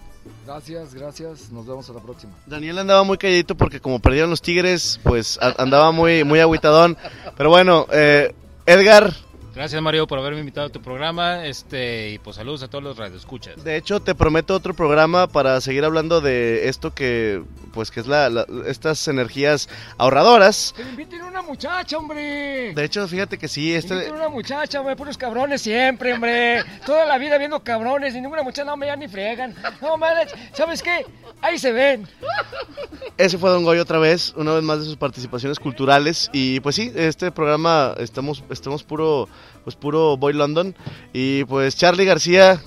Gracias, 0.46 0.94
gracias. 0.94 1.50
Nos 1.50 1.66
vemos 1.66 1.88
a 1.90 1.92
la 1.92 2.00
próxima. 2.00 2.32
Daniel 2.46 2.78
andaba 2.78 3.02
muy 3.02 3.18
calladito 3.18 3.54
porque 3.54 3.80
como 3.80 4.00
perdieron 4.00 4.30
los 4.30 4.42
Tigres, 4.42 4.98
pues 5.02 5.38
andaba 5.40 5.92
muy, 5.92 6.24
muy 6.24 6.40
aguitadón. 6.40 6.96
Pero 7.36 7.50
bueno, 7.50 7.86
eh, 7.92 8.34
Edgar, 8.66 9.14
Gracias 9.58 9.82
Mario 9.82 10.06
por 10.06 10.20
haberme 10.20 10.38
invitado 10.38 10.68
a 10.68 10.70
tu 10.70 10.80
programa 10.80 11.44
este 11.44 12.10
y 12.10 12.20
pues 12.20 12.36
saludos 12.36 12.62
a 12.62 12.68
todos 12.68 12.84
los 12.84 12.96
radioescuchas. 12.96 13.64
De 13.64 13.76
hecho 13.76 13.98
te 13.98 14.14
prometo 14.14 14.54
otro 14.54 14.72
programa 14.72 15.26
para 15.26 15.60
seguir 15.60 15.84
hablando 15.84 16.20
de 16.20 16.68
esto 16.68 16.94
que 16.94 17.42
pues 17.72 17.90
que 17.90 17.98
es 17.98 18.06
la, 18.06 18.46
estas 18.66 19.08
energías 19.08 19.68
ahorradoras. 19.96 20.74
Que 20.76 20.84
me 20.84 20.90
inviten 20.90 21.22
una 21.22 21.42
muchacha, 21.42 21.98
hombre. 21.98 22.72
De 22.72 22.84
hecho 22.84 23.08
fíjate 23.08 23.36
que 23.36 23.48
sí, 23.48 23.74
este. 23.74 23.94
Me 23.94 24.12
una 24.12 24.28
muchacha, 24.28 24.78
hombre, 24.78 24.94
puros 24.94 25.18
cabrones 25.18 25.60
siempre, 25.60 26.12
hombre. 26.12 26.62
Toda 26.86 27.04
la 27.04 27.18
vida 27.18 27.36
viendo 27.36 27.58
cabrones 27.64 28.14
y 28.14 28.20
ninguna 28.20 28.44
muchacha 28.44 28.64
no 28.64 28.76
me 28.76 28.86
ya 28.86 28.94
ni 28.94 29.08
fregan. 29.08 29.56
No, 29.82 29.96
madre, 29.96 30.28
¿sabes 30.52 30.82
qué? 30.82 31.04
Ahí 31.40 31.58
se 31.58 31.72
ven. 31.72 32.06
Ese 33.16 33.38
fue 33.38 33.50
Don 33.50 33.64
Goyo 33.64 33.82
otra 33.82 33.98
vez, 33.98 34.32
una 34.36 34.54
vez 34.54 34.62
más 34.62 34.78
de 34.78 34.84
sus 34.84 34.96
participaciones 34.96 35.58
culturales 35.58 36.30
y 36.32 36.60
pues 36.60 36.76
sí, 36.76 36.92
este 36.94 37.32
programa 37.32 37.94
estamos 37.98 38.44
estamos 38.50 38.84
puro 38.84 39.28
pues 39.64 39.76
puro 39.76 40.16
Boy 40.16 40.32
London. 40.32 40.74
Y 41.12 41.44
pues 41.44 41.76
Charlie 41.76 42.04
García. 42.04 42.60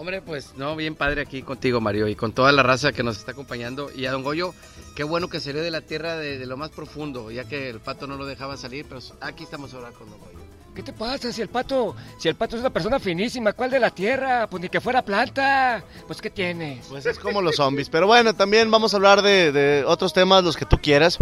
Hombre, 0.00 0.22
pues 0.22 0.54
no, 0.56 0.76
bien 0.76 0.94
padre 0.94 1.20
aquí 1.20 1.42
contigo, 1.42 1.78
Mario, 1.78 2.08
y 2.08 2.14
con 2.14 2.32
toda 2.32 2.52
la 2.52 2.62
raza 2.62 2.90
que 2.90 3.02
nos 3.02 3.18
está 3.18 3.32
acompañando. 3.32 3.90
Y 3.94 4.06
a 4.06 4.12
Don 4.12 4.22
Goyo, 4.22 4.54
qué 4.96 5.04
bueno 5.04 5.28
que 5.28 5.40
salió 5.40 5.62
de 5.62 5.70
la 5.70 5.82
tierra 5.82 6.16
de, 6.16 6.46
lo 6.46 6.56
más 6.56 6.70
profundo, 6.70 7.30
ya 7.30 7.44
que 7.44 7.68
el 7.68 7.80
pato 7.80 8.06
no 8.06 8.16
lo 8.16 8.24
dejaba 8.24 8.56
salir, 8.56 8.86
pero 8.88 9.02
aquí 9.20 9.44
estamos 9.44 9.74
ahora 9.74 9.90
con 9.90 10.08
Don 10.08 10.18
Goyo. 10.18 10.38
¿Qué 10.74 10.82
te 10.82 10.94
pasa 10.94 11.30
si 11.34 11.42
el 11.42 11.48
pato, 11.48 11.94
si 12.18 12.28
el 12.28 12.34
pato 12.34 12.56
es 12.56 12.60
una 12.60 12.70
persona 12.70 12.98
finísima, 12.98 13.52
¿cuál 13.52 13.70
de 13.70 13.78
la 13.78 13.90
tierra? 13.90 14.46
Pues 14.48 14.62
ni 14.62 14.70
que 14.70 14.80
fuera 14.80 15.02
planta. 15.02 15.84
Pues 16.06 16.22
¿qué 16.22 16.30
tienes? 16.30 16.86
Pues 16.88 17.04
es 17.04 17.18
como 17.18 17.42
los 17.42 17.56
zombies. 17.56 17.90
Pero 17.90 18.06
bueno, 18.06 18.34
también 18.34 18.70
vamos 18.70 18.94
a 18.94 18.96
hablar 18.96 19.20
de, 19.20 19.52
de 19.52 19.84
otros 19.84 20.14
temas, 20.14 20.42
los 20.42 20.56
que 20.56 20.64
tú 20.64 20.78
quieras. 20.80 21.18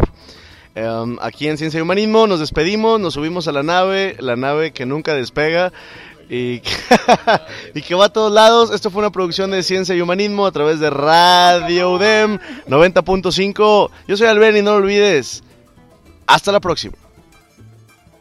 Em, 0.78 1.16
aquí 1.20 1.48
en 1.48 1.58
Ciencia 1.58 1.78
y 1.78 1.80
Humanismo 1.80 2.28
nos 2.28 2.38
despedimos, 2.38 3.00
nos 3.00 3.14
subimos 3.14 3.48
a 3.48 3.52
la 3.52 3.64
nave, 3.64 4.14
la 4.20 4.36
nave 4.36 4.70
que 4.70 4.86
nunca 4.86 5.12
despega 5.12 5.72
y, 6.30 6.60
que 6.60 7.94
va 7.96 8.04
a 8.04 8.12
todos 8.12 8.32
lados. 8.32 8.70
Esto 8.70 8.88
fue 8.88 9.00
una 9.00 9.10
producción 9.10 9.50
de 9.50 9.64
Ciencia 9.64 9.96
y 9.96 10.00
Humanismo 10.00 10.46
a 10.46 10.52
través 10.52 10.78
de 10.78 10.88
Radio 10.88 11.94
UDEM 11.94 12.38
90.5. 12.68 13.90
Yo 14.06 14.16
soy 14.16 14.28
Albert 14.28 14.56
y 14.56 14.62
no 14.62 14.70
lo 14.70 14.76
olvides. 14.76 15.42
Hasta 16.28 16.52
la 16.52 16.60
próxima. 16.60 16.94